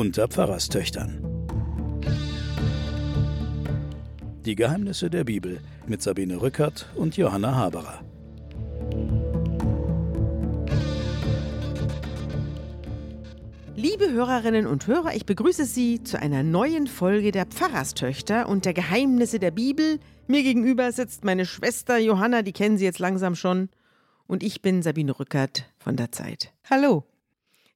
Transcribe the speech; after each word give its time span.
unter 0.00 0.28
Pfarrerstöchtern. 0.28 1.22
Die 4.46 4.54
Geheimnisse 4.54 5.10
der 5.10 5.24
Bibel 5.24 5.60
mit 5.86 6.00
Sabine 6.00 6.40
Rückert 6.40 6.88
und 6.94 7.18
Johanna 7.18 7.54
Haberer. 7.54 8.02
Liebe 13.76 14.10
Hörerinnen 14.10 14.66
und 14.66 14.86
Hörer, 14.86 15.14
ich 15.14 15.26
begrüße 15.26 15.66
Sie 15.66 16.02
zu 16.02 16.18
einer 16.18 16.42
neuen 16.44 16.86
Folge 16.86 17.30
der 17.30 17.44
Pfarrerstöchter 17.44 18.48
und 18.48 18.64
der 18.64 18.72
Geheimnisse 18.72 19.38
der 19.38 19.50
Bibel. 19.50 19.98
Mir 20.26 20.42
gegenüber 20.42 20.92
sitzt 20.92 21.24
meine 21.24 21.44
Schwester 21.44 21.98
Johanna, 21.98 22.40
die 22.40 22.52
kennen 22.52 22.78
Sie 22.78 22.86
jetzt 22.86 23.00
langsam 23.00 23.34
schon. 23.34 23.68
Und 24.26 24.42
ich 24.42 24.62
bin 24.62 24.80
Sabine 24.80 25.20
Rückert 25.20 25.70
von 25.78 25.96
der 25.96 26.10
Zeit. 26.10 26.54
Hallo. 26.70 27.09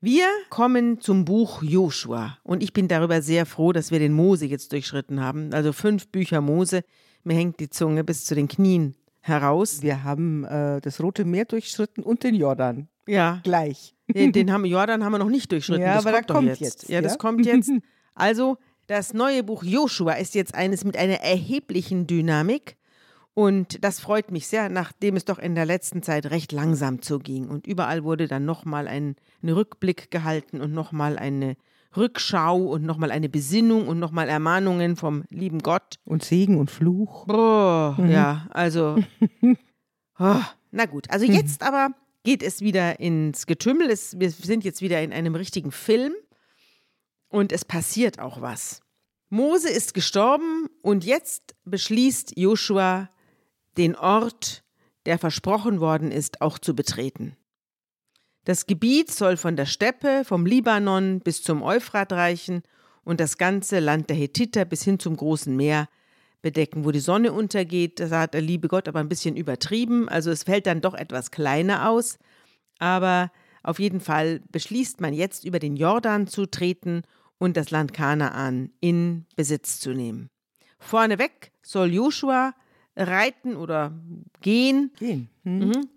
Wir 0.04 0.28
kommen 0.50 1.00
zum 1.00 1.24
Buch 1.24 1.62
Joshua 1.62 2.36
und 2.42 2.62
ich 2.62 2.74
bin 2.74 2.88
darüber 2.88 3.22
sehr 3.22 3.46
froh, 3.46 3.72
dass 3.72 3.90
wir 3.90 3.98
den 3.98 4.12
Mose 4.12 4.44
jetzt 4.44 4.70
durchschritten 4.70 5.22
haben. 5.22 5.54
Also 5.54 5.72
fünf 5.72 6.08
Bücher 6.08 6.42
Mose. 6.42 6.82
Mir 7.22 7.32
hängt 7.32 7.58
die 7.58 7.70
Zunge 7.70 8.04
bis 8.04 8.26
zu 8.26 8.34
den 8.34 8.46
Knien 8.46 8.96
heraus. 9.22 9.80
Wir 9.80 10.04
haben 10.04 10.44
äh, 10.44 10.82
das 10.82 11.02
Rote 11.02 11.24
Meer 11.24 11.46
durchschritten 11.46 12.04
und 12.04 12.22
den 12.22 12.34
Jordan. 12.34 12.88
Ja. 13.08 13.40
Gleich. 13.44 13.94
Den, 14.06 14.32
den 14.32 14.52
haben, 14.52 14.66
Jordan 14.66 15.02
haben 15.02 15.12
wir 15.12 15.18
noch 15.18 15.30
nicht 15.30 15.50
durchschritten. 15.50 15.80
Ja, 15.80 15.94
das 15.94 16.04
aber 16.04 16.18
kommt 16.18 16.28
da 16.28 16.34
kommt 16.34 16.48
jetzt. 16.48 16.60
jetzt, 16.60 16.88
Ja, 16.90 17.00
das 17.00 17.12
ja? 17.12 17.18
kommt 17.18 17.46
jetzt. 17.46 17.70
Also, 18.14 18.58
das 18.86 19.14
neue 19.14 19.42
Buch 19.42 19.64
Joshua 19.64 20.12
ist 20.12 20.34
jetzt 20.34 20.54
eines 20.54 20.84
mit 20.84 20.98
einer 20.98 21.20
erheblichen 21.22 22.06
Dynamik. 22.06 22.76
Und 23.34 23.82
das 23.82 23.98
freut 23.98 24.30
mich 24.30 24.46
sehr, 24.46 24.68
nachdem 24.68 25.16
es 25.16 25.24
doch 25.24 25.38
in 25.40 25.56
der 25.56 25.66
letzten 25.66 26.02
Zeit 26.02 26.26
recht 26.26 26.52
langsam 26.52 27.02
zuging. 27.02 27.48
Und 27.48 27.66
überall 27.66 28.04
wurde 28.04 28.28
dann 28.28 28.44
nochmal 28.44 28.86
ein, 28.86 29.16
ein 29.42 29.48
Rückblick 29.48 30.10
gehalten 30.12 30.60
und 30.60 30.72
nochmal 30.72 31.18
eine 31.18 31.56
Rückschau 31.96 32.58
und 32.58 32.84
nochmal 32.84 33.10
eine 33.10 33.28
Besinnung 33.28 33.88
und 33.88 33.98
nochmal 33.98 34.28
Ermahnungen 34.28 34.94
vom 34.96 35.24
lieben 35.30 35.60
Gott. 35.60 35.96
Und 36.04 36.24
Segen 36.24 36.58
und 36.58 36.70
Fluch. 36.70 37.26
Boah, 37.26 37.96
Mhm. 37.98 38.10
ja, 38.10 38.46
also. 38.50 38.98
Oh, 40.20 40.40
na 40.70 40.86
gut, 40.86 41.10
also 41.10 41.26
jetzt 41.26 41.62
aber 41.64 41.88
geht 42.22 42.44
es 42.44 42.60
wieder 42.60 43.00
ins 43.00 43.46
Getümmel. 43.46 43.90
Es, 43.90 44.16
wir 44.20 44.30
sind 44.30 44.62
jetzt 44.62 44.80
wieder 44.80 45.02
in 45.02 45.12
einem 45.12 45.34
richtigen 45.34 45.72
Film 45.72 46.12
und 47.28 47.50
es 47.50 47.64
passiert 47.64 48.20
auch 48.20 48.40
was. 48.40 48.80
Mose 49.28 49.68
ist 49.68 49.92
gestorben 49.92 50.68
und 50.82 51.04
jetzt 51.04 51.56
beschließt 51.64 52.38
Joshua, 52.38 53.08
den 53.76 53.96
Ort, 53.96 54.62
der 55.06 55.18
versprochen 55.18 55.80
worden 55.80 56.10
ist, 56.10 56.40
auch 56.40 56.58
zu 56.58 56.74
betreten. 56.74 57.36
Das 58.44 58.66
Gebiet 58.66 59.10
soll 59.10 59.36
von 59.36 59.56
der 59.56 59.66
Steppe, 59.66 60.22
vom 60.24 60.44
Libanon 60.44 61.20
bis 61.20 61.42
zum 61.42 61.62
Euphrat 61.62 62.12
reichen 62.12 62.62
und 63.02 63.20
das 63.20 63.38
ganze 63.38 63.80
Land 63.80 64.10
der 64.10 64.16
Hethiter 64.16 64.64
bis 64.64 64.82
hin 64.82 64.98
zum 64.98 65.16
großen 65.16 65.54
Meer 65.54 65.88
bedecken, 66.42 66.84
wo 66.84 66.90
die 66.90 67.00
Sonne 67.00 67.32
untergeht. 67.32 68.00
Das 68.00 68.10
hat 68.10 68.34
der 68.34 68.42
liebe 68.42 68.68
Gott 68.68 68.86
aber 68.86 69.00
ein 69.00 69.08
bisschen 69.08 69.36
übertrieben. 69.36 70.08
Also 70.08 70.30
es 70.30 70.44
fällt 70.44 70.66
dann 70.66 70.82
doch 70.82 70.94
etwas 70.94 71.30
kleiner 71.30 71.88
aus. 71.88 72.18
Aber 72.78 73.32
auf 73.62 73.78
jeden 73.78 74.00
Fall 74.00 74.42
beschließt 74.52 75.00
man 75.00 75.14
jetzt 75.14 75.44
über 75.44 75.58
den 75.58 75.76
Jordan 75.76 76.26
zu 76.26 76.44
treten 76.44 77.02
und 77.38 77.56
das 77.56 77.70
Land 77.70 77.94
Kanaan 77.94 78.70
in 78.80 79.26
Besitz 79.36 79.80
zu 79.80 79.94
nehmen. 79.94 80.28
Vorneweg 80.78 81.50
soll 81.62 81.92
Joshua 81.92 82.54
reiten 82.96 83.56
oder 83.56 83.92
gehen 84.40 84.90
Gehen. 84.98 85.28
Mhm. 85.42 85.88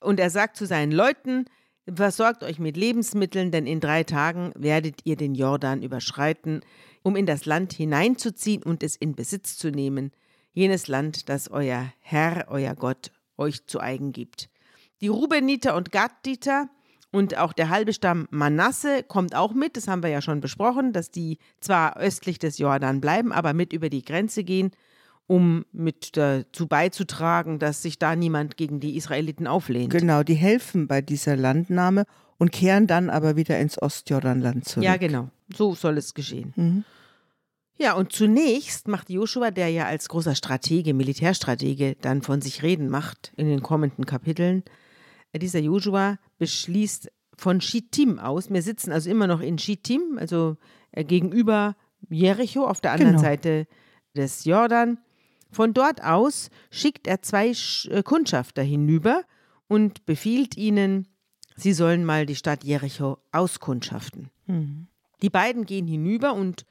und 0.00 0.20
er 0.20 0.30
sagt 0.30 0.56
zu 0.56 0.66
seinen 0.66 0.92
Leuten, 0.92 1.44
versorgt 1.92 2.42
euch 2.42 2.58
mit 2.58 2.76
Lebensmitteln, 2.76 3.50
denn 3.50 3.66
in 3.66 3.80
drei 3.80 4.04
Tagen 4.04 4.52
werdet 4.56 5.00
ihr 5.04 5.16
den 5.16 5.34
Jordan 5.34 5.82
überschreiten, 5.82 6.60
um 7.02 7.16
in 7.16 7.26
das 7.26 7.46
Land 7.46 7.72
hineinzuziehen 7.72 8.62
und 8.62 8.82
es 8.82 8.96
in 8.96 9.14
Besitz 9.14 9.56
zu 9.56 9.70
nehmen, 9.70 10.12
jenes 10.52 10.88
Land, 10.88 11.28
das 11.28 11.50
euer 11.50 11.92
Herr, 12.00 12.46
euer 12.48 12.74
Gott, 12.74 13.10
euch 13.36 13.66
zu 13.66 13.80
eigen 13.80 14.12
gibt. 14.12 14.50
Die 15.00 15.08
Rubeniter 15.08 15.76
und 15.76 15.92
Gadditer 15.92 16.68
und 17.12 17.36
auch 17.38 17.52
der 17.52 17.70
halbe 17.70 17.92
Stamm 17.92 18.28
Manasse 18.30 19.02
kommt 19.02 19.34
auch 19.34 19.52
mit, 19.52 19.76
das 19.76 19.88
haben 19.88 20.02
wir 20.02 20.10
ja 20.10 20.20
schon 20.20 20.40
besprochen, 20.40 20.92
dass 20.92 21.10
die 21.10 21.38
zwar 21.60 21.96
östlich 21.96 22.38
des 22.38 22.58
Jordan 22.58 23.00
bleiben, 23.00 23.32
aber 23.32 23.54
mit 23.54 23.72
über 23.72 23.88
die 23.88 24.02
Grenze 24.02 24.44
gehen 24.44 24.70
um 25.30 25.64
mit 25.70 26.16
dazu 26.16 26.66
beizutragen, 26.66 27.60
dass 27.60 27.82
sich 27.82 28.00
da 28.00 28.16
niemand 28.16 28.56
gegen 28.56 28.80
die 28.80 28.96
Israeliten 28.96 29.46
auflehnt. 29.46 29.92
Genau, 29.92 30.24
die 30.24 30.34
helfen 30.34 30.88
bei 30.88 31.02
dieser 31.02 31.36
Landnahme 31.36 32.04
und 32.38 32.50
kehren 32.50 32.88
dann 32.88 33.10
aber 33.10 33.36
wieder 33.36 33.56
ins 33.60 33.80
Ostjordanland 33.80 34.64
zurück. 34.64 34.84
Ja, 34.84 34.96
genau. 34.96 35.30
So 35.56 35.76
soll 35.76 35.98
es 35.98 36.14
geschehen. 36.14 36.52
Mhm. 36.56 36.84
Ja, 37.78 37.94
und 37.94 38.10
zunächst 38.10 38.88
macht 38.88 39.08
Joshua, 39.08 39.52
der 39.52 39.68
ja 39.68 39.86
als 39.86 40.08
großer 40.08 40.34
Stratege, 40.34 40.94
Militärstratege, 40.94 41.96
dann 42.00 42.22
von 42.22 42.40
sich 42.40 42.64
reden 42.64 42.88
macht 42.88 43.32
in 43.36 43.46
den 43.46 43.62
kommenden 43.62 44.06
Kapiteln, 44.06 44.64
äh, 45.32 45.38
dieser 45.38 45.60
Joshua 45.60 46.18
beschließt 46.38 47.08
von 47.36 47.60
Schittim 47.60 48.18
aus, 48.18 48.50
wir 48.50 48.62
sitzen 48.62 48.90
also 48.90 49.08
immer 49.08 49.28
noch 49.28 49.40
in 49.40 49.58
Schittim, 49.58 50.18
also 50.18 50.56
äh, 50.90 51.04
gegenüber 51.04 51.76
Jericho 52.08 52.66
auf 52.66 52.80
der 52.80 52.90
anderen 52.90 53.12
Genau. 53.12 53.22
Seite 53.22 53.68
des 54.16 54.44
Jordan. 54.44 54.98
Von 55.50 55.74
dort 55.74 56.02
aus 56.02 56.50
schickt 56.70 57.06
er 57.06 57.22
zwei 57.22 57.52
äh, 57.88 58.02
Kundschafter 58.02 58.62
hinüber 58.62 59.24
und 59.68 60.06
befiehlt 60.06 60.56
ihnen, 60.56 61.08
sie 61.56 61.72
sollen 61.72 62.04
mal 62.04 62.26
die 62.26 62.36
Stadt 62.36 62.64
Jericho 62.64 63.18
auskundschaften. 63.32 64.30
Mhm. 64.46 64.86
Die 65.22 65.30
beiden 65.30 65.66
gehen 65.66 65.86
hinüber 65.86 66.34
und 66.34 66.64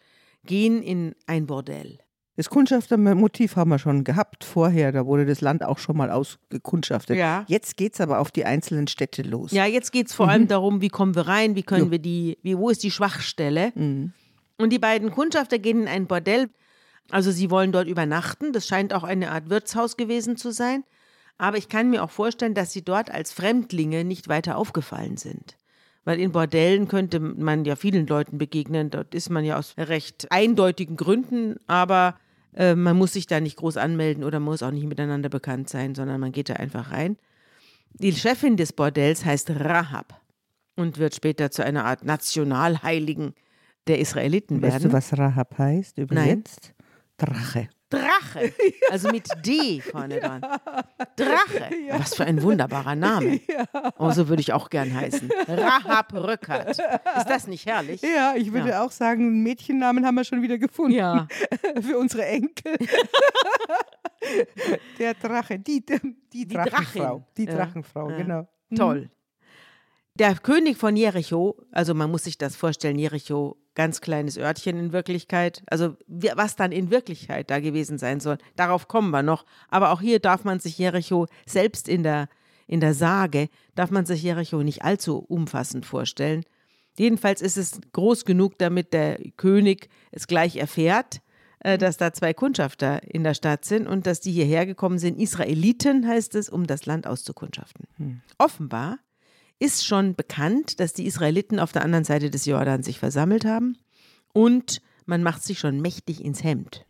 gehen 0.46 0.82
in 0.82 1.16
ein 1.28 1.46
Bordell. 1.46 2.00
Das 2.40 2.50
Kundschaftermotiv 2.50 3.58
haben 3.58 3.70
wir 3.70 3.80
schon 3.80 4.06
gehabt 4.06 4.46
vorher. 4.46 4.94
Da 4.94 5.06
wurde 5.06 5.26
das 5.26 5.42
Land 5.42 5.62
auch 5.62 5.78
schon 5.78 5.98
mal 5.98 6.10
ausgekundschaftet. 6.10 7.18
Ja. 7.18 7.44
Jetzt 7.50 7.76
geht 7.76 7.96
es 7.96 8.02
aber 8.02 8.20
auf 8.20 8.32
die 8.32 8.46
einzelnen 8.46 8.88
Städte 8.88 9.24
los. 9.24 9.52
Ja, 9.52 9.66
jetzt 9.66 9.92
geht 9.92 10.08
es 10.08 10.14
vor 10.14 10.30
allem 10.30 10.48
darum, 10.48 10.80
wie 10.80 10.88
kommen 10.88 11.16
wir 11.16 11.28
rein, 11.28 11.56
wie 11.56 11.64
können 11.64 11.92
wir 11.92 12.00
die, 12.00 12.38
wie, 12.42 12.58
wo 12.58 12.70
ist 12.70 12.82
die 12.84 12.92
Schwachstelle? 12.92 13.74
Mhm. 13.76 14.14
Und 14.58 14.70
die 14.72 14.80
beiden 14.80 15.12
Kundschafter 15.12 15.60
gehen 15.60 15.82
in 15.82 15.88
ein 15.90 16.08
Bordell. 16.08 16.50
Also 17.10 17.32
sie 17.32 17.50
wollen 17.50 17.72
dort 17.72 17.88
übernachten. 17.88 18.54
Das 18.54 18.68
scheint 18.68 18.94
auch 18.94 19.04
eine 19.04 19.32
Art 19.32 19.50
Wirtshaus 19.50 19.98
gewesen 19.98 20.38
zu 20.38 20.52
sein. 20.52 20.84
Aber 21.38 21.58
ich 21.58 21.70
kann 21.70 21.90
mir 21.90 22.04
auch 22.04 22.12
vorstellen, 22.12 22.54
dass 22.54 22.74
sie 22.74 22.84
dort 22.84 23.10
als 23.10 23.32
Fremdlinge 23.32 24.04
nicht 24.04 24.28
weiter 24.28 24.58
aufgefallen 24.58 25.18
sind. 25.18 25.56
Weil 26.04 26.20
in 26.20 26.32
Bordellen 26.32 26.88
könnte 26.88 27.20
man 27.20 27.66
ja 27.66 27.76
vielen 27.76 28.08
Leuten 28.08 28.38
begegnen. 28.38 28.90
Dort 28.90 29.16
ist 29.16 29.30
man 29.30 29.46
ja 29.46 29.58
aus 29.58 29.76
recht 29.78 30.28
eindeutigen 30.32 30.98
Gründen, 30.98 31.56
aber 31.68 32.16
äh, 32.54 32.76
man 32.76 32.98
muss 32.98 33.14
sich 33.14 33.28
da 33.28 33.40
nicht 33.40 33.58
groß 33.58 33.78
anmelden 33.78 34.24
oder 34.24 34.40
muss 34.40 34.64
auch 34.64 34.72
nicht 34.72 34.88
miteinander 34.88 35.30
bekannt 35.30 35.70
sein, 35.70 35.96
sondern 35.96 36.20
man 36.20 36.32
geht 36.32 36.50
da 36.50 36.54
einfach 36.54 36.92
rein. 36.92 37.18
Die 37.94 38.14
Chefin 38.14 38.58
des 38.58 38.74
Bordells 38.74 39.26
heißt 39.26 39.50
Rahab 39.52 40.22
und 40.76 40.98
wird 40.98 41.16
später 41.16 41.52
zu 41.52 41.64
einer 41.64 41.86
Art 41.86 42.04
Nationalheiligen 42.04 43.34
der 43.88 44.00
Israeliten 44.00 44.62
Weißt 44.62 44.74
werden. 44.74 44.90
du, 44.90 44.94
was 44.94 45.18
Rahab 45.18 45.58
heißt 45.58 45.98
übersetzt? 45.98 46.74
Drache. 47.20 47.70
Drache, 47.92 48.54
also 48.92 49.10
mit 49.10 49.28
D 49.46 49.82
vorne 49.82 50.20
dran. 50.20 50.42
Drache, 51.16 51.70
was 51.92 52.14
für 52.16 52.24
ein 52.26 52.42
wunderbarer 52.44 52.96
Name. 52.96 53.40
Oh, 53.98 54.12
so 54.12 54.30
würde 54.30 54.42
ich 54.42 54.54
auch 54.54 54.70
gern 54.70 54.94
heißen. 54.94 55.30
Rahab 55.48 56.14
Rückert. 56.14 56.70
Ist 56.70 57.28
das 57.28 57.48
nicht 57.48 57.66
herrlich? 57.66 58.02
Ja, 58.02 58.34
ich 58.36 58.54
würde 58.54 58.70
Ja. 58.70 58.84
auch 58.86 58.92
sagen, 58.92 59.24
einen 59.28 59.44
Mädchennamen 59.44 60.06
haben 60.06 60.16
wir 60.16 60.24
schon 60.24 60.42
wieder 60.42 60.58
gefunden. 60.58 60.94
Ja. 60.98 61.28
Für 61.82 61.98
unsere 61.98 62.26
Enkel. 62.26 62.78
Der 65.00 65.14
Drache, 65.16 65.60
die, 65.60 65.84
die, 66.34 66.48
Drachenfrau. 66.48 67.02
Drachin. 67.18 67.24
Die 67.38 67.46
Ja. 67.46 67.56
Drachenfrau, 67.56 68.10
Ja. 68.12 68.18
genau. 68.18 68.48
Toll. 68.76 69.10
Der 70.16 70.36
König 70.36 70.78
von 70.78 70.96
Jericho, 70.96 71.58
also 71.72 71.94
man 71.94 72.12
muss 72.12 72.26
sich 72.26 72.38
das 72.38 72.56
vorstellen, 72.56 73.00
Jericho, 73.00 73.58
ganz 73.80 74.02
kleines 74.02 74.38
Örtchen 74.38 74.78
in 74.78 74.92
Wirklichkeit. 74.92 75.64
Also 75.68 75.96
was 76.36 76.58
dann 76.58 76.74
in 76.74 76.92
Wirklichkeit 76.92 77.50
da 77.50 77.62
gewesen 77.62 77.98
sein 77.98 78.20
soll, 78.20 78.38
darauf 78.58 78.90
kommen 78.90 79.10
wir 79.12 79.24
noch. 79.24 79.46
Aber 79.70 79.92
auch 79.92 80.02
hier 80.02 80.20
darf 80.20 80.44
man 80.44 80.60
sich 80.60 80.78
Jericho 80.78 81.28
selbst 81.46 81.88
in 81.88 82.04
der, 82.04 82.28
in 82.68 82.82
der 82.82 82.94
Sage, 82.94 83.48
darf 83.76 83.90
man 83.90 84.06
sich 84.06 84.22
Jericho 84.22 84.64
nicht 84.64 84.84
allzu 84.84 85.20
umfassend 85.20 85.86
vorstellen. 85.86 86.44
Jedenfalls 86.98 87.42
ist 87.42 87.56
es 87.56 87.80
groß 87.94 88.26
genug, 88.26 88.58
damit 88.58 88.92
der 88.92 89.18
König 89.38 89.88
es 90.12 90.28
gleich 90.28 90.58
erfährt, 90.58 91.22
äh, 91.60 91.78
dass 91.78 91.96
da 91.96 92.12
zwei 92.12 92.34
Kundschafter 92.34 93.02
in 93.04 93.24
der 93.24 93.34
Stadt 93.34 93.64
sind 93.64 93.88
und 93.88 94.06
dass 94.06 94.20
die 94.20 94.34
hierher 94.34 94.66
gekommen 94.66 95.00
sind. 95.00 95.18
Israeliten 95.18 96.06
heißt 96.06 96.36
es, 96.36 96.50
um 96.50 96.68
das 96.68 96.86
Land 96.86 97.08
auszukundschaften. 97.08 97.88
Offenbar 98.38 99.00
ist 99.60 99.86
schon 99.86 100.16
bekannt, 100.16 100.80
dass 100.80 100.94
die 100.94 101.06
Israeliten 101.06 101.60
auf 101.60 101.72
der 101.72 101.84
anderen 101.84 102.06
Seite 102.06 102.30
des 102.30 102.46
Jordan 102.46 102.82
sich 102.82 103.00
versammelt 103.00 103.46
haben 103.46 103.78
und 104.34 104.82
man 105.06 105.24
macht 105.24 105.44
sich 105.44 105.60
schon 105.60 105.82
mächtig 105.82 106.24
ins 106.24 106.44
Hemd. 106.44 106.86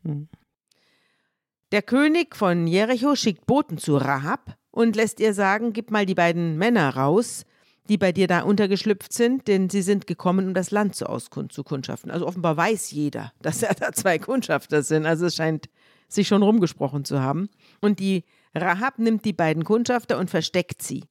Der 1.72 1.82
König 1.82 2.36
von 2.36 2.68
Jericho 2.68 3.16
schickt 3.16 3.46
Boten 3.46 3.78
zu 3.78 3.98
Rahab 3.98 4.58
und 4.72 4.96
lässt 4.96 5.20
ihr 5.20 5.34
sagen, 5.34 5.74
gib 5.74 5.92
mal 5.92 6.06
die 6.06 6.16
beiden 6.16 6.58
Männer 6.58 6.96
raus, 6.96 7.46
die 7.90 7.98
bei 7.98 8.12
dir 8.12 8.28
da 8.28 8.42
untergeschlüpft 8.42 9.14
sind, 9.14 9.48
denn 9.48 9.70
sie 9.70 9.82
sind 9.82 10.06
gekommen, 10.06 10.48
um 10.48 10.54
das 10.54 10.72
Land 10.72 10.96
zu 10.96 11.08
auskundschaften. 11.08 12.12
Also 12.12 12.28
offenbar 12.28 12.56
weiß 12.56 12.92
jeder, 12.92 13.34
dass 13.42 13.64
er 13.64 13.74
da 13.74 13.92
zwei 13.92 14.20
Kundschafter 14.20 14.84
sind. 14.84 15.06
Also 15.06 15.26
es 15.26 15.36
scheint 15.36 15.70
sich 16.08 16.28
schon 16.28 16.44
rumgesprochen 16.44 17.06
zu 17.06 17.22
haben. 17.22 17.50
Und 17.82 18.00
die 18.00 18.26
Rahab 18.56 19.00
nimmt 19.00 19.26
die 19.26 19.34
beiden 19.34 19.64
Kundschafter 19.64 20.18
und 20.18 20.30
versteckt 20.30 20.82
sie. 20.82 21.04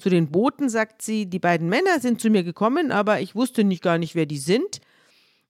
Zu 0.00 0.08
den 0.08 0.30
Boten 0.30 0.70
sagt 0.70 1.02
sie, 1.02 1.26
die 1.26 1.38
beiden 1.38 1.68
Männer 1.68 2.00
sind 2.00 2.22
zu 2.22 2.30
mir 2.30 2.42
gekommen, 2.42 2.90
aber 2.90 3.20
ich 3.20 3.34
wusste 3.34 3.64
nicht 3.64 3.82
gar 3.82 3.98
nicht, 3.98 4.14
wer 4.14 4.24
die 4.24 4.38
sind. 4.38 4.80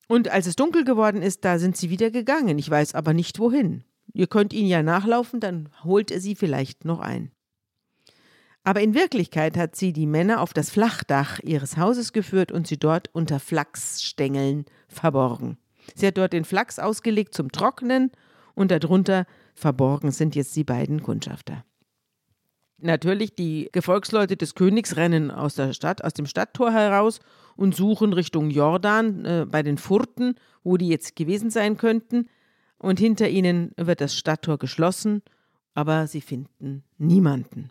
Und 0.09 0.29
als 0.29 0.49
es 0.49 0.57
dunkel 0.57 0.83
geworden 0.83 1.23
ist, 1.23 1.45
da 1.45 1.61
sind 1.61 1.77
sie 1.77 1.89
wieder 1.89 2.11
gegangen. 2.11 2.59
Ich 2.59 2.69
weiß 2.69 2.97
aber 2.97 3.15
nicht 3.15 3.39
wohin. 3.39 3.85
Ihr 4.13 4.27
könnt 4.27 4.53
ihnen 4.53 4.67
ja 4.67 4.83
nachlaufen, 4.83 5.39
dann 5.39 5.69
holt 5.85 6.11
er 6.11 6.21
sie 6.21 6.35
vielleicht 6.35 6.85
noch 6.85 6.99
ein. 6.99 7.31
Aber 8.65 8.81
in 8.81 8.93
Wirklichkeit 8.93 9.57
hat 9.57 9.77
sie 9.77 9.93
die 9.93 10.07
Männer 10.07 10.41
auf 10.41 10.53
das 10.53 10.69
Flachdach 10.71 11.39
ihres 11.45 11.77
Hauses 11.77 12.13
geführt 12.13 12.51
und 12.51 12.67
sie 12.67 12.77
dort 12.77 13.09
unter 13.13 13.39
Flachsstängeln 13.39 14.65
verborgen. 14.89 15.59
Sie 15.95 16.09
hat 16.09 16.19
dort 16.19 16.33
den 16.33 16.45
Flachs 16.45 16.81
ausgelegt 16.81 17.35
zum 17.35 17.53
Trocknen 17.53 18.11
und 18.57 18.73
darunter 18.73 19.27
verborgen 19.55 20.11
sind 20.11 20.35
jetzt 20.35 20.57
die 20.57 20.65
beiden 20.65 21.05
Kundschafter. 21.05 21.65
Natürlich, 22.83 23.35
die 23.35 23.69
Gefolgsleute 23.73 24.37
des 24.37 24.55
Königs 24.55 24.97
rennen 24.97 25.31
aus 25.31 25.55
der 25.55 25.73
Stadt, 25.73 26.03
aus 26.05 26.15
dem 26.15 26.27
Stadttor 26.27 26.73
heraus 26.73 27.21
und 27.57 27.75
suchen 27.75 28.13
Richtung 28.13 28.51
Jordan 28.51 29.25
äh, 29.25 29.47
bei 29.49 29.63
den 29.63 29.77
Furten, 29.77 30.35
wo 30.65 30.77
die 30.77 30.89
jetzt 30.89 31.17
gewesen 31.17 31.51
sein 31.51 31.77
könnten. 31.77 32.29
Und 32.79 32.99
hinter 32.99 33.29
ihnen 33.29 33.73
wird 33.77 34.01
das 34.01 34.17
Stadttor 34.17 34.57
geschlossen, 34.59 35.23
aber 35.75 36.07
sie 36.07 36.23
finden 36.23 36.85
niemanden. 36.97 37.71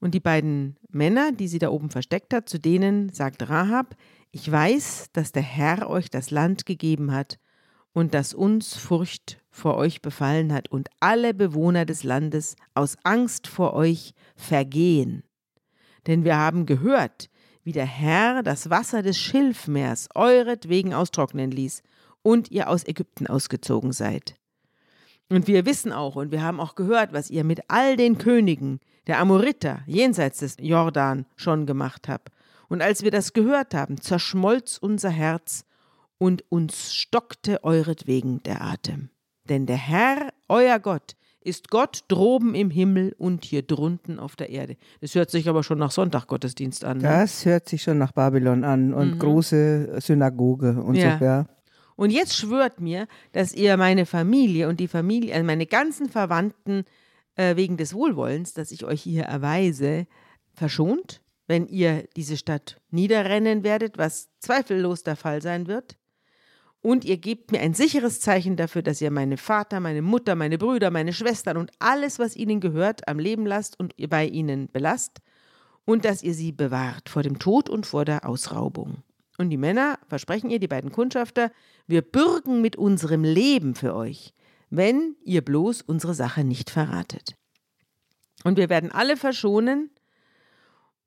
Und 0.00 0.14
die 0.14 0.20
beiden 0.20 0.76
Männer, 0.88 1.30
die 1.30 1.46
sie 1.46 1.58
da 1.58 1.68
oben 1.68 1.90
versteckt 1.90 2.34
hat, 2.34 2.48
zu 2.48 2.58
denen 2.58 3.10
sagt 3.10 3.48
Rahab, 3.48 3.94
ich 4.30 4.50
weiß, 4.50 5.10
dass 5.12 5.32
der 5.32 5.42
Herr 5.42 5.88
euch 5.90 6.10
das 6.10 6.30
Land 6.30 6.64
gegeben 6.64 7.12
hat 7.12 7.38
und 7.92 8.14
dass 8.14 8.32
uns 8.32 8.74
Furcht 8.74 9.41
vor 9.52 9.76
euch 9.76 10.02
befallen 10.02 10.52
hat 10.52 10.68
und 10.70 10.88
alle 10.98 11.34
Bewohner 11.34 11.84
des 11.84 12.02
Landes 12.02 12.56
aus 12.74 12.96
Angst 13.04 13.46
vor 13.46 13.74
euch 13.74 14.14
vergehen. 14.34 15.22
Denn 16.06 16.24
wir 16.24 16.36
haben 16.36 16.66
gehört, 16.66 17.28
wie 17.62 17.72
der 17.72 17.86
Herr 17.86 18.42
das 18.42 18.70
Wasser 18.70 19.02
des 19.02 19.18
Schilfmeers 19.18 20.08
euretwegen 20.14 20.94
austrocknen 20.94 21.52
ließ 21.52 21.82
und 22.22 22.50
ihr 22.50 22.68
aus 22.68 22.84
Ägypten 22.84 23.26
ausgezogen 23.26 23.92
seid. 23.92 24.34
Und 25.28 25.46
wir 25.46 25.64
wissen 25.64 25.92
auch 25.92 26.16
und 26.16 26.32
wir 26.32 26.42
haben 26.42 26.58
auch 26.58 26.74
gehört, 26.74 27.12
was 27.12 27.30
ihr 27.30 27.44
mit 27.44 27.60
all 27.68 27.96
den 27.96 28.18
Königen 28.18 28.80
der 29.06 29.18
Amoriter 29.18 29.82
jenseits 29.86 30.38
des 30.40 30.56
Jordan 30.58 31.26
schon 31.36 31.66
gemacht 31.66 32.08
habt. 32.08 32.30
Und 32.68 32.82
als 32.82 33.02
wir 33.02 33.10
das 33.10 33.32
gehört 33.32 33.74
haben, 33.74 34.00
zerschmolz 34.00 34.78
unser 34.78 35.10
Herz 35.10 35.64
und 36.18 36.44
uns 36.50 36.94
stockte 36.94 37.64
euretwegen 37.64 38.42
der 38.44 38.62
Atem. 38.62 39.11
Denn 39.48 39.66
der 39.66 39.76
Herr, 39.76 40.32
euer 40.48 40.78
Gott, 40.78 41.14
ist 41.44 41.70
Gott 41.70 42.04
droben 42.08 42.54
im 42.54 42.70
Himmel 42.70 43.14
und 43.18 43.44
hier 43.44 43.62
drunten 43.62 44.18
auf 44.18 44.36
der 44.36 44.50
Erde. 44.50 44.76
Das 45.00 45.14
hört 45.14 45.30
sich 45.30 45.48
aber 45.48 45.62
schon 45.62 45.78
nach 45.78 45.90
Sonntaggottesdienst 45.90 46.84
an. 46.84 46.98
Ne? 46.98 47.04
Das 47.04 47.44
hört 47.44 47.68
sich 47.68 47.82
schon 47.82 47.98
nach 47.98 48.12
Babylon 48.12 48.64
an 48.64 48.94
und 48.94 49.14
mhm. 49.14 49.18
große 49.18 50.00
Synagoge 50.00 50.80
und 50.80 50.94
ja. 50.94 51.18
so, 51.18 51.24
ja. 51.24 51.46
Und 51.96 52.10
jetzt 52.10 52.36
schwört 52.36 52.80
mir, 52.80 53.06
dass 53.32 53.52
ihr 53.52 53.76
meine 53.76 54.06
Familie 54.06 54.68
und 54.68 54.80
die 54.80 54.88
Familie, 54.88 55.34
also 55.34 55.44
meine 55.44 55.66
ganzen 55.66 56.08
Verwandten 56.08 56.84
äh, 57.36 57.56
wegen 57.56 57.76
des 57.76 57.94
Wohlwollens, 57.94 58.54
das 58.54 58.70
ich 58.70 58.84
euch 58.84 59.02
hier 59.02 59.24
erweise, 59.24 60.06
verschont, 60.54 61.20
wenn 61.46 61.66
ihr 61.66 62.04
diese 62.16 62.36
Stadt 62.36 62.80
niederrennen 62.90 63.62
werdet, 63.62 63.98
was 63.98 64.30
zweifellos 64.40 65.02
der 65.02 65.16
Fall 65.16 65.42
sein 65.42 65.66
wird. 65.66 65.96
Und 66.82 67.04
ihr 67.04 67.16
gebt 67.16 67.52
mir 67.52 67.60
ein 67.60 67.74
sicheres 67.74 68.20
Zeichen 68.20 68.56
dafür, 68.56 68.82
dass 68.82 69.00
ihr 69.00 69.12
meine 69.12 69.36
Vater, 69.36 69.78
meine 69.78 70.02
Mutter, 70.02 70.34
meine 70.34 70.58
Brüder, 70.58 70.90
meine 70.90 71.12
Schwestern 71.12 71.56
und 71.56 71.70
alles, 71.78 72.18
was 72.18 72.36
ihnen 72.36 72.60
gehört, 72.60 73.06
am 73.06 73.20
Leben 73.20 73.46
lasst 73.46 73.78
und 73.78 73.94
bei 74.10 74.26
ihnen 74.26 74.68
belasst 74.72 75.20
und 75.84 76.04
dass 76.04 76.24
ihr 76.24 76.34
sie 76.34 76.50
bewahrt 76.50 77.08
vor 77.08 77.22
dem 77.22 77.38
Tod 77.38 77.68
und 77.68 77.86
vor 77.86 78.04
der 78.04 78.28
Ausraubung. 78.28 79.02
Und 79.38 79.50
die 79.50 79.56
Männer 79.56 79.98
versprechen 80.08 80.50
ihr, 80.50 80.58
die 80.58 80.68
beiden 80.68 80.90
Kundschafter, 80.90 81.52
wir 81.86 82.02
bürgen 82.02 82.60
mit 82.60 82.76
unserem 82.76 83.22
Leben 83.22 83.76
für 83.76 83.94
euch, 83.94 84.34
wenn 84.68 85.16
ihr 85.22 85.42
bloß 85.42 85.82
unsere 85.82 86.14
Sache 86.14 86.42
nicht 86.42 86.68
verratet. 86.68 87.36
Und 88.44 88.56
wir 88.56 88.68
werden 88.68 88.90
alle 88.90 89.16
verschonen. 89.16 89.90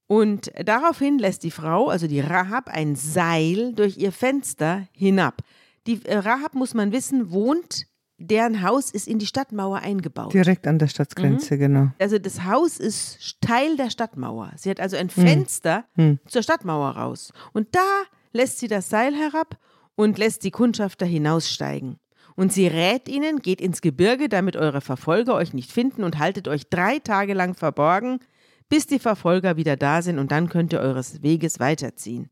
Und 0.08 0.52
daraufhin 0.64 1.20
lässt 1.20 1.44
die 1.44 1.52
Frau, 1.52 1.90
also 1.90 2.08
die 2.08 2.22
Rahab, 2.22 2.70
ein 2.70 2.96
Seil 2.96 3.74
durch 3.74 3.98
ihr 3.98 4.12
Fenster 4.12 4.88
hinab. 4.94 5.42
Die 5.88 6.04
äh, 6.06 6.18
Rahab, 6.18 6.56
muss 6.56 6.74
man 6.74 6.92
wissen, 6.92 7.32
wohnt, 7.32 7.86
deren 8.18 8.62
Haus 8.62 8.92
ist 8.92 9.08
in 9.08 9.20
die 9.20 9.26
Stadtmauer 9.26 9.80
eingebaut. 9.80 10.34
Direkt 10.34 10.68
an 10.68 10.80
der 10.80 10.88
Stadtgrenze, 10.88 11.56
mhm. 11.56 11.60
genau. 11.60 11.88
Also 12.00 12.18
das 12.18 12.44
Haus 12.46 12.78
ist 12.78 13.38
Teil 13.42 13.76
der 13.78 13.90
Stadtmauer. 13.90 14.52
Sie 14.56 14.70
hat 14.70 14.80
also 14.80 14.96
ein 14.96 15.08
mhm. 15.08 15.22
Fenster 15.22 15.86
mhm. 15.96 16.20
zur 16.28 16.44
Stadtmauer 16.44 16.92
raus. 16.92 17.34
Und 17.54 17.76
da 17.76 18.04
lässt 18.32 18.60
sie 18.60 18.68
das 18.68 18.90
Seil 18.90 19.14
herab 19.14 19.58
und 19.96 20.18
lässt 20.18 20.44
die 20.44 20.52
Kundschafter 20.52 21.06
hinaussteigen. 21.06 21.98
Und 22.36 22.52
sie 22.52 22.68
rät 22.68 23.08
ihnen, 23.08 23.42
geht 23.42 23.62
ins 23.62 23.82
Gebirge, 23.82 24.28
damit 24.28 24.58
eure 24.58 24.82
Verfolger 24.82 25.36
euch 25.36 25.54
nicht 25.54 25.72
finden 25.72 26.04
und 26.04 26.20
haltet 26.20 26.50
euch 26.50 26.70
drei 26.70 27.00
Tage 27.00 27.34
lang 27.34 27.56
verborgen, 27.56 28.20
bis 28.68 28.88
die 28.88 29.00
Verfolger 29.00 29.56
wieder 29.56 29.78
da 29.78 30.02
sind 30.02 30.20
und 30.20 30.32
dann 30.32 30.50
könnt 30.50 30.74
ihr 30.74 30.80
eures 30.80 31.22
Weges 31.22 31.60
weiterziehen. 31.60 32.30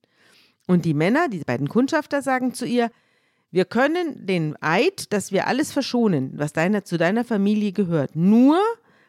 Und 0.68 0.86
die 0.86 0.94
Männer, 0.94 1.30
die 1.30 1.40
beiden 1.40 1.70
Kundschafter, 1.70 2.22
sagen 2.22 2.54
zu 2.54 2.66
ihr, 2.66 2.90
wir 3.54 3.66
können 3.66 4.26
den 4.26 4.56
Eid, 4.62 5.14
dass 5.14 5.32
wir 5.32 5.46
alles 5.46 5.72
verschonen, 5.72 6.32
was 6.36 6.54
deiner, 6.54 6.86
zu 6.86 6.98
deiner 6.98 7.24
Familie 7.24 7.72
gehört, 7.72 8.16
nur 8.16 8.58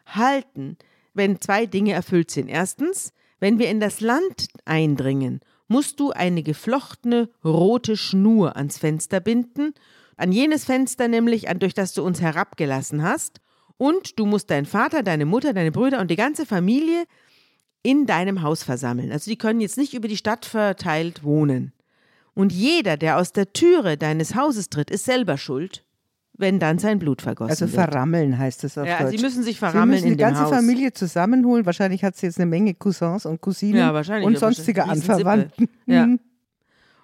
halten, 0.05 0.77
wenn 1.15 1.41
zwei 1.41 1.65
Dinge 1.65 1.93
erfüllt 1.93 2.29
sind. 2.29 2.47
Erstens, 2.47 3.11
wenn 3.39 3.57
wir 3.57 3.69
in 3.69 3.79
das 3.79 4.01
Land 4.01 4.49
eindringen, 4.63 5.39
musst 5.67 5.99
du 5.99 6.11
eine 6.11 6.43
geflochtene 6.43 7.27
rote 7.43 7.97
Schnur 7.97 8.55
ans 8.55 8.77
Fenster 8.77 9.19
binden, 9.19 9.73
an 10.15 10.31
jenes 10.31 10.65
Fenster 10.65 11.07
nämlich, 11.07 11.49
an 11.49 11.57
durch 11.57 11.73
das 11.73 11.93
du 11.93 12.03
uns 12.03 12.21
herabgelassen 12.21 13.01
hast, 13.01 13.41
und 13.77 14.19
du 14.19 14.27
musst 14.27 14.51
deinen 14.51 14.67
Vater, 14.67 15.01
deine 15.01 15.25
Mutter, 15.25 15.53
deine 15.53 15.71
Brüder 15.71 15.99
und 15.99 16.11
die 16.11 16.15
ganze 16.15 16.45
Familie 16.45 17.05
in 17.81 18.05
deinem 18.05 18.43
Haus 18.43 18.61
versammeln. 18.61 19.11
Also 19.11 19.31
die 19.31 19.37
können 19.37 19.59
jetzt 19.59 19.77
nicht 19.77 19.95
über 19.95 20.07
die 20.07 20.17
Stadt 20.17 20.45
verteilt 20.45 21.23
wohnen. 21.23 21.73
Und 22.35 22.51
jeder, 22.51 22.97
der 22.97 23.17
aus 23.17 23.31
der 23.31 23.53
Türe 23.53 23.97
deines 23.97 24.35
Hauses 24.35 24.69
tritt, 24.69 24.91
ist 24.91 25.05
selber 25.05 25.37
schuld, 25.37 25.85
wenn 26.37 26.59
dann 26.59 26.77
sein 26.79 26.99
Blut 26.99 27.21
vergossen 27.21 27.49
also 27.49 27.65
wird. 27.65 27.79
Also 27.79 27.91
verrammeln 27.91 28.37
heißt 28.37 28.63
das 28.63 28.77
auf 28.77 28.85
ja, 28.85 29.01
Deutsch. 29.01 29.17
Sie 29.17 29.23
müssen 29.23 29.41
sich 29.41 29.57
verrammeln 29.57 29.99
sie 29.99 30.05
müssen 30.05 30.17
die 30.17 30.21
ganze 30.21 30.41
Haus. 30.41 30.49
Familie 30.51 30.91
zusammenholen. 30.93 31.65
Wahrscheinlich 31.65 32.03
hat 32.03 32.17
sie 32.17 32.25
jetzt 32.25 32.37
eine 32.37 32.45
Menge 32.45 32.73
Cousins 32.73 33.25
und 33.25 33.39
Cousinen 33.41 33.77
ja, 33.79 34.17
und 34.21 34.37
sonstige 34.37 34.83
Anverwandten. 34.83 35.69
Ja. 35.85 36.05
Mhm. 36.05 36.19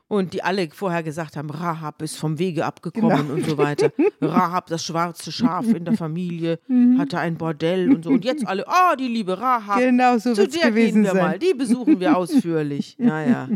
Und 0.09 0.33
die 0.33 0.43
alle 0.43 0.67
vorher 0.73 1.03
gesagt 1.03 1.37
haben, 1.37 1.49
Rahab 1.49 2.01
ist 2.01 2.17
vom 2.17 2.37
Wege 2.37 2.65
abgekommen 2.65 3.17
genau. 3.17 3.33
und 3.33 3.45
so 3.45 3.57
weiter. 3.57 3.93
Rahab, 4.21 4.67
das 4.67 4.83
schwarze 4.83 5.31
Schaf 5.31 5.65
in 5.73 5.85
der 5.85 5.95
Familie, 5.95 6.59
Mhm. 6.67 6.99
hatte 6.99 7.17
ein 7.17 7.37
Bordell 7.37 7.89
und 7.89 8.03
so. 8.03 8.09
Und 8.09 8.25
jetzt 8.25 8.45
alle, 8.45 8.65
oh, 8.67 8.95
die 8.97 9.07
liebe 9.07 9.39
Rahab, 9.39 9.79
Genau 9.79 10.17
so 10.17 10.33
zu 10.33 10.41
es 10.43 10.49
der 10.49 10.71
gewesen 10.71 10.95
gehen 10.95 11.03
wir 11.03 11.11
sein. 11.11 11.23
mal, 11.23 11.39
die 11.39 11.53
besuchen 11.53 12.01
wir 12.01 12.17
ausführlich. 12.17 12.97
Ja, 12.99 13.25
ja. 13.25 13.47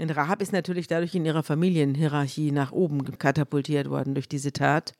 Und 0.00 0.16
Rahab 0.16 0.40
ist 0.40 0.52
natürlich 0.52 0.86
dadurch 0.86 1.14
in 1.14 1.26
ihrer 1.26 1.42
Familienhierarchie 1.42 2.52
nach 2.52 2.72
oben 2.72 3.18
katapultiert 3.18 3.90
worden 3.90 4.14
durch 4.14 4.30
diese 4.30 4.50
Tat. 4.50 4.94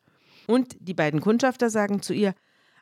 Und 0.47 0.76
die 0.78 0.92
beiden 0.92 1.23
Kundschafter 1.23 1.71
sagen 1.71 2.02
zu 2.02 2.12
ihr, 2.12 2.35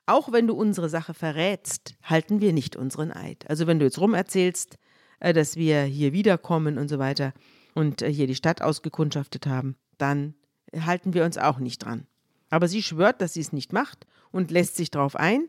auch 0.05 0.33
wenn 0.33 0.49
du 0.49 0.55
unsere 0.55 0.89
Sache 0.89 1.15
verrätst, 1.15 1.95
halten 2.03 2.41
wir 2.41 2.53
nicht 2.53 2.75
unseren 2.75 3.13
Eid. 3.13 3.49
Also 3.49 3.69
wenn 3.69 3.79
du 3.79 3.85
jetzt 3.85 4.01
rumerzählst, 4.01 4.79
äh, 5.21 5.33
dass 5.33 5.55
wir 5.55 5.83
hier 5.83 6.13
wiederkommen 6.13 6.77
und 6.77 6.89
so 6.89 6.99
weiter 6.99 7.35
und 7.75 8.03
äh, 8.03 8.13
hier 8.13 8.27
die 8.27 8.35
Stadt 8.35 8.63
ausgekundschaftet 8.63 9.47
haben, 9.47 9.77
dann 9.97 10.35
halten 10.75 11.15
wir 11.15 11.25
uns 11.25 11.39
auch 11.39 11.61
nicht 11.61 11.85
dran. 11.85 12.09
Aber 12.51 12.67
sie 12.67 12.83
schwört, 12.83 13.21
dass 13.21 13.35
sie 13.35 13.41
es 13.43 13.53
nicht 13.53 13.73
macht 13.73 14.07
und 14.33 14.51
lässt 14.51 14.75
sich 14.75 14.91
darauf 14.91 15.15
ein. 15.15 15.49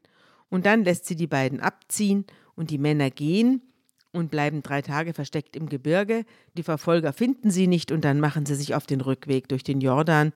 Und 0.50 0.68
dann 0.68 0.84
lässt 0.84 1.06
sie 1.06 1.16
die 1.16 1.28
beiden 1.28 1.62
abziehen 1.62 2.26
und 2.56 2.70
die 2.70 2.78
Männer 2.78 3.10
gehen 3.10 3.64
und 4.12 4.32
bleiben 4.32 4.64
drei 4.64 4.82
Tage 4.82 5.14
versteckt 5.14 5.56
im 5.56 5.70
Gebirge. 5.70 6.26
Die 6.58 6.64
Verfolger 6.64 7.14
finden 7.14 7.52
sie 7.52 7.68
nicht 7.68 7.92
und 7.92 8.04
dann 8.04 8.20
machen 8.20 8.46
sie 8.46 8.56
sich 8.56 8.76
auf 8.76 8.86
den 8.86 9.02
Rückweg 9.02 9.48
durch 9.48 9.64
den 9.64 9.82
Jordan 9.82 10.34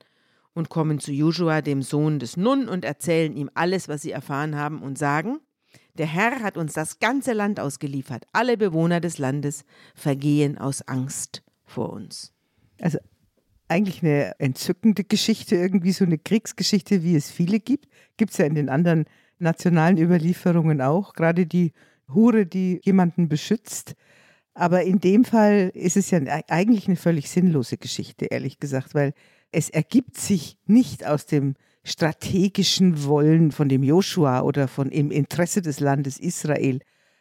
und 0.54 0.68
kommen 0.68 1.00
zu 1.00 1.12
Joshua, 1.12 1.60
dem 1.60 1.82
Sohn 1.82 2.18
des 2.18 2.36
Nun, 2.36 2.68
und 2.68 2.84
erzählen 2.84 3.36
ihm 3.36 3.50
alles, 3.54 3.88
was 3.88 4.02
sie 4.02 4.12
erfahren 4.12 4.56
haben 4.56 4.82
und 4.82 4.96
sagen, 4.96 5.40
der 5.98 6.06
Herr 6.06 6.40
hat 6.40 6.56
uns 6.56 6.72
das 6.72 6.98
ganze 6.98 7.32
Land 7.32 7.60
ausgeliefert. 7.60 8.24
Alle 8.32 8.56
Bewohner 8.56 9.00
des 9.00 9.18
Landes 9.18 9.64
vergehen 9.94 10.58
aus 10.58 10.82
Angst 10.82 11.42
vor 11.64 11.92
uns. 11.92 12.32
Also 12.80 12.98
eigentlich 13.68 14.02
eine 14.02 14.38
entzückende 14.38 15.04
Geschichte, 15.04 15.56
irgendwie 15.56 15.92
so 15.92 16.04
eine 16.04 16.18
Kriegsgeschichte, 16.18 17.02
wie 17.02 17.16
es 17.16 17.30
viele 17.30 17.60
gibt. 17.60 17.88
Gibt 18.16 18.32
es 18.32 18.38
ja 18.38 18.46
in 18.46 18.54
den 18.54 18.68
anderen 18.68 19.06
nationalen 19.38 19.98
Überlieferungen 19.98 20.80
auch. 20.80 21.14
Gerade 21.14 21.46
die 21.46 21.72
Hure, 22.12 22.46
die 22.46 22.80
jemanden 22.84 23.28
beschützt. 23.28 23.94
Aber 24.54 24.82
in 24.82 25.00
dem 25.00 25.24
Fall 25.24 25.72
ist 25.74 25.96
es 25.96 26.10
ja 26.10 26.20
eigentlich 26.48 26.86
eine 26.86 26.96
völlig 26.96 27.28
sinnlose 27.28 27.76
Geschichte, 27.76 28.26
ehrlich 28.26 28.60
gesagt, 28.60 28.94
weil 28.94 29.12
es 29.50 29.68
ergibt 29.68 30.16
sich 30.16 30.58
nicht 30.66 31.04
aus 31.06 31.26
dem 31.26 31.54
strategischen 31.84 33.04
Wollen 33.04 33.52
von 33.52 33.68
dem 33.68 33.82
Joshua 33.82 34.42
oder 34.42 34.68
von 34.68 34.90
im 34.90 35.10
Interesse 35.10 35.60
des 35.60 35.80
Landes 35.80 36.18
Israel. 36.18 36.80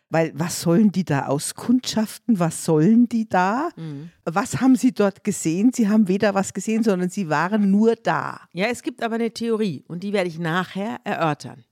Weil 0.10 0.32
was 0.36 0.62
sollen 0.62 0.92
die 0.92 1.06
da 1.06 1.25
auskundschaften? 1.25 2.40
Was 2.40 2.63
sollen 2.66 3.10
die 3.10 3.28
da? 3.28 3.70
Mhm. 3.75 4.12
Was 4.25 4.62
haben 4.62 4.75
sie 4.75 4.94
dort 4.94 5.24
gesehen? 5.24 5.72
Sie 5.74 5.90
haben 5.90 6.08
weder 6.08 6.36
was 6.36 6.54
gesehen, 6.54 6.84
sondern 6.84 7.10
sie 7.10 7.30
waren 7.30 7.72
nur 7.72 7.96
da. 7.96 8.42
Ja, 8.54 8.68
es 8.68 8.84
gibt 8.84 9.02
aber 9.02 9.16
eine 9.16 9.32
Theorie 9.32 9.84
und 9.88 10.04
die 10.04 10.13
werde 10.13 10.30
ich 10.30 10.38
nachher 10.38 11.00
erörtern. 11.04 11.66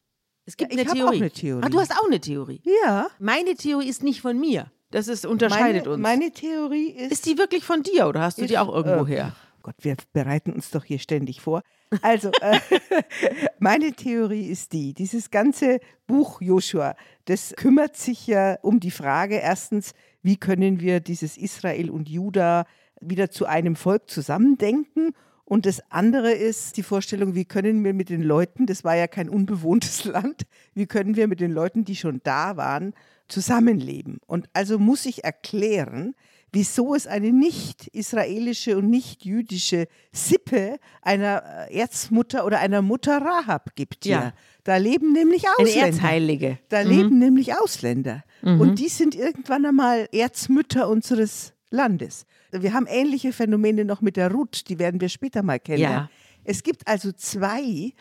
Es 0.52 0.58
gibt 0.58 0.74
ja, 0.74 0.82
eine, 0.82 0.92
Theorie. 0.92 1.08
Auch 1.08 1.22
eine 1.22 1.32
Theorie. 1.32 1.64
Ah, 1.64 1.70
du 1.70 1.80
hast 1.80 1.94
auch 1.94 2.08
eine 2.08 2.20
Theorie. 2.20 2.62
Ja. 2.84 3.08
Meine 3.20 3.56
Theorie 3.56 3.88
ist 3.88 4.04
nicht 4.04 4.20
von 4.20 4.38
mir. 4.38 4.70
Das 4.90 5.08
ist, 5.08 5.26
unterscheidet 5.26 5.86
meine, 5.86 5.96
uns. 5.96 6.02
Meine 6.02 6.32
Theorie 6.32 6.90
ist. 6.90 7.14
Ist 7.14 7.26
die 7.26 7.38
wirklich 7.38 7.64
von 7.64 7.84
dir 7.84 8.08
oder 8.08 8.20
hast 8.20 8.38
du 8.38 8.46
die 8.46 8.58
auch 8.58 8.68
irgendwo 8.68 9.06
äh, 9.06 9.16
her? 9.16 9.36
Gott, 9.64 9.76
wir 9.80 9.96
bereiten 10.12 10.52
uns 10.52 10.70
doch 10.70 10.84
hier 10.84 11.00
ständig 11.00 11.40
vor. 11.40 11.62
Also, 12.02 12.32
äh, 12.42 12.60
meine 13.60 13.94
Theorie 13.94 14.48
ist 14.48 14.74
die, 14.74 14.94
dieses 14.94 15.32
ganze 15.32 15.80
Buch 16.06 16.42
Joshua, 16.42 16.98
das 17.26 17.54
kümmert 17.56 17.96
sich 17.96 18.28
ja 18.28 18.58
um 18.62 18.82
die 18.82 18.92
Frage, 18.92 19.36
erstens, 19.36 19.94
wie 20.22 20.36
können 20.36 20.82
wir 20.82 21.00
dieses 21.00 21.38
Israel 21.38 21.90
und 21.90 22.10
Juda 22.10 22.66
wieder 23.00 23.32
zu 23.32 23.46
einem 23.46 23.78
Volk 23.78 24.10
zusammendenken? 24.10 25.14
Und 25.46 25.66
das 25.66 25.82
andere 25.92 26.32
ist 26.32 26.78
die 26.78 26.84
Vorstellung, 26.84 27.36
wie 27.36 27.46
können 27.46 27.84
wir 27.84 27.94
mit 27.94 28.10
den 28.10 28.22
Leuten, 28.22 28.66
das 28.66 28.84
war 28.84 28.96
ja 28.96 29.08
kein 29.08 29.30
unbewohntes 29.30 30.06
Land, 30.06 30.44
wie 30.74 30.86
können 30.86 31.16
wir 31.16 31.28
mit 31.28 31.40
den 31.40 31.52
Leuten, 31.52 31.84
die 31.86 31.96
schon 31.96 32.22
da 32.24 32.58
waren, 32.58 32.94
zusammenleben? 33.28 34.20
Und 34.28 34.50
also 34.54 34.80
muss 34.80 35.06
ich 35.06 35.24
erklären, 35.24 36.16
wieso 36.52 36.96
es 36.96 37.08
eine 37.08 37.32
nicht 37.32 37.88
israelische 37.88 38.78
und 38.78 38.90
nicht 38.90 39.26
jüdische 39.26 39.88
Sippe 40.12 40.80
einer 41.02 41.68
äh, 41.70 41.80
Erzmutter 41.80 42.46
oder 42.46 42.60
einer 42.60 42.82
Mutter 42.82 43.22
Rahab 43.22 43.76
gibt. 43.76 44.06
Ja. 44.06 44.34
Da 44.64 44.78
leben 44.78 45.14
nämlich 45.14 45.46
Ausländer. 45.48 45.84
Eine 45.84 45.96
Erzheilige. 45.96 46.60
Da 46.70 46.84
mhm. 46.84 46.90
leben 46.90 47.20
nämlich 47.20 47.56
Ausländer. 47.56 48.24
Mhm. 48.42 48.62
Und 48.62 48.80
die 48.80 48.90
sind 48.90 49.16
irgendwann 49.16 49.66
einmal 49.66 50.08
Erzmütter 50.12 50.90
unseres 50.90 51.54
Landes. 51.70 52.26
Wir 52.52 52.74
haben 52.74 52.88
ähnliche 52.88 53.34
Phänomene 53.34 53.86
noch 53.86 54.02
mit 54.02 54.18
der 54.18 54.32
Ruth, 54.32 54.68
die 54.70 54.80
werden 54.80 55.00
wir 55.02 55.10
später 55.10 55.44
mal 55.44 55.60
kennenlernen. 55.60 56.10
Ja. 56.10 56.10
Es 56.44 56.64
gibt 56.64 56.88
also 56.88 57.12
zwei 57.12 57.94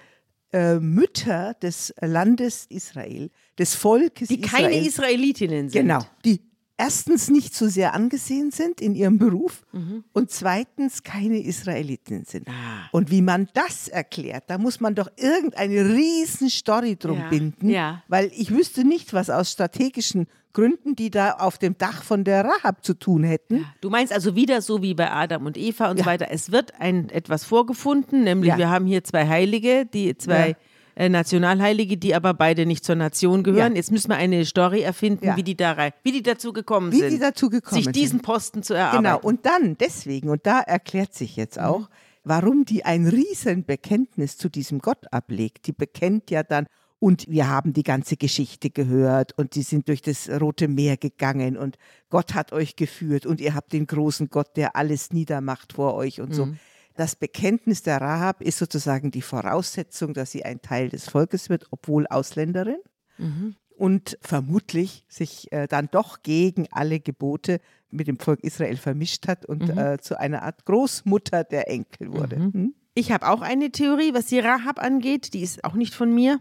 äh, 0.52 0.76
Mütter 0.80 1.54
des 1.54 1.95
Landes 2.00 2.66
Israel, 2.69 3.30
des 3.59 3.75
Volkes 3.75 4.28
die 4.28 4.40
Israel. 4.40 4.62
keine 4.64 4.87
Israelitinnen 4.87 5.69
sind. 5.69 5.83
Genau, 5.83 6.00
die 6.25 6.40
erstens 6.80 7.28
nicht 7.28 7.54
so 7.54 7.69
sehr 7.69 7.92
angesehen 7.92 8.50
sind 8.50 8.80
in 8.80 8.95
ihrem 8.95 9.19
Beruf 9.19 9.62
mhm. 9.73 10.02
und 10.12 10.30
zweitens 10.30 11.02
keine 11.02 11.38
Israeliten 11.38 12.25
sind. 12.25 12.49
Ah. 12.49 12.88
Und 12.90 13.11
wie 13.11 13.21
man 13.21 13.49
das 13.52 13.88
erklärt, 13.88 14.45
da 14.49 14.57
muss 14.57 14.80
man 14.80 14.95
doch 14.95 15.11
irgendeine 15.16 15.90
riesen 15.90 16.49
Story 16.49 16.97
drum 16.97 17.19
ja. 17.19 17.28
binden, 17.28 17.69
ja. 17.69 18.02
weil 18.09 18.30
ich 18.35 18.50
wüsste 18.50 18.85
nicht, 18.85 19.12
was 19.12 19.28
aus 19.28 19.52
strategischen 19.52 20.26
Gründen, 20.52 20.97
die 20.97 21.11
da 21.11 21.33
auf 21.33 21.59
dem 21.59 21.78
Dach 21.78 22.02
von 22.02 22.25
der 22.25 22.45
Rahab 22.45 22.85
zu 22.85 22.95
tun 22.95 23.23
hätten. 23.23 23.59
Ja. 23.59 23.64
Du 23.80 23.90
meinst 23.90 24.12
also 24.12 24.35
wieder 24.35 24.62
so 24.62 24.83
wie 24.83 24.95
bei 24.95 25.11
Adam 25.11 25.47
und 25.47 25.57
Eva 25.57 25.90
und 25.90 25.99
so 25.99 26.07
weiter. 26.07 26.28
Es 26.30 26.50
wird 26.50 26.80
ein 26.80 27.09
etwas 27.11 27.45
vorgefunden, 27.45 28.25
nämlich 28.25 28.57
wir 28.57 28.69
haben 28.69 28.87
hier 28.87 29.04
zwei 29.04 29.28
Heilige, 29.28 29.87
die 29.87 30.16
zwei 30.16 30.57
äh, 30.97 31.09
Nationalheilige, 31.09 31.97
die 31.97 32.14
aber 32.14 32.35
beide 32.35 32.66
nicht 32.66 32.85
zur 32.85 32.97
Nation 32.97 33.42
gehören. 33.42 33.73
Ja. 33.73 33.76
Jetzt 33.76 33.90
müssen 33.90 34.11
wir 34.11 34.16
eine 34.16 34.45
Story 34.45 34.83
erfinden, 34.83 35.26
ja. 35.26 35.37
wie, 35.37 35.42
die 35.42 35.57
da 35.57 35.73
rein, 35.73 35.92
wie 36.02 36.12
die 36.12 36.23
dazu 36.23 36.52
gekommen 36.52 36.92
wie 36.92 36.99
sind. 36.99 37.07
Wie 37.07 37.14
die 37.14 37.21
dazu 37.21 37.49
gekommen 37.49 37.83
sich 37.83 37.92
diesen 37.92 38.21
Posten 38.21 38.62
zu 38.62 38.75
erarbeiten. 38.75 39.04
Genau, 39.04 39.19
und 39.21 39.47
dann 39.47 39.78
deswegen, 39.78 40.28
und 40.28 40.47
da 40.47 40.61
erklärt 40.61 41.14
sich 41.14 41.37
jetzt 41.37 41.59
mhm. 41.59 41.64
auch, 41.64 41.80
mhm. 41.80 41.87
warum 42.25 42.64
die 42.64 42.85
ein 42.85 43.07
Riesenbekenntnis 43.07 44.37
zu 44.37 44.49
diesem 44.49 44.80
Gott 44.80 45.12
ablegt. 45.12 45.66
Die 45.66 45.73
bekennt 45.73 46.30
ja 46.30 46.42
dann, 46.42 46.66
und 47.00 47.26
wir 47.28 47.49
haben 47.49 47.73
die 47.73 47.83
ganze 47.83 48.16
Geschichte 48.16 48.71
gehört 48.71 49.37
und 49.37 49.54
sie 49.54 49.62
sind 49.62 49.88
durch 49.88 50.02
das 50.02 50.28
Rote 50.28 50.69
Meer 50.69 50.99
gegangen 50.99 51.57
und 51.57 51.78
Gott 52.11 52.35
hat 52.35 52.52
euch 52.52 52.76
geführt 52.76 53.26
und 53.26 53.40
ihr 53.40 53.54
habt 53.54 53.73
den 53.73 53.87
großen 53.87 54.28
Gott, 54.28 54.57
der 54.57 54.76
alles 54.76 55.11
niedermacht 55.11 55.73
vor 55.73 55.95
euch 55.95 56.21
und 56.21 56.28
mhm. 56.28 56.35
so. 56.35 56.49
Das 56.97 57.16
Bekenntnis 57.16 57.83
der 57.83 58.00
Rahab 58.00 58.42
ist 58.42 58.59
sozusagen 58.59 59.11
die 59.11 59.23
Voraussetzung, 59.23 60.12
dass 60.12 60.33
sie 60.33 60.45
ein 60.45 60.61
Teil 60.61 60.90
des 60.90 61.09
Volkes 61.09 61.49
wird, 61.49 61.66
obwohl 61.71 62.07
Ausländerin. 62.07 62.76
Mhm. 63.16 63.57
Und 63.71 64.19
vermutlich 64.21 65.04
sich 65.09 65.50
äh, 65.52 65.66
dann 65.66 65.88
doch 65.90 66.23
gegen 66.23 66.66
alle 66.71 67.00
Gebote 67.00 67.61
mit 67.90 68.09
dem 68.09 68.19
Volk 68.19 68.40
Israel 68.45 68.76
vermischt 68.76 69.26
hat 69.26 69.47
und 69.47 69.69
mhm. 69.69 69.78
äh, 69.78 69.99
zu 69.99 70.21
einer 70.21 70.42
Art 70.42 70.66
Großmutter 70.66 71.45
der 71.45 71.71
Enkel 71.71 72.12
wurde. 72.12 72.37
Mhm. 72.38 72.52
Hm? 72.52 72.75
Ich 72.92 73.12
habe 73.12 73.28
auch 73.30 73.40
eine 73.40 73.71
Theorie, 73.71 74.12
was 74.12 74.26
die 74.26 74.40
Rahab 74.40 74.83
angeht. 74.83 75.33
Die 75.33 75.40
ist 75.40 75.64
auch 75.64 75.75
nicht 75.75 75.95
von 75.95 76.14
mir. 76.14 76.38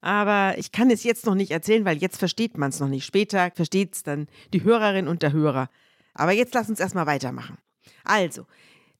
Aber 0.00 0.54
ich 0.56 0.72
kann 0.72 0.90
es 0.90 1.04
jetzt 1.04 1.26
noch 1.26 1.34
nicht 1.34 1.50
erzählen, 1.50 1.84
weil 1.84 1.98
jetzt 1.98 2.18
versteht 2.18 2.56
man 2.56 2.70
es 2.70 2.80
noch 2.80 2.88
nicht. 2.88 3.04
Später 3.04 3.50
versteht 3.54 3.94
es 3.94 4.02
dann 4.02 4.28
die 4.52 4.64
Hörerin 4.64 5.08
und 5.08 5.22
der 5.22 5.32
Hörer. 5.32 5.68
Aber 6.14 6.32
jetzt 6.32 6.54
lass 6.54 6.68
uns 6.68 6.80
erstmal 6.80 7.06
weitermachen. 7.06 7.58
Also, 8.04 8.46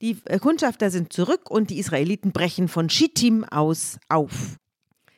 die 0.00 0.18
äh, 0.26 0.38
Kundschafter 0.38 0.90
sind 0.90 1.12
zurück 1.12 1.50
und 1.50 1.70
die 1.70 1.78
Israeliten 1.78 2.32
brechen 2.32 2.68
von 2.68 2.90
Schittim 2.90 3.44
aus 3.44 3.98
auf. 4.08 4.56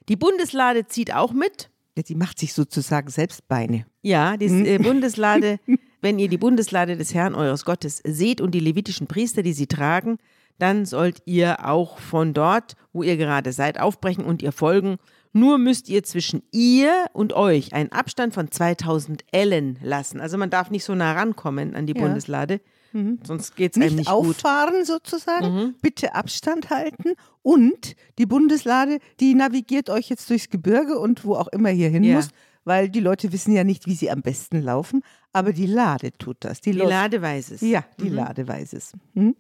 Die 0.09 0.17
Bundeslade 0.17 0.87
zieht 0.87 1.15
auch 1.15 1.33
mit. 1.33 1.71
Ja, 1.97 2.03
die 2.03 2.15
macht 2.15 2.39
sich 2.39 2.55
sozusagen 2.55 3.11
selbst 3.11 3.47
Beine. 3.49 3.87
Ja, 4.03 4.37
die 4.37 4.49
hm? 4.49 4.65
äh, 4.65 4.79
Bundeslade, 4.79 5.61
wenn 6.01 6.19
ihr 6.19 6.29
die 6.29 6.39
Bundeslade 6.39 6.97
des 6.97 7.13
Herrn 7.15 7.35
eures 7.35 7.65
Gottes 7.65 8.01
seht 8.05 8.41
und 8.41 8.53
die 8.53 8.61
levitischen 8.61 9.07
Priester, 9.07 9.43
die 9.43 9.53
sie 9.53 9.67
tragen, 9.67 10.19
dann 10.59 10.87
sollt 10.87 11.23
ihr 11.27 11.67
auch 11.69 11.99
von 11.99 12.35
dort, 12.35 12.75
wo 12.93 13.03
ihr 13.03 13.17
gerade 13.17 13.53
seid, 13.53 13.79
aufbrechen 13.81 14.25
und 14.25 14.43
ihr 14.43 14.53
folgen. 14.53 14.97
Nur 15.33 15.59
müsst 15.59 15.89
ihr 15.89 16.03
zwischen 16.03 16.43
ihr 16.51 17.07
und 17.13 17.33
euch 17.33 17.73
einen 17.73 17.91
Abstand 17.91 18.35
von 18.35 18.51
2000 18.51 19.25
Ellen 19.33 19.79
lassen. 19.83 20.21
Also 20.21 20.37
man 20.37 20.51
darf 20.51 20.71
nicht 20.71 20.85
so 20.85 20.95
nah 20.95 21.13
rankommen 21.13 21.75
an 21.75 21.87
die 21.87 21.95
ja. 21.95 22.03
Bundeslade. 22.03 22.61
Mhm. 22.93 23.21
Sonst 23.25 23.57
geht 23.57 23.75
es 23.75 23.83
einem 23.83 23.97
nicht 23.97 24.09
auffahren 24.09 24.79
gut. 24.79 24.87
sozusagen, 24.87 25.55
mhm. 25.55 25.75
bitte 25.81 26.15
Abstand 26.15 26.69
halten 26.69 27.15
und 27.41 27.97
die 28.19 28.27
Bundeslade, 28.27 28.99
die 29.21 29.35
navigiert 29.35 29.89
euch 29.89 30.11
jetzt 30.11 30.29
durchs 30.29 30.51
Gebirge 30.51 30.99
und 30.99 31.25
wo 31.25 31.35
auch 31.35 31.49
immer 31.49 31.71
ihr 31.71 31.89
hin 31.89 32.05
ja. 32.05 32.17
muss, 32.17 32.29
weil 32.65 32.91
die 32.91 33.01
Leute 33.01 33.33
wissen 33.33 33.55
ja 33.55 33.65
nicht, 33.65 33.87
wie 33.87 33.95
sie 33.95 34.11
am 34.11 34.21
besten 34.21 34.61
laufen, 34.61 35.03
aber 35.33 35.55
die 35.55 35.67
Lade 35.67 36.13
tut 36.13 36.37
das. 36.41 36.61
Die, 36.61 36.73
die 36.73 36.79
Lade 36.79 37.23
weiß 37.23 37.53
es. 37.53 37.61
Ja, 37.63 37.85
die 37.99 38.11
mhm. 38.11 38.17
Lade 38.17 38.47
weiß 38.47 38.75
es. 38.75 38.93
Mhm. 39.15 39.35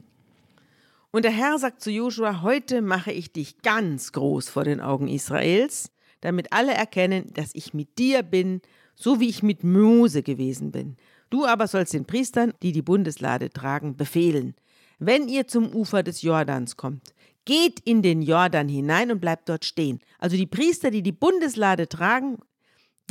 Und 1.14 1.26
der 1.26 1.30
Herr 1.30 1.58
sagt 1.58 1.82
zu 1.82 1.90
Joshua, 1.90 2.40
heute 2.40 2.80
mache 2.80 3.12
ich 3.12 3.32
dich 3.32 3.60
ganz 3.60 4.12
groß 4.12 4.48
vor 4.48 4.64
den 4.64 4.80
Augen 4.80 5.08
Israels, 5.08 5.92
damit 6.22 6.54
alle 6.54 6.72
erkennen, 6.72 7.30
dass 7.34 7.54
ich 7.54 7.74
mit 7.74 7.98
dir 7.98 8.22
bin, 8.22 8.62
so 8.94 9.20
wie 9.20 9.28
ich 9.28 9.42
mit 9.42 9.62
Mose 9.62 10.22
gewesen 10.22 10.72
bin. 10.72 10.96
Du 11.28 11.44
aber 11.44 11.66
sollst 11.66 11.92
den 11.92 12.06
Priestern, 12.06 12.54
die 12.62 12.72
die 12.72 12.80
Bundeslade 12.80 13.50
tragen, 13.50 13.94
befehlen, 13.94 14.54
wenn 14.98 15.28
ihr 15.28 15.46
zum 15.46 15.74
Ufer 15.74 16.02
des 16.02 16.22
Jordans 16.22 16.78
kommt, 16.78 17.12
geht 17.44 17.80
in 17.80 18.00
den 18.00 18.22
Jordan 18.22 18.68
hinein 18.68 19.10
und 19.10 19.20
bleibt 19.20 19.50
dort 19.50 19.66
stehen. 19.66 20.00
Also 20.18 20.36
die 20.36 20.46
Priester, 20.46 20.90
die 20.90 21.02
die 21.02 21.12
Bundeslade 21.12 21.88
tragen, 21.88 22.38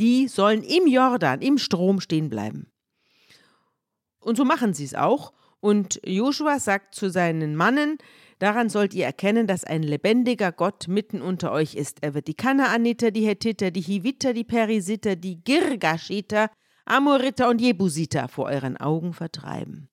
die 0.00 0.26
sollen 0.26 0.64
im 0.64 0.88
Jordan, 0.88 1.40
im 1.40 1.58
Strom 1.58 2.00
stehen 2.00 2.30
bleiben. 2.30 2.66
Und 4.18 4.36
so 4.36 4.44
machen 4.44 4.74
sie 4.74 4.84
es 4.84 4.94
auch. 4.94 5.32
Und 5.62 6.00
Joshua 6.04 6.58
sagt 6.58 6.96
zu 6.96 7.08
seinen 7.08 7.54
Mannen, 7.54 7.96
daran 8.40 8.68
sollt 8.68 8.94
ihr 8.94 9.04
erkennen, 9.04 9.46
dass 9.46 9.62
ein 9.62 9.84
lebendiger 9.84 10.50
Gott 10.50 10.88
mitten 10.88 11.22
unter 11.22 11.52
euch 11.52 11.76
ist. 11.76 11.98
Er 12.02 12.14
wird 12.14 12.26
die 12.26 12.34
Kanaaniter, 12.34 13.12
die 13.12 13.24
Hethiter, 13.24 13.70
die 13.70 13.80
Hiviter, 13.80 14.32
die 14.32 14.42
Perisiter, 14.42 15.14
die 15.14 15.44
Girgashiter, 15.44 16.50
Amoriter 16.84 17.48
und 17.48 17.60
Jebusiter 17.60 18.26
vor 18.26 18.46
euren 18.46 18.76
Augen 18.76 19.12
vertreiben. 19.12 19.88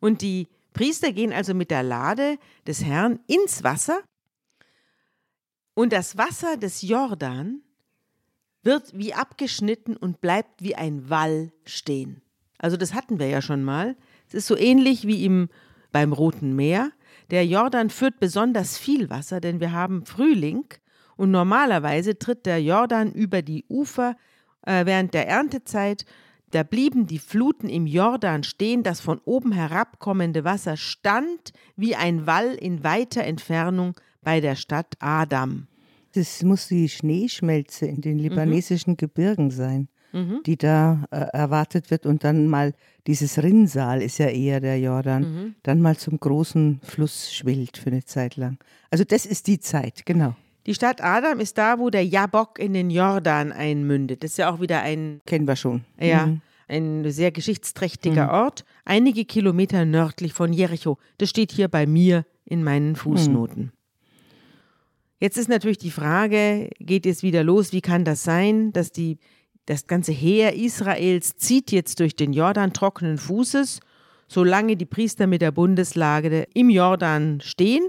Und 0.00 0.22
die 0.22 0.48
Priester 0.72 1.12
gehen 1.12 1.34
also 1.34 1.52
mit 1.52 1.70
der 1.70 1.82
Lade 1.82 2.38
des 2.66 2.82
Herrn 2.82 3.20
ins 3.26 3.62
Wasser 3.62 4.00
und 5.74 5.92
das 5.92 6.16
Wasser 6.16 6.56
des 6.56 6.80
Jordan 6.80 7.60
wird 8.62 8.96
wie 8.96 9.12
abgeschnitten 9.12 9.94
und 9.94 10.22
bleibt 10.22 10.62
wie 10.62 10.74
ein 10.74 11.10
Wall 11.10 11.52
stehen. 11.66 12.22
Also 12.56 12.78
das 12.78 12.94
hatten 12.94 13.18
wir 13.18 13.28
ja 13.28 13.42
schon 13.42 13.62
mal. 13.62 13.94
Es 14.36 14.42
ist 14.42 14.48
so 14.48 14.56
ähnlich 14.58 15.06
wie 15.06 15.24
im, 15.24 15.48
beim 15.92 16.12
Roten 16.12 16.54
Meer. 16.54 16.92
Der 17.30 17.46
Jordan 17.46 17.88
führt 17.88 18.20
besonders 18.20 18.76
viel 18.76 19.08
Wasser, 19.08 19.40
denn 19.40 19.60
wir 19.60 19.72
haben 19.72 20.04
Frühling 20.04 20.66
und 21.16 21.30
normalerweise 21.30 22.18
tritt 22.18 22.44
der 22.44 22.62
Jordan 22.62 23.12
über 23.12 23.40
die 23.40 23.64
Ufer 23.70 24.14
äh, 24.66 24.84
während 24.84 25.14
der 25.14 25.26
Erntezeit, 25.26 26.04
da 26.50 26.64
blieben 26.64 27.06
die 27.06 27.18
Fluten 27.18 27.70
im 27.70 27.86
Jordan 27.86 28.42
stehen, 28.42 28.82
das 28.82 29.00
von 29.00 29.20
oben 29.24 29.52
herabkommende 29.52 30.44
Wasser 30.44 30.76
stand 30.76 31.54
wie 31.74 31.96
ein 31.96 32.26
Wall 32.26 32.54
in 32.54 32.84
weiter 32.84 33.24
Entfernung 33.24 33.94
bei 34.20 34.42
der 34.42 34.54
Stadt 34.54 34.96
Adam. 35.00 35.66
Das 36.12 36.42
muss 36.42 36.68
die 36.68 36.90
Schneeschmelze 36.90 37.86
in 37.86 38.02
den 38.02 38.18
libanesischen 38.18 38.92
mhm. 38.92 38.96
Gebirgen 38.98 39.50
sein. 39.50 39.88
Die 40.12 40.56
da 40.56 41.04
äh, 41.10 41.16
erwartet 41.36 41.90
wird. 41.90 42.06
Und 42.06 42.24
dann 42.24 42.48
mal 42.48 42.72
dieses 43.06 43.42
Rinnsal 43.42 44.00
ist 44.02 44.18
ja 44.18 44.28
eher 44.28 44.60
der 44.60 44.78
Jordan, 44.80 45.22
Mhm. 45.22 45.54
dann 45.62 45.80
mal 45.82 45.96
zum 45.96 46.18
großen 46.18 46.80
Fluss 46.82 47.32
schwillt 47.34 47.76
für 47.76 47.90
eine 47.90 48.04
Zeit 48.04 48.36
lang. 48.36 48.58
Also 48.90 49.04
das 49.04 49.26
ist 49.26 49.46
die 49.46 49.60
Zeit, 49.60 50.06
genau. 50.06 50.34
Die 50.66 50.74
Stadt 50.74 51.02
Adam 51.02 51.38
ist 51.38 51.58
da, 51.58 51.78
wo 51.78 51.90
der 51.90 52.04
Jabok 52.04 52.58
in 52.58 52.72
den 52.74 52.90
Jordan 52.90 53.52
einmündet. 53.52 54.24
Das 54.24 54.32
ist 54.32 54.38
ja 54.38 54.50
auch 54.52 54.60
wieder 54.60 54.80
ein, 54.82 55.20
Kennen 55.26 55.46
wir 55.46 55.54
schon. 55.56 55.84
ja, 56.00 56.26
Mhm. 56.26 56.40
ein 56.66 57.10
sehr 57.10 57.30
geschichtsträchtiger 57.30 58.32
Ort, 58.32 58.64
einige 58.84 59.24
Kilometer 59.24 59.84
nördlich 59.84 60.32
von 60.32 60.52
Jericho. 60.52 60.98
Das 61.18 61.28
steht 61.30 61.52
hier 61.52 61.68
bei 61.68 61.86
mir 61.86 62.24
in 62.44 62.64
meinen 62.64 62.96
Fußnoten. 62.96 63.70
Jetzt 65.18 65.38
ist 65.38 65.48
natürlich 65.48 65.78
die 65.78 65.90
Frage, 65.90 66.68
geht 66.78 67.06
es 67.06 67.22
wieder 67.22 67.42
los? 67.42 67.72
Wie 67.72 67.80
kann 67.80 68.04
das 68.04 68.22
sein, 68.22 68.72
dass 68.72 68.92
die, 68.92 69.18
das 69.66 69.86
ganze 69.86 70.12
Heer 70.12 70.54
Israels 70.54 71.36
zieht 71.36 71.72
jetzt 71.72 72.00
durch 72.00 72.16
den 72.16 72.32
Jordan 72.32 72.72
trockenen 72.72 73.18
Fußes, 73.18 73.80
solange 74.28 74.76
die 74.76 74.86
Priester 74.86 75.26
mit 75.26 75.42
der 75.42 75.50
Bundeslage 75.50 76.46
im 76.54 76.70
Jordan 76.70 77.40
stehen 77.40 77.88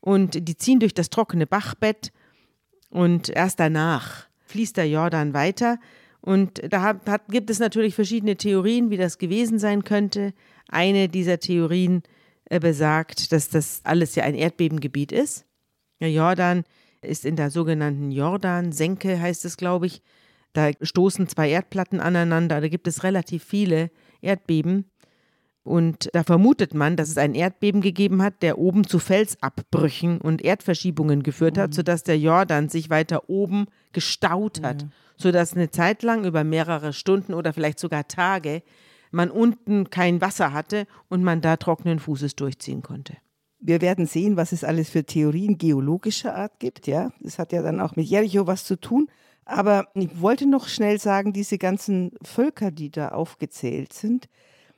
und 0.00 0.48
die 0.48 0.56
ziehen 0.56 0.80
durch 0.80 0.94
das 0.94 1.10
trockene 1.10 1.46
Bachbett 1.46 2.12
und 2.90 3.28
erst 3.28 3.60
danach 3.60 4.28
fließt 4.46 4.76
der 4.76 4.88
Jordan 4.88 5.34
weiter. 5.34 5.78
Und 6.20 6.62
da 6.72 6.82
hat, 6.82 7.08
hat, 7.08 7.28
gibt 7.28 7.50
es 7.50 7.58
natürlich 7.58 7.94
verschiedene 7.94 8.36
Theorien, 8.36 8.90
wie 8.90 8.96
das 8.96 9.18
gewesen 9.18 9.58
sein 9.58 9.84
könnte. 9.84 10.32
Eine 10.68 11.08
dieser 11.08 11.38
Theorien 11.38 12.02
äh, 12.46 12.60
besagt, 12.60 13.32
dass 13.32 13.48
das 13.48 13.80
alles 13.84 14.14
ja 14.14 14.24
ein 14.24 14.34
Erdbebengebiet 14.34 15.12
ist. 15.12 15.44
Der 16.00 16.10
Jordan 16.10 16.64
ist 17.02 17.24
in 17.24 17.36
der 17.36 17.50
sogenannten 17.50 18.10
Jordan-Senke, 18.10 19.20
heißt 19.20 19.44
es, 19.44 19.56
glaube 19.56 19.86
ich. 19.86 20.02
Da 20.58 20.70
stoßen 20.80 21.28
zwei 21.28 21.50
Erdplatten 21.50 22.00
aneinander. 22.00 22.60
Da 22.60 22.66
gibt 22.66 22.88
es 22.88 23.04
relativ 23.04 23.44
viele 23.44 23.92
Erdbeben. 24.20 24.90
Und 25.62 26.08
da 26.12 26.24
vermutet 26.24 26.74
man, 26.74 26.96
dass 26.96 27.10
es 27.10 27.18
ein 27.18 27.36
Erdbeben 27.36 27.80
gegeben 27.80 28.22
hat, 28.22 28.42
der 28.42 28.58
oben 28.58 28.84
zu 28.84 28.98
Felsabbrüchen 28.98 30.20
und 30.20 30.42
Erdverschiebungen 30.42 31.22
geführt 31.22 31.58
hat, 31.58 31.74
sodass 31.74 32.02
der 32.02 32.18
Jordan 32.18 32.68
sich 32.68 32.90
weiter 32.90 33.30
oben 33.30 33.66
gestaut 33.92 34.62
hat, 34.62 34.86
sodass 35.16 35.54
eine 35.54 35.70
Zeit 35.70 36.02
lang 36.02 36.24
über 36.24 36.42
mehrere 36.42 36.92
Stunden 36.92 37.34
oder 37.34 37.52
vielleicht 37.52 37.78
sogar 37.78 38.08
Tage 38.08 38.62
man 39.10 39.30
unten 39.30 39.90
kein 39.90 40.20
Wasser 40.20 40.52
hatte 40.52 40.86
und 41.08 41.22
man 41.22 41.40
da 41.40 41.56
trockenen 41.56 41.98
Fußes 41.98 42.36
durchziehen 42.36 42.82
konnte. 42.82 43.16
Wir 43.60 43.80
werden 43.80 44.06
sehen, 44.06 44.36
was 44.36 44.52
es 44.52 44.64
alles 44.64 44.90
für 44.90 45.04
Theorien 45.04 45.58
geologischer 45.58 46.34
Art 46.34 46.60
gibt. 46.60 46.86
Ja, 46.86 47.10
das 47.20 47.38
hat 47.38 47.52
ja 47.52 47.62
dann 47.62 47.80
auch 47.80 47.96
mit 47.96 48.06
Jericho 48.06 48.46
was 48.46 48.64
zu 48.64 48.76
tun. 48.76 49.08
Aber 49.48 49.88
ich 49.94 50.20
wollte 50.20 50.46
noch 50.46 50.68
schnell 50.68 50.98
sagen, 51.00 51.32
diese 51.32 51.56
ganzen 51.56 52.12
Völker, 52.22 52.70
die 52.70 52.90
da 52.90 53.08
aufgezählt 53.08 53.94
sind, 53.94 54.28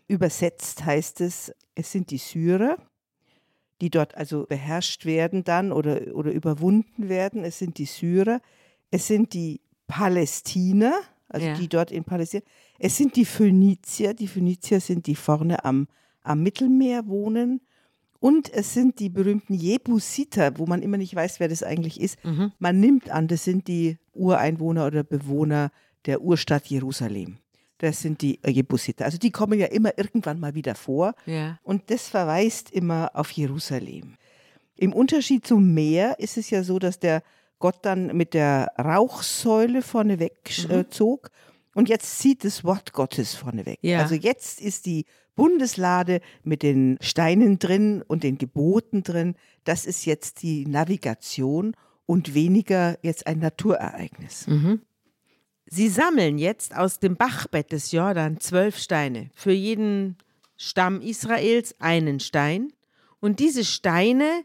übersetzt 0.06 0.84
heißt 0.84 1.20
es, 1.20 1.52
es 1.74 1.90
sind 1.90 2.10
die 2.10 2.18
Syrer, 2.18 2.76
die 3.80 3.90
dort 3.90 4.14
also 4.16 4.46
beherrscht 4.46 5.06
werden 5.06 5.42
dann 5.42 5.72
oder, 5.72 6.14
oder 6.14 6.30
überwunden 6.30 7.08
werden. 7.08 7.42
Es 7.44 7.58
sind 7.58 7.78
die 7.78 7.84
Syrer, 7.86 8.40
es 8.92 9.08
sind 9.08 9.34
die 9.34 9.60
Palästiner, 9.88 10.94
also 11.28 11.46
Ja. 11.48 11.54
die 11.54 11.68
dort 11.68 11.90
in 11.90 12.04
Palästina. 12.04 12.42
Es 12.78 12.96
sind 12.96 13.16
die 13.16 13.24
Phönizier, 13.24 14.14
die 14.14 14.28
Phönizier 14.28 14.80
sind 14.80 15.06
die 15.06 15.16
vorne 15.16 15.64
am, 15.64 15.88
am 16.22 16.42
Mittelmeer 16.42 17.06
wohnen. 17.08 17.60
Und 18.22 18.52
es 18.52 18.74
sind 18.74 18.98
die 19.00 19.08
berühmten 19.08 19.54
Jebusiter, 19.54 20.52
wo 20.58 20.66
man 20.66 20.82
immer 20.82 20.98
nicht 20.98 21.14
weiß, 21.14 21.40
wer 21.40 21.48
das 21.48 21.62
eigentlich 21.62 21.98
ist. 22.00 22.18
Man 22.58 22.78
nimmt 22.78 23.08
an, 23.10 23.28
das 23.28 23.44
sind 23.44 23.66
die 23.66 23.96
Ureinwohner 24.20 24.86
oder 24.86 25.02
Bewohner 25.02 25.70
der 26.06 26.20
Urstadt 26.20 26.66
Jerusalem. 26.66 27.38
Das 27.78 28.00
sind 28.02 28.20
die 28.20 28.38
äh, 28.44 28.50
Jebusiter. 28.50 29.06
Also 29.06 29.16
die 29.18 29.30
kommen 29.30 29.58
ja 29.58 29.66
immer 29.66 29.96
irgendwann 29.96 30.38
mal 30.38 30.54
wieder 30.54 30.74
vor. 30.74 31.14
Ja. 31.26 31.58
Und 31.62 31.90
das 31.90 32.08
verweist 32.08 32.70
immer 32.70 33.10
auf 33.14 33.30
Jerusalem. 33.30 34.16
Im 34.76 34.92
Unterschied 34.92 35.46
zum 35.46 35.72
Meer 35.74 36.18
ist 36.18 36.36
es 36.36 36.50
ja 36.50 36.62
so, 36.62 36.78
dass 36.78 36.98
der 36.98 37.22
Gott 37.58 37.78
dann 37.82 38.16
mit 38.16 38.32
der 38.34 38.68
Rauchsäule 38.78 39.82
vorneweg 39.82 40.32
Mhm. 40.64 40.70
äh, 40.70 40.88
zog. 40.90 41.30
Und 41.74 41.88
jetzt 41.88 42.18
zieht 42.18 42.44
das 42.44 42.64
Wort 42.64 42.92
Gottes 42.92 43.34
vorneweg. 43.34 43.78
Ja. 43.82 44.00
Also 44.00 44.14
jetzt 44.14 44.60
ist 44.60 44.86
die 44.86 45.04
Bundeslade 45.36 46.20
mit 46.42 46.62
den 46.62 46.98
Steinen 47.00 47.58
drin 47.58 48.02
und 48.06 48.24
den 48.24 48.36
Geboten 48.38 49.02
drin. 49.02 49.36
Das 49.64 49.86
ist 49.86 50.04
jetzt 50.04 50.42
die 50.42 50.66
Navigation 50.66 51.74
und 52.10 52.34
weniger 52.34 52.98
jetzt 53.02 53.28
ein 53.28 53.38
Naturereignis. 53.38 54.44
Sie 55.66 55.88
sammeln 55.88 56.38
jetzt 56.38 56.76
aus 56.76 56.98
dem 56.98 57.14
Bachbett 57.14 57.70
des 57.70 57.92
Jordan 57.92 58.40
zwölf 58.40 58.78
Steine. 58.78 59.30
Für 59.32 59.52
jeden 59.52 60.16
Stamm 60.56 61.02
Israels 61.02 61.76
einen 61.78 62.18
Stein. 62.18 62.72
Und 63.20 63.38
diese 63.38 63.64
Steine 63.64 64.42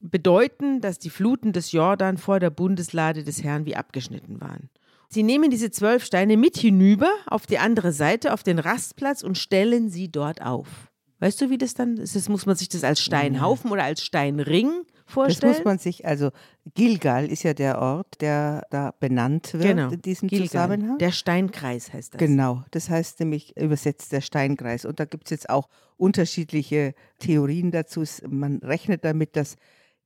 bedeuten, 0.00 0.80
dass 0.80 0.98
die 0.98 1.10
Fluten 1.10 1.52
des 1.52 1.72
Jordan 1.72 2.16
vor 2.16 2.40
der 2.40 2.48
Bundeslade 2.48 3.22
des 3.22 3.44
Herrn 3.44 3.66
wie 3.66 3.76
abgeschnitten 3.76 4.40
waren. 4.40 4.70
Sie 5.10 5.22
nehmen 5.22 5.50
diese 5.50 5.70
zwölf 5.70 6.06
Steine 6.06 6.38
mit 6.38 6.56
hinüber 6.56 7.10
auf 7.26 7.44
die 7.44 7.58
andere 7.58 7.92
Seite, 7.92 8.32
auf 8.32 8.42
den 8.42 8.58
Rastplatz 8.58 9.22
und 9.22 9.36
stellen 9.36 9.90
sie 9.90 10.10
dort 10.10 10.40
auf. 10.40 10.90
Weißt 11.18 11.38
du, 11.42 11.50
wie 11.50 11.58
das 11.58 11.74
dann 11.74 11.98
ist? 11.98 12.16
Das 12.16 12.30
muss 12.30 12.46
man 12.46 12.56
sich 12.56 12.70
das 12.70 12.82
als 12.82 13.02
Steinhaufen 13.02 13.70
oder 13.70 13.84
als 13.84 14.02
Steinring 14.02 14.86
Das 15.14 15.32
vorstellen? 15.32 15.52
muss 15.52 15.64
man 15.64 15.78
sich, 15.78 16.06
also 16.06 16.30
Gilgal 16.74 17.30
ist 17.30 17.42
ja 17.42 17.54
der 17.54 17.80
Ort, 17.80 18.20
der 18.20 18.66
da 18.70 18.92
benannt 18.98 19.52
wird 19.54 19.64
genau. 19.64 19.90
in 19.90 20.02
diesem 20.02 20.28
Gilgal. 20.28 20.48
Zusammenhang. 20.48 20.98
Der 20.98 21.12
Steinkreis 21.12 21.92
heißt 21.92 22.14
das. 22.14 22.18
Genau, 22.18 22.64
das 22.70 22.90
heißt 22.90 23.20
nämlich 23.20 23.56
übersetzt 23.56 24.12
der 24.12 24.20
Steinkreis. 24.20 24.84
Und 24.84 25.00
da 25.00 25.04
gibt 25.04 25.24
es 25.24 25.30
jetzt 25.30 25.50
auch 25.50 25.68
unterschiedliche 25.96 26.94
Theorien 27.18 27.70
dazu. 27.70 28.04
Man 28.28 28.58
rechnet 28.58 29.04
damit, 29.04 29.36
dass 29.36 29.56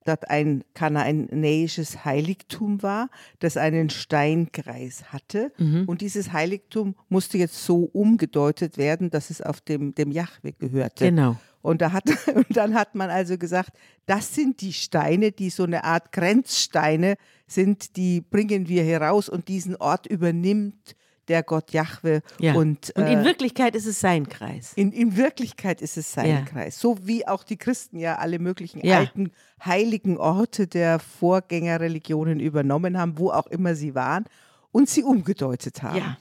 dort 0.09 0.31
ein 0.31 0.65
kanaanäisches 0.75 2.05
Heiligtum 2.05 2.83
war, 2.83 3.11
das 3.39 3.57
einen 3.57 3.91
Steinkreis 3.91 5.13
hatte. 5.13 5.53
Mhm. 5.59 5.85
Und 5.87 6.01
dieses 6.01 6.33
Heiligtum 6.33 6.95
musste 7.09 7.39
jetzt 7.39 7.65
so 7.65 7.91
umgedeutet 7.93 8.79
werden, 8.79 9.11
dass 9.11 9.31
es 9.31 9.43
auf 9.43 9.61
dem, 9.61 9.95
dem 9.95 10.11
Jahwe 10.11 10.53
gehörte. 10.59 11.05
Genau. 11.05 11.37
Und, 11.63 11.81
da 11.83 11.93
hat, 11.93 12.05
und 12.35 12.57
dann 12.57 12.75
hat 12.75 12.95
man 12.95 13.11
also 13.11 13.37
gesagt, 13.39 13.71
das 14.07 14.35
sind 14.35 14.61
die 14.61 14.73
Steine, 14.73 15.33
die 15.33 15.51
so 15.51 15.65
eine 15.65 15.85
Art 15.85 16.13
Grenzsteine 16.13 17.17
sind, 17.47 17.97
die 17.97 18.21
bringen 18.21 18.69
wir 18.69 18.85
heraus 18.85 19.29
und 19.29 19.49
diesen 19.49 19.77
Ort 19.77 20.07
übernimmt 20.07 20.95
der 21.29 21.43
Gott 21.43 21.73
Jahwe. 21.73 22.23
Ja. 22.41 22.55
Und, 22.55 22.91
Und 22.97 23.07
in 23.07 23.19
äh, 23.19 23.25
Wirklichkeit 23.25 23.75
ist 23.77 23.85
es 23.87 24.01
sein 24.01 24.29
Kreis. 24.31 24.73
in, 24.77 24.93
in 24.93 25.17
Wirklichkeit 25.19 25.83
ist 25.83 25.99
es 25.99 26.11
sein 26.13 26.29
Ja. 26.31 26.41
Kreis. 26.43 26.81
So 26.81 26.97
wie 27.07 27.27
auch 27.29 27.45
die 27.45 27.59
Christen 27.59 27.99
ja 27.99 28.17
alle 28.17 28.39
möglichen 28.39 28.81
Ja. 28.85 28.99
alten 29.01 29.31
heiligen 29.63 30.17
Orte 30.17 30.67
der 30.67 30.99
Vorgängerreligionen 30.99 32.41
übernommen 32.41 32.97
haben, 32.99 33.19
wo 33.19 33.31
auch 33.31 33.47
immer 33.49 33.75
sie 33.75 33.95
waren, 33.95 34.25
und 34.71 34.89
sie 34.89 35.03
umgedeutet 35.03 35.83
haben. 35.83 35.99
Ja. 35.99 36.19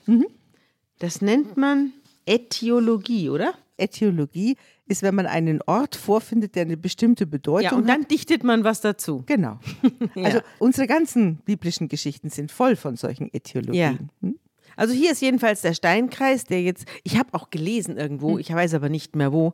Das 0.99 1.21
nennt 1.21 1.57
man 1.57 1.93
Ätiologie, 2.25 3.29
oder? 3.29 3.53
Äthiologie 3.77 4.55
ist, 4.87 5.01
wenn 5.03 5.15
man 5.15 5.25
einen 5.25 5.61
Ort 5.65 5.95
vorfindet, 5.95 6.55
der 6.55 6.63
eine 6.63 6.77
bestimmte 6.77 7.25
Bedeutung 7.27 7.63
Ja, 7.63 7.75
und 7.75 7.83
hat. 7.87 7.89
dann 7.89 8.07
dichtet 8.07 8.43
man 8.43 8.63
was 8.63 8.81
dazu. 8.81 9.23
Genau. 9.25 9.59
Also 10.15 10.39
unsere 10.59 10.87
ganzen 10.87 11.37
biblischen 11.37 11.87
Geschichten 11.87 12.29
sind 12.29 12.51
voll 12.51 12.75
von 12.75 12.95
solchen 12.95 13.33
Äthiologien. 13.33 14.09
Hm? 14.21 14.37
Also 14.75 14.93
hier 14.93 15.11
ist 15.11 15.21
jedenfalls 15.21 15.61
der 15.61 15.73
Steinkreis, 15.73 16.43
der 16.45 16.61
jetzt, 16.61 16.85
ich 17.03 17.17
habe 17.17 17.33
auch 17.33 17.49
gelesen 17.49 17.97
irgendwo, 17.97 18.33
Hm. 18.33 18.39
ich 18.39 18.53
weiß 18.53 18.73
aber 18.73 18.89
nicht 18.89 19.15
mehr 19.15 19.31
wo, 19.33 19.53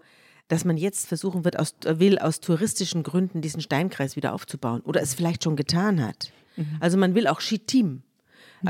dass 0.50 0.66
man 0.66 0.76
jetzt 0.78 1.08
versuchen 1.08 1.46
wird, 1.46 1.58
aus, 1.58 1.76
will 1.86 2.20
aus 2.20 2.40
touristischen 2.42 3.04
Gründen 3.04 3.42
diesen 3.42 3.62
Steinkreis 3.62 4.16
wieder 4.16 4.34
aufzubauen 4.34 4.82
oder 4.82 5.02
es 5.02 5.14
vielleicht 5.14 5.44
schon 5.46 5.56
getan 5.56 6.06
hat. 6.06 6.32
Mhm. 6.58 6.78
Also 6.82 6.98
man 6.98 7.16
will 7.16 7.28
auch 7.28 7.40
Chitim 7.40 8.02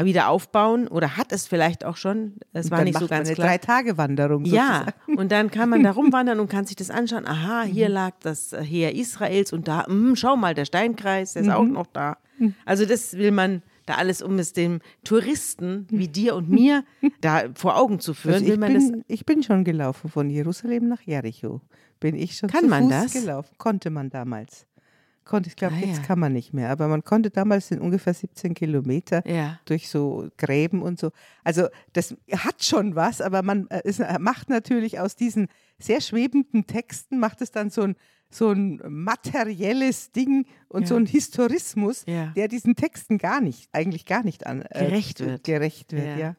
wieder 0.01 0.29
aufbauen 0.29 0.87
oder 0.87 1.17
hat 1.17 1.31
es 1.31 1.45
vielleicht 1.47 1.85
auch 1.85 1.97
schon. 1.97 2.33
Es 2.53 2.71
war 2.71 2.83
nicht 2.83 2.97
so 2.99 3.07
ganz 3.07 3.27
eine 3.27 3.35
klar. 3.35 3.47
Drei-Tage-Wanderung 3.47 4.45
Ja, 4.45 4.85
sozusagen. 4.85 5.17
und 5.17 5.31
dann 5.31 5.51
kann 5.51 5.69
man 5.69 5.83
da 5.83 5.91
rumwandern 5.99 6.39
und 6.39 6.49
kann 6.49 6.65
sich 6.65 6.75
das 6.75 6.89
anschauen. 6.89 7.27
Aha, 7.27 7.63
hier 7.63 7.87
Mhm. 7.89 7.93
lag 7.93 8.11
das 8.21 8.53
Heer 8.59 8.95
Israels 8.95 9.53
und 9.53 9.67
da, 9.67 9.85
hm, 9.85 10.15
schau 10.15 10.35
mal, 10.35 10.53
der 10.53 10.65
Steinkreis, 10.65 11.33
der 11.33 11.43
ist 11.43 11.47
Mhm. 11.49 11.53
auch 11.53 11.65
noch 11.65 11.87
da. 11.87 12.17
Also 12.65 12.85
das 12.85 13.13
will 13.17 13.31
man 13.31 13.61
da 13.85 13.95
alles, 13.95 14.21
um 14.21 14.39
es 14.39 14.53
dem 14.53 14.79
Touristen 15.03 15.85
wie 15.89 16.07
dir 16.07 16.35
und 16.35 16.49
mir 16.49 16.83
da 17.21 17.43
vor 17.53 17.77
Augen 17.77 17.99
zu 17.99 18.13
führen, 18.13 18.35
Also 18.35 18.53
ich, 18.53 18.59
bin, 18.59 19.03
ich 19.07 19.25
bin 19.25 19.43
schon 19.43 19.63
gelaufen 19.63 20.09
von 20.09 20.29
Jerusalem 20.29 20.87
nach 20.87 21.01
Jericho. 21.01 21.61
Bin 21.99 22.15
ich 22.15 22.37
schon 22.37 22.49
Kann 22.49 22.67
man 22.67 22.83
Fuß 22.83 22.91
das? 22.91 23.13
gelaufen. 23.13 23.53
Konnte 23.57 23.89
man 23.89 24.09
damals. 24.09 24.65
Konnte, 25.25 25.49
ich 25.49 25.55
glaube, 25.55 25.75
Ah, 25.75 25.85
jetzt 25.85 25.97
ja. 25.99 26.03
kann 26.03 26.19
man 26.19 26.33
nicht 26.33 26.53
mehr. 26.53 26.69
Aber 26.69 26.87
man 26.87 27.03
konnte 27.03 27.29
damals 27.29 27.71
in 27.71 27.79
ungefähr 27.79 28.13
17 28.13 28.53
Kilometer 28.53 29.27
Ja. 29.27 29.59
durch 29.65 29.89
so 29.89 30.29
Gräben 30.37 30.81
und 30.81 30.99
so. 30.99 31.11
Also 31.43 31.67
das 31.93 32.15
hat 32.31 32.63
schon 32.63 32.95
was, 32.95 33.21
aber 33.21 33.41
man 33.41 33.67
äh, 33.69 33.81
es 33.85 33.99
macht 34.19 34.49
natürlich 34.49 34.99
aus 34.99 35.15
diesen 35.15 35.47
sehr 35.79 36.01
schwebenden 36.01 36.67
Texten, 36.67 37.19
macht 37.19 37.41
es 37.41 37.51
dann 37.51 37.69
so 37.69 37.81
ein, 37.83 37.95
so 38.29 38.49
ein 38.51 38.81
materielles 38.87 40.11
Ding 40.11 40.45
und 40.67 40.81
Ja. 40.83 40.87
so 40.87 40.95
ein 40.95 41.05
Historismus, 41.05 42.03
der 42.05 42.47
diesen 42.47 42.75
Texten 42.75 43.17
gar 43.17 43.41
nicht, 43.41 43.69
eigentlich 43.71 44.05
gar 44.05 44.23
nicht 44.23 44.45
an, 44.47 44.63
äh, 44.69 44.85
Gerecht 44.85 45.19
wird. 45.19 45.43
Gerecht 45.43 45.91
wird, 45.93 46.17
Ja. 46.19 46.35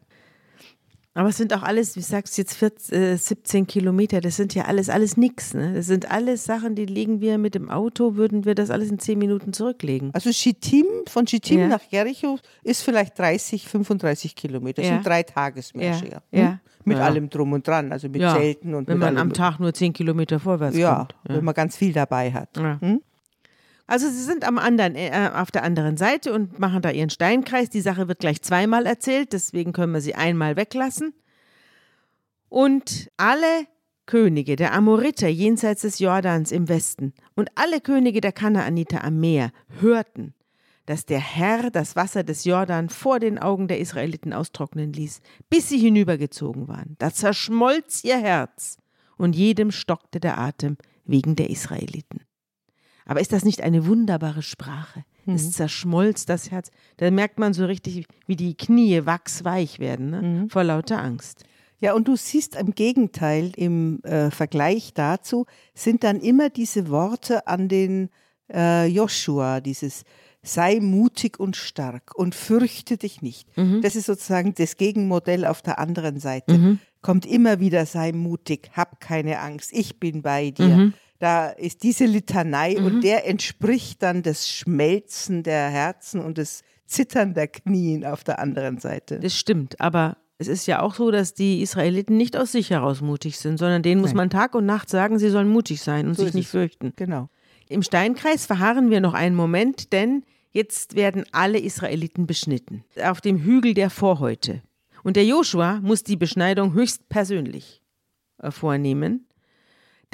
Ja. 1.15 1.21
Aber 1.21 1.29
es 1.29 1.37
sind 1.37 1.55
auch 1.55 1.63
alles, 1.63 1.97
wie 1.97 2.01
sagst 2.01 2.37
du 2.37 2.43
jetzt, 2.43 2.55
14, 2.57 2.95
äh, 2.99 3.17
17 3.17 3.67
Kilometer, 3.67 4.21
das 4.21 4.37
sind 4.37 4.55
ja 4.55 4.65
alles, 4.65 4.89
alles 4.91 5.17
nix. 5.17 5.55
Ne? 5.55 5.75
Das 5.75 5.87
sind 5.87 6.11
alles 6.11 6.45
Sachen, 6.45 6.75
die 6.75 6.87
legen 6.87 7.21
wir 7.21 7.39
mit 7.39 7.55
dem 7.55 7.71
Auto, 7.71 8.17
würden 8.17 8.45
wir 8.45 8.55
das 8.55 8.71
alles 8.71 8.91
in 8.91 8.99
10 8.99 9.19
Minuten 9.19 9.53
zurücklegen. 9.53 10.11
Also 10.13 10.33
Schittim, 10.33 10.87
von 11.09 11.27
Schittim 11.27 11.61
Ja. 11.61 11.69
nach 11.69 11.83
Jericho 11.91 12.39
ist 12.63 12.83
vielleicht 12.83 13.19
30, 13.19 13.69
35 13.69 14.35
Kilometer. 14.35 14.83
Das 14.83 14.89
Ja. 14.91 14.97
sind 14.97 15.07
drei 15.07 15.23
Tagesmärsche. 15.23 16.07
Ja, 16.07 16.23
hm? 16.33 16.41
ja. 16.41 16.59
Mit 16.87 16.99
Ja. 16.99 17.05
allem 17.05 17.31
drum 17.31 17.53
und 17.53 17.67
dran, 17.67 17.93
also 17.93 18.09
mit 18.09 18.21
Ja, 18.21 18.35
Zelten 18.37 18.75
und 18.75 18.89
Wenn 18.89 18.99
mit 18.99 19.07
man 19.07 19.17
am 19.17 19.33
Tag 19.33 19.59
nur 19.59 19.73
10 19.73 19.93
Kilometer 19.95 20.39
vorwärts 20.39 20.77
ja, 20.77 20.97
kommt. 20.97 21.15
wenn 21.25 21.45
man 21.45 21.55
ganz 21.55 21.77
viel 21.77 21.93
dabei 21.95 22.31
hat. 22.33 22.51
Ja. 22.59 22.79
Hm? 22.81 23.01
Also 23.87 24.09
sie 24.09 24.23
sind 24.23 24.45
am 24.45 24.59
anderen, 24.59 24.95
äh, 24.95 25.31
auf 25.35 25.51
der 25.51 25.63
anderen 25.63 25.97
Seite 25.97 26.33
und 26.33 26.59
machen 26.59 26.81
da 26.81 26.91
ihren 26.91 27.11
Steinkreis. 27.11 27.69
Die 27.69 27.83
Sache 27.83 28.09
wird 28.09 28.19
gleich 28.19 28.41
zweimal 28.43 28.87
erzählt, 28.87 29.33
deswegen 29.33 29.73
können 29.73 29.93
wir 29.93 30.01
sie 30.01 30.15
einmal 30.15 30.57
weglassen. 30.57 31.13
Und 32.49 33.11
alle 33.17 33.67
Könige 34.07 34.57
der 34.57 34.75
Amoriter 34.75 35.29
jenseits 35.29 35.83
des 35.83 35.99
Jordans 35.99 36.53
im 36.53 36.69
Westen 36.69 37.15
und 37.37 37.51
alle 37.55 37.81
Könige 37.81 38.21
der 38.21 38.33
Kanaaniter 38.33 39.03
am 39.03 39.19
Meer 39.19 39.51
hörten, 39.81 40.35
dass 40.87 41.07
der 41.07 41.21
Herr 41.21 41.71
das 41.71 41.97
Wasser 41.97 42.23
des 42.23 42.45
Jordan 42.45 42.91
vor 42.91 43.19
den 43.19 43.39
Augen 43.39 43.67
der 43.67 43.81
Israeliten 43.81 44.35
austrocknen 44.35 44.93
ließ, 44.93 45.21
bis 45.49 45.71
sie 45.71 45.79
hinübergezogen 45.79 46.69
waren. 46.69 46.97
Da 46.99 47.13
zerschmolz 47.13 48.05
ihr 48.05 48.19
Herz 48.19 48.77
und 49.17 49.35
jedem 49.35 49.71
stockte 49.71 50.21
der 50.21 50.39
Atem 50.39 50.77
wegen 51.07 51.37
der 51.37 51.49
Israeliten. 51.49 52.21
Aber 53.07 53.21
ist 53.21 53.33
das 53.33 53.45
nicht 53.45 53.63
eine 53.63 53.87
wunderbare 53.87 54.43
Sprache? 54.43 55.05
Es 55.27 55.53
zerschmolz 55.53 56.27
das 56.27 56.51
Herz. 56.51 56.71
Da 56.99 57.11
merkt 57.11 57.39
man 57.39 57.55
so 57.55 57.65
richtig, 57.65 58.07
wie 58.27 58.37
die 58.37 58.55
Knie 58.55 59.07
wachsweich 59.07 59.79
werden, 59.79 60.11
ne? 60.11 60.21
vor 60.51 60.65
lauter 60.65 61.03
Angst. 61.03 61.45
Ja, 61.81 61.95
und 61.95 62.09
du 62.09 62.17
siehst 62.17 62.57
im 62.57 62.75
Gegenteil, 62.75 63.53
im 63.57 64.03
äh, 64.05 64.31
Vergleich 64.31 64.95
dazu, 64.95 65.47
sind 65.75 66.05
dann 66.05 66.21
immer 66.21 66.49
diese 66.51 66.89
Worte 66.89 67.47
an 67.47 67.69
den 67.69 68.09
äh, 68.53 68.87
Joshua, 68.87 69.61
dieses 69.61 70.05
sei 70.43 70.79
mutig 70.81 71.41
und 71.41 71.57
stark 71.57 72.15
und 72.15 72.35
fürchte 72.35 72.99
dich 72.99 73.23
nicht. 73.23 73.49
Das 73.81 73.97
ist 73.97 74.05
sozusagen 74.07 74.55
das 74.55 74.77
Gegenmodell 74.77 75.47
auf 75.47 75.63
der 75.63 75.79
anderen 75.79 76.21
Seite. 76.21 76.53
Kommt 77.01 77.25
immer 77.27 77.61
wieder, 77.61 77.87
sei 77.87 78.13
mutig, 78.13 78.71
hab 78.75 79.01
keine 79.01 79.41
Angst, 79.41 79.71
ich 79.73 79.99
bin 79.99 80.21
bei 80.23 80.51
dir. 80.51 80.93
Da 81.25 81.49
ist 81.49 81.83
diese 81.85 82.05
Litanei 82.05 82.77
und 82.77 83.03
der 83.03 83.27
entspricht 83.27 84.03
dann 84.03 84.23
das 84.23 84.47
Schmelzen 84.47 85.43
der 85.43 85.71
Herzen 85.71 86.21
und 86.21 86.37
das 86.37 86.61
Zittern 86.85 87.33
der 87.33 87.49
Knien 87.49 88.05
auf 88.05 88.25
der 88.25 88.39
anderen 88.39 88.77
Seite. 88.77 89.21
Das 89.21 89.35
stimmt, 89.35 89.81
aber 89.81 90.19
es 90.37 90.49
ist 90.49 90.67
ja 90.67 90.83
auch 90.83 90.95
so, 90.95 91.11
dass 91.11 91.33
die 91.33 91.63
Israeliten 91.63 92.19
nicht 92.19 92.37
aus 92.37 92.53
sich 92.53 92.69
heraus 92.69 93.01
mutig 93.01 93.39
sind, 93.39 93.57
sondern 93.57 93.83
denen 93.83 94.03
muss 94.03 94.11
Nein. 94.11 94.17
man 94.19 94.31
Tag 94.31 94.55
und 94.55 94.67
Nacht 94.67 94.91
sagen, 94.91 95.19
sie 95.19 95.31
sollen 95.31 95.49
mutig 95.49 95.81
sein 95.81 96.09
und 96.09 96.15
So 96.15 96.27
sich 96.27 96.35
nicht 96.35 96.49
fürchten. 96.49 96.93
Genau. 96.95 97.31
Im 97.71 97.83
Steinkreis 97.83 98.45
verharren 98.45 98.91
wir 98.91 99.01
noch 99.01 99.15
einen 99.15 99.35
Moment, 99.35 99.95
denn 99.95 100.25
jetzt 100.53 100.95
werden 100.95 101.25
alle 101.33 101.59
Israeliten 101.59 102.27
beschnitten. 102.27 102.85
Auf 103.03 103.23
dem 103.23 103.39
Hügel 103.39 103.73
der 103.73 103.89
Vorhäute. 103.89 104.61
Und 105.03 105.17
der 105.17 105.25
Joshua 105.25 105.81
muss 105.81 106.05
die 106.05 106.17
Beschneidung 106.17 106.75
höchstpersönlich 106.75 107.81
äh, 108.43 108.51
vornehmen. 108.51 109.27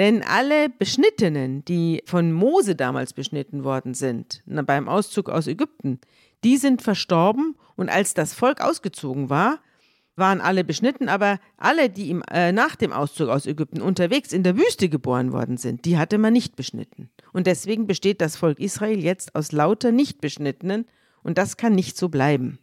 Denn 0.00 0.22
alle 0.22 0.70
Beschnittenen, 0.70 1.62
die 1.66 2.02
von 2.06 2.32
Mose 2.32 2.74
damals 2.74 3.12
beschnitten 3.12 3.64
worden 3.64 3.92
sind, 3.92 4.42
beim 4.46 4.88
Auszug 4.88 5.28
aus 5.28 5.46
Ägypten, 5.46 6.00
die 6.42 6.56
sind 6.56 6.80
verstorben 6.80 7.54
und 7.76 7.90
als 7.90 8.14
das 8.14 8.32
Volk 8.32 8.62
ausgezogen 8.62 9.28
war, 9.28 9.58
waren 10.16 10.40
alle 10.40 10.64
beschnitten, 10.64 11.10
aber 11.10 11.38
alle, 11.58 11.90
die 11.90 12.08
im, 12.08 12.22
äh, 12.30 12.50
nach 12.50 12.76
dem 12.76 12.94
Auszug 12.94 13.28
aus 13.28 13.44
Ägypten 13.44 13.82
unterwegs 13.82 14.32
in 14.32 14.42
der 14.42 14.56
Wüste 14.56 14.88
geboren 14.88 15.32
worden 15.32 15.58
sind, 15.58 15.84
die 15.84 15.98
hatte 15.98 16.16
man 16.16 16.32
nicht 16.32 16.56
beschnitten. 16.56 17.10
Und 17.34 17.46
deswegen 17.46 17.86
besteht 17.86 18.22
das 18.22 18.36
Volk 18.36 18.58
Israel 18.58 18.98
jetzt 18.98 19.34
aus 19.34 19.52
lauter 19.52 19.92
Nicht-Beschnittenen 19.92 20.86
und 21.22 21.36
das 21.36 21.58
kann 21.58 21.74
nicht 21.74 21.98
so 21.98 22.08
bleiben. 22.08 22.58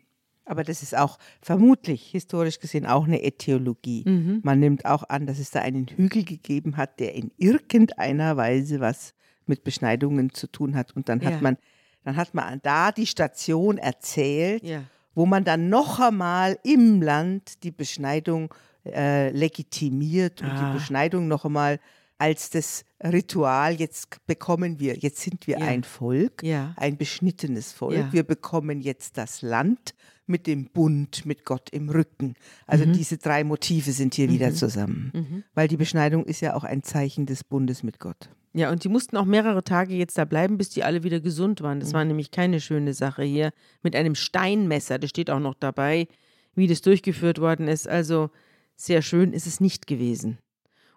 Aber 0.48 0.64
das 0.64 0.82
ist 0.82 0.98
auch 0.98 1.18
vermutlich 1.42 2.08
historisch 2.12 2.60
gesehen 2.60 2.86
auch 2.86 3.06
eine 3.06 3.22
Äthiologie. 3.24 4.40
Man 4.44 4.60
nimmt 4.60 4.86
auch 4.86 5.04
an, 5.10 5.26
dass 5.28 5.40
es 5.40 5.52
da 5.52 5.60
einen 5.62 5.88
Hügel 5.88 6.24
gegeben 6.24 6.78
hat, 6.78 7.00
der 7.00 7.14
in 7.16 7.32
irgendeiner 7.38 8.38
Weise 8.38 8.80
was 8.80 9.14
mit 9.46 9.64
Beschneidungen 9.64 10.34
zu 10.34 10.48
tun 10.48 10.76
hat. 10.76 10.96
Und 10.96 11.10
dann 11.10 11.20
Ja. 11.20 11.32
hat 11.32 11.42
man, 11.42 11.58
dann 12.04 12.16
hat 12.16 12.34
man 12.34 12.60
da 12.64 12.92
die 12.92 13.06
Station 13.08 13.78
erzählt, 13.78 14.64
Ja. 14.64 14.84
wo 15.16 15.26
man 15.26 15.44
dann 15.44 15.70
noch 15.70 16.00
einmal 16.00 16.58
im 16.64 17.02
Land 17.02 17.64
die 17.64 17.72
Beschneidung 17.72 18.54
äh, 18.86 19.32
legitimiert 19.32 20.42
und 20.42 20.48
Ah. 20.52 20.60
die 20.72 20.78
Beschneidung 20.80 21.28
noch 21.28 21.44
einmal 21.44 21.80
als 22.18 22.50
das 22.50 22.86
Ritual, 23.04 23.74
jetzt 23.76 24.26
bekommen 24.26 24.80
wir, 24.80 24.96
jetzt 24.98 25.20
sind 25.20 25.46
wir 25.46 25.60
Ja. 25.60 25.68
ein 25.68 25.84
Volk, 25.84 26.42
ein 26.78 26.98
beschnittenes 26.98 27.74
Volk, 27.74 28.14
wir 28.14 28.24
bekommen 28.24 28.80
jetzt 28.82 29.18
das 29.18 29.42
Land 29.42 29.94
mit 30.28 30.46
dem 30.46 30.66
Bund 30.66 31.26
mit 31.26 31.46
Gott 31.46 31.70
im 31.72 31.90
Rücken. 31.90 32.36
Also 32.66 32.86
Mhm. 32.86 32.94
diese 32.94 33.18
drei 33.18 33.44
Motive 33.44 33.92
sind 33.92 34.14
hier 34.14 34.30
wieder 34.30 34.54
zusammen, 34.54 35.44
weil 35.54 35.68
die 35.68 35.78
Beschneidung 35.78 36.26
ist 36.26 36.42
ja 36.42 36.54
auch 36.56 36.64
ein 36.64 36.84
Zeichen 36.84 37.26
des 37.26 37.44
Bundes 37.44 37.82
mit 37.84 38.00
Gott. 38.00 38.30
Ja, 38.54 38.72
und 38.72 38.84
die 38.84 38.90
mussten 38.90 39.18
auch 39.18 39.26
mehrere 39.26 39.64
Tage 39.64 39.94
jetzt 39.96 40.18
da 40.18 40.26
bleiben, 40.26 40.58
bis 40.58 40.70
die 40.70 40.84
alle 40.84 41.04
wieder 41.04 41.20
gesund 41.20 41.62
waren. 41.62 41.80
Das 41.80 41.94
war 41.94 42.04
nämlich 42.04 42.32
keine 42.32 42.60
schöne 42.60 42.94
Sache 42.94 43.24
hier. 43.24 43.52
Mit 43.84 43.96
einem 43.96 44.16
Steinmesser, 44.16 44.98
das 45.00 45.12
steht 45.12 45.30
auch 45.30 45.40
noch 45.40 45.54
dabei, 45.54 46.08
wie 46.56 46.66
das 46.68 46.82
durchgeführt 46.82 47.40
worden 47.40 47.68
ist. 47.68 47.88
Also 47.88 48.32
sehr 48.76 49.02
schön 49.04 49.32
ist 49.34 49.46
es 49.48 49.60
nicht 49.60 49.86
gewesen. 49.88 50.40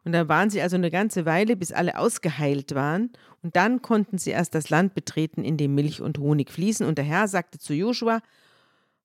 Und 0.04 0.12
da 0.12 0.26
waren 0.28 0.48
sie 0.48 0.62
also 0.62 0.76
eine 0.76 0.90
ganze 0.90 1.26
Weile, 1.26 1.56
bis 1.56 1.72
alle 1.72 1.98
ausgeheilt 1.98 2.74
waren. 2.74 3.10
Und 3.42 3.56
dann 3.56 3.82
konnten 3.82 4.16
sie 4.16 4.30
erst 4.30 4.54
das 4.54 4.70
Land 4.70 4.94
betreten, 4.94 5.44
in 5.44 5.58
dem 5.58 5.74
Milch 5.74 6.00
und 6.00 6.18
Honig 6.18 6.50
fließen. 6.50 6.86
Und 6.86 6.96
der 6.96 7.04
Herr 7.04 7.28
sagte 7.28 7.58
zu 7.58 7.74
Joshua, 7.74 8.22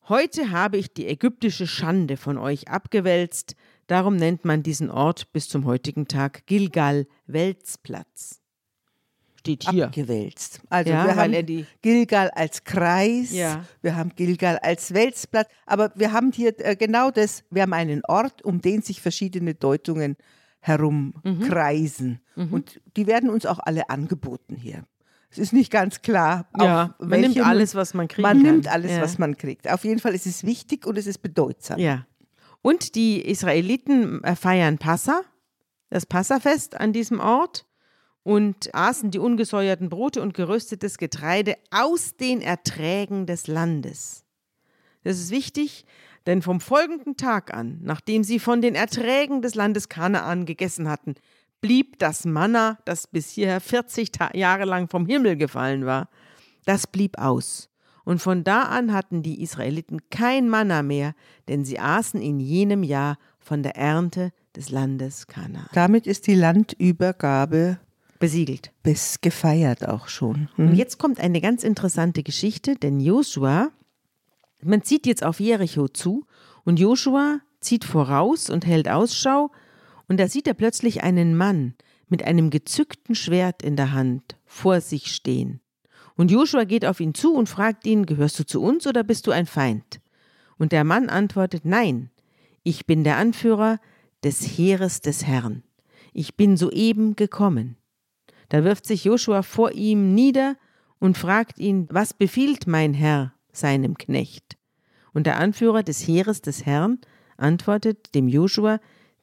Heute 0.07 0.51
habe 0.51 0.77
ich 0.77 0.93
die 0.93 1.07
ägyptische 1.07 1.65
Schande 1.65 2.15
von 2.17 2.37
euch 2.37 2.67
abgewälzt. 2.67 3.55
Darum 3.87 4.15
nennt 4.15 4.45
man 4.45 4.61
diesen 4.61 4.91
Ort 4.91 5.33
bis 5.33 5.49
zum 5.49 5.65
heutigen 5.65 6.07
Tag 6.07 6.45
Gilgal, 6.45 7.07
Wälzplatz. 7.25 8.41
Steht 9.39 9.67
hier. 9.69 9.85
Abgewälzt. 9.85 10.61
Also 10.69 10.91
Ja, 10.91 11.05
wir 11.05 11.15
haben 11.15 11.65
Gilgal 11.81 12.29
als 12.31 12.63
Kreis, 12.63 13.31
Ja. 13.31 13.65
wir 13.81 13.95
haben 13.95 14.11
Gilgal 14.15 14.59
als 14.59 14.93
Wälzplatz, 14.93 15.47
aber 15.65 15.91
wir 15.95 16.11
haben 16.11 16.31
hier 16.31 16.53
äh, 16.59 16.75
genau 16.75 17.09
das, 17.11 17.43
wir 17.49 17.63
haben 17.63 17.73
einen 17.73 18.01
Ort, 18.07 18.43
um 18.43 18.61
den 18.61 18.81
sich 18.81 19.01
verschiedene 19.01 19.53
Deutungen 19.53 20.17
herumkreisen. 20.59 22.19
Mhm. 22.35 22.53
Und 22.53 22.81
die 22.97 23.05
werden 23.07 23.29
uns 23.29 23.45
auch 23.45 23.59
alle 23.59 23.89
angeboten 23.89 24.55
hier. 24.55 24.83
Es 25.37 25.39
ist 25.39 25.53
nicht 25.53 25.71
ganz 25.71 26.01
klar. 26.01 26.47
Ja, 26.59 26.95
man 26.99 27.19
nimmt 27.21 27.35
welchem- 27.35 27.43
alles, 27.49 27.75
was 27.75 27.93
man 27.93 28.07
kriegen 28.07 28.21
Man 28.21 28.37
kann. 28.37 28.51
nimmt 28.51 28.67
alles, 28.67 28.91
Ja. 28.91 29.01
was 29.01 29.17
man 29.17 29.35
kriegt. 29.37 29.69
Auf 29.69 29.83
jeden 29.83 29.99
Fall 29.99 30.15
ist 30.15 30.25
es 30.25 30.43
wichtig 30.45 30.85
und 30.87 30.97
es 30.97 31.07
ist 31.07 31.19
bedeutsam. 31.19 31.79
Ja. 31.79 32.05
Und 32.61 32.95
die 32.95 33.21
Israeliten 33.21 34.23
äh, 34.23 34.35
feiern 34.35 34.77
Passa, 34.77 35.21
das 35.89 36.05
Passafest 36.05 36.79
an 36.79 36.93
diesem 36.93 37.19
Ort 37.19 37.65
und 38.23 38.73
aßen 38.73 39.11
die 39.11 39.19
ungesäuerten 39.19 39.89
Brote 39.89 40.21
und 40.21 40.33
geröstetes 40.33 40.97
Getreide 40.97 41.57
aus 41.69 42.15
den 42.15 42.41
Erträgen 42.41 43.25
des 43.27 43.47
Landes. 43.47 44.23
Das 45.03 45.19
ist 45.19 45.29
wichtig, 45.29 45.85
denn 46.25 46.41
vom 46.41 46.59
folgenden 46.59 47.17
Tag 47.17 47.53
an, 47.53 47.79
nachdem 47.83 48.23
sie 48.23 48.39
von 48.39 48.61
den 48.61 48.73
Erträgen 48.73 49.43
des 49.43 49.53
Landes 49.53 49.89
Kanaan 49.89 50.45
gegessen 50.45 50.89
hatten, 50.89 51.13
blieb 51.65 51.97
das 51.97 52.25
Manna, 52.25 52.77
das 52.85 53.07
bis 53.07 53.31
hierher 53.31 53.59
40 53.59 54.11
Ta 54.11 54.29
Jahre 54.35 54.65
lang 54.65 54.87
vom 54.87 55.07
Himmel 55.07 55.35
gefallen 55.35 55.87
war, 55.87 56.09
das 56.65 56.85
blieb 56.85 57.17
aus. 57.17 57.69
Und 58.03 58.21
von 58.21 58.43
da 58.43 58.63
an 58.63 58.93
hatten 58.93 59.23
die 59.23 59.41
Israeliten 59.41 59.99
kein 60.11 60.47
Manna 60.47 60.83
mehr, 60.83 61.15
denn 61.47 61.65
sie 61.65 61.79
aßen 61.79 62.21
in 62.21 62.39
jenem 62.39 62.83
Jahr 62.83 63.17
von 63.39 63.63
der 63.63 63.75
Ernte 63.75 64.31
des 64.55 64.69
Landes 64.69 65.25
Kanaan. 65.25 65.65
Damit 65.73 66.05
ist 66.05 66.27
die 66.27 66.35
Landübergabe 66.35 67.79
Besiegelt. 68.19 68.71
bis 68.83 69.21
gefeiert 69.21 69.87
auch 69.87 70.07
schon. 70.07 70.49
Hm? 70.57 70.69
Und 70.69 70.75
jetzt 70.75 70.99
kommt 70.99 71.19
eine 71.19 71.41
ganz 71.41 71.63
interessante 71.63 72.21
Geschichte, 72.21 72.75
denn 72.75 72.99
Joshua, 72.99 73.71
man 74.61 74.83
zieht 74.83 75.07
jetzt 75.07 75.23
auf 75.23 75.39
Jericho 75.39 75.87
zu 75.87 76.27
und 76.63 76.79
Joshua 76.79 77.39
zieht 77.59 77.85
voraus 77.85 78.51
und 78.51 78.67
hält 78.67 78.87
Ausschau 78.87 79.49
und 80.07 80.19
da 80.19 80.27
sieht 80.27 80.47
er 80.47 80.53
plötzlich 80.53 81.03
einen 81.03 81.35
Mann 81.35 81.75
mit 82.07 82.23
einem 82.23 82.49
gezückten 82.49 83.15
Schwert 83.15 83.61
in 83.61 83.75
der 83.75 83.93
Hand 83.93 84.37
vor 84.45 84.81
sich 84.81 85.07
stehen. 85.13 85.59
Und 86.15 86.31
Joshua 86.31 86.63
geht 86.63 86.85
auf 86.85 86.99
ihn 86.99 87.13
zu 87.13 87.33
und 87.33 87.49
fragt 87.49 87.85
ihn, 87.85 88.05
gehörst 88.05 88.39
du 88.39 88.45
zu 88.45 88.61
uns 88.61 88.87
oder 88.87 89.03
bist 89.03 89.27
du 89.27 89.31
ein 89.31 89.45
Feind? 89.45 89.99
Und 90.57 90.71
der 90.71 90.83
Mann 90.83 91.09
antwortet, 91.09 91.65
nein, 91.65 92.09
ich 92.63 92.85
bin 92.85 93.03
der 93.03 93.17
Anführer 93.17 93.79
des 94.23 94.41
Heeres 94.41 95.01
des 95.01 95.25
Herrn. 95.25 95.63
Ich 96.13 96.35
bin 96.35 96.55
soeben 96.55 97.15
gekommen. 97.15 97.75
Da 98.49 98.63
wirft 98.63 98.85
sich 98.85 99.03
Joshua 99.03 99.41
vor 99.41 99.73
ihm 99.73 100.13
nieder 100.13 100.55
und 100.99 101.17
fragt 101.17 101.59
ihn, 101.59 101.87
was 101.91 102.13
befiehlt 102.13 102.67
mein 102.67 102.93
Herr 102.93 103.33
seinem 103.51 103.97
Knecht? 103.97 104.57
Und 105.13 105.27
der 105.27 105.37
Anführer 105.37 105.83
des 105.83 106.07
Heeres 106.07 106.41
des 106.41 106.65
Herrn 106.65 106.99
antwortet 107.37 108.15
dem 108.15 108.27
Joshua, 108.27 108.79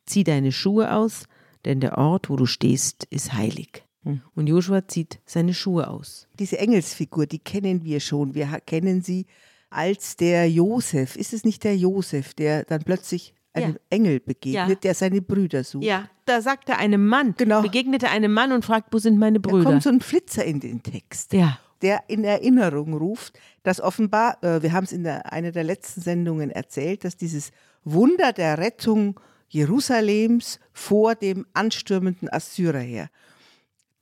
zieh 0.07 0.25
deine 0.25 0.53
Schuhe 0.53 0.95
aus, 0.95 1.25
denn 1.65 1.81
der 1.81 1.99
Ort, 1.99 2.31
wo 2.31 2.37
du 2.37 2.47
stehst, 2.47 3.05
ist 3.11 3.33
heilig. 3.33 3.85
Hm. 4.05 4.21
Und 4.35 4.49
Joshua 4.49 4.87
zieht 4.89 5.21
seine 5.25 5.55
Schuhe 5.55 5.89
aus. 5.89 6.27
Diese 6.39 6.59
Engelsfigur, 6.59 7.27
die 7.27 7.39
kennen 7.39 7.85
wir 7.85 8.01
schon. 8.01 8.35
Wir 8.35 8.47
kennen 8.67 9.03
sie 9.03 9.27
als 9.71 10.17
der 10.17 10.51
Josef. 10.51 11.17
Ist 11.17 11.33
es 11.33 11.45
nicht 11.45 11.65
der 11.65 11.77
Josef, 11.77 12.35
der 12.35 12.65
dann 12.65 12.83
plötzlich 12.83 13.35
einem 13.55 13.75
ja. 13.75 13.81
Engel 13.91 14.21
begegnet, 14.21 14.69
ja. 14.69 14.75
der 14.75 14.95
seine 14.95 15.23
Brüder 15.23 15.63
sucht? 15.63 15.85
Ja, 15.85 16.09
da 16.25 16.41
sagt 16.41 16.69
er 16.69 16.79
einem 16.79 17.07
Mann, 17.07 17.35
genau. 17.37 17.63
begegnete 17.63 18.09
einem 18.09 18.33
Mann 18.33 18.53
und 18.53 18.65
fragt, 18.65 18.93
wo 18.93 18.99
sind 18.99 19.19
meine 19.19 19.41
Brüder? 19.41 19.65
Da 19.65 19.71
kommt 19.71 19.83
so 19.83 19.91
ein 19.91 20.01
Flitzer 20.01 20.45
in 20.45 20.61
den 20.61 20.83
Text. 20.83 21.33
Ja. 21.33 21.59
Der 21.83 22.05
in 22.09 22.25
Erinnerung 22.25 22.95
ruft, 22.95 23.39
dass 23.63 23.81
offenbar, 23.81 24.43
äh, 24.43 24.63
wir 24.63 24.73
haben 24.73 24.85
es 24.85 24.93
in 24.93 25.03
der, 25.03 25.33
einer 25.33 25.51
der 25.51 25.65
letzten 25.65 26.01
Sendungen 26.01 26.51
erzählt, 26.51 27.05
dass 27.05 27.17
dieses 27.17 27.51
Wunder 27.85 28.33
der 28.33 28.59
Rettung 28.59 29.19
Jerusalems 29.53 30.59
vor 30.73 31.15
dem 31.15 31.47
anstürmenden 31.53 32.33
Assyrerheer 32.33 33.09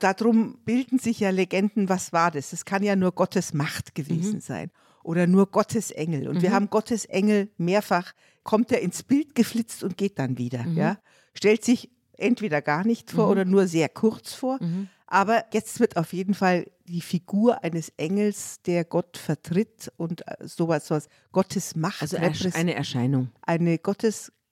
darum 0.01 0.59
bilden 0.65 0.99
sich 0.99 1.21
ja 1.21 1.31
Legenden, 1.31 1.89
was 1.89 2.13
war 2.13 2.31
das? 2.31 2.53
Es 2.53 2.65
kann 2.65 2.83
ja 2.83 2.97
nur 2.97 3.13
Gottes 3.13 3.55
Macht 3.55 3.95
gewesen 3.95 4.37
mhm. 4.37 4.41
sein 4.41 4.71
oder 5.05 5.27
nur 5.27 5.47
Gottes 5.47 5.91
Engel. 5.91 6.29
Und 6.29 6.39
mhm. 6.39 6.43
wir 6.43 6.53
haben 6.53 6.71
Gottes 6.71 7.05
Engel 7.05 7.51
mehrfach, 7.57 8.13
kommt 8.43 8.73
er 8.73 8.81
ins 8.81 9.03
Bild 9.03 9.35
geflitzt 9.35 9.85
und 9.85 9.97
geht 9.97 10.19
dann 10.19 10.39
wieder. 10.39 10.65
Mhm. 10.65 10.77
Ja? 10.77 10.99
Stellt 11.35 11.65
sich 11.65 11.91
entweder 12.17 12.61
gar 12.61 12.85
nicht 12.85 13.11
vor 13.11 13.27
mhm. 13.27 13.31
oder 13.31 13.45
nur 13.45 13.67
sehr 13.67 13.89
kurz 13.89 14.35
vor. 14.35 14.59
Mhm. 14.61 14.89
Aber 15.07 15.45
jetzt 15.53 15.81
wird 15.81 15.97
auf 15.97 16.13
jeden 16.13 16.35
Fall 16.35 16.71
die 16.87 17.01
Figur 17.01 17.65
eines 17.65 17.89
Engels, 17.97 18.63
der 18.63 18.85
Gott 18.85 19.17
vertritt 19.17 19.93
und 19.97 20.27
äh, 20.27 20.47
sowas, 20.47 20.87
sowas 20.87 21.09
Gottes 21.33 21.75
Macht. 21.75 22.03
Also 22.03 22.17
eine 22.17 22.75
Erscheinung. 22.75 23.31
Eine 23.43 23.79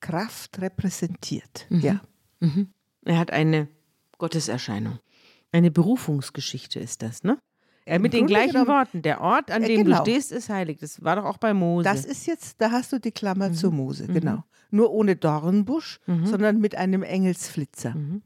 Gotteskraft 0.00 0.60
repräsentiert. 0.60 1.66
Mhm. 1.68 1.80
Ja. 1.80 2.00
Er 3.04 3.18
hat 3.18 3.30
eine 3.30 3.68
Gotteserscheinung. 4.18 4.98
Eine 5.52 5.70
Berufungsgeschichte 5.70 6.78
ist 6.78 7.02
das, 7.02 7.22
ne? 7.22 7.38
Äh, 7.86 7.98
mit 7.98 8.12
den 8.12 8.26
gleichen 8.26 8.52
genommen, 8.52 8.68
Worten. 8.68 9.02
Der 9.02 9.22
Ort, 9.22 9.50
an 9.50 9.62
äh, 9.62 9.68
dem 9.68 9.84
genau. 9.84 9.96
du 9.96 10.02
stehst, 10.02 10.30
ist 10.30 10.50
heilig. 10.50 10.78
Das 10.78 11.02
war 11.02 11.16
doch 11.16 11.24
auch 11.24 11.38
bei 11.38 11.54
Mose. 11.54 11.84
Das 11.84 12.04
ist 12.04 12.26
jetzt, 12.26 12.60
da 12.60 12.70
hast 12.70 12.92
du 12.92 12.98
die 12.98 13.12
Klammer 13.12 13.48
mhm. 13.48 13.54
zu 13.54 13.70
Mose, 13.70 14.06
mhm. 14.06 14.14
genau. 14.14 14.44
Nur 14.70 14.90
ohne 14.90 15.16
Dornbusch, 15.16 15.98
mhm. 16.06 16.26
sondern 16.26 16.60
mit 16.60 16.74
einem 16.74 17.02
Engelsflitzer. 17.02 17.94
Mhm. 17.94 18.22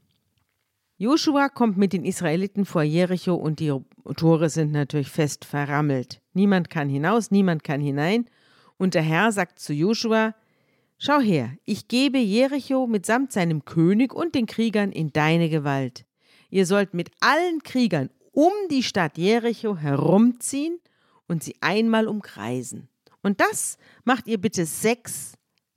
Joshua 0.97 1.47
kommt 1.47 1.77
mit 1.77 1.93
den 1.93 2.03
Israeliten 2.03 2.65
vor 2.65 2.83
Jericho 2.83 3.35
und 3.35 3.59
die 3.59 3.73
Tore 4.17 4.49
sind 4.49 4.71
natürlich 4.71 5.09
fest 5.09 5.45
verrammelt. 5.45 6.21
Niemand 6.33 6.69
kann 6.69 6.89
hinaus, 6.89 7.31
niemand 7.31 7.63
kann 7.63 7.79
hinein. 7.79 8.25
Und 8.77 8.95
der 8.95 9.01
Herr 9.01 9.31
sagt 9.31 9.59
zu 9.59 9.73
Joshua: 9.73 10.35
Schau 11.05 11.19
her, 11.19 11.57
ich 11.65 11.89
gebe 11.89 12.17
Jericho 12.17 12.87
mitsamt 12.87 13.33
seinem 13.33 13.65
König 13.65 14.13
und 14.13 14.35
den 14.35 14.45
Kriegern 14.45 14.93
in 14.93 15.11
deine 15.11 15.49
Gewalt. 15.49 16.05
Ihr 16.49 16.65
sollt 16.65 16.93
mit 16.93 17.11
allen 17.19 17.61
Kriegern 17.61 18.09
um 18.31 18.53
die 18.71 18.83
Stadt 18.83 19.17
Jericho 19.17 19.75
herumziehen 19.75 20.79
und 21.27 21.43
sie 21.43 21.57
einmal 21.59 22.07
umkreisen. 22.07 22.87
Und 23.21 23.41
das 23.41 23.77
macht 24.05 24.27
ihr 24.27 24.39
bitte 24.39 24.65
sechs 24.65 25.33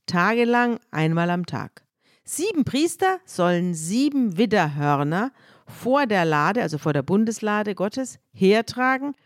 Tage 0.06 0.44
lang 0.44 0.78
einmal 0.92 1.30
am 1.30 1.44
Tag. 1.44 1.84
Sieben 2.22 2.64
Priester 2.64 3.18
sollen 3.24 3.74
sieben 3.74 4.38
Widderhörner 4.38 5.32
vor 5.66 6.06
der 6.06 6.24
Lade, 6.24 6.62
also 6.62 6.78
vor 6.78 6.92
der 6.92 7.02
Bundeslade 7.02 7.74
Gottes, 7.74 8.20
hertragen. 8.32 9.16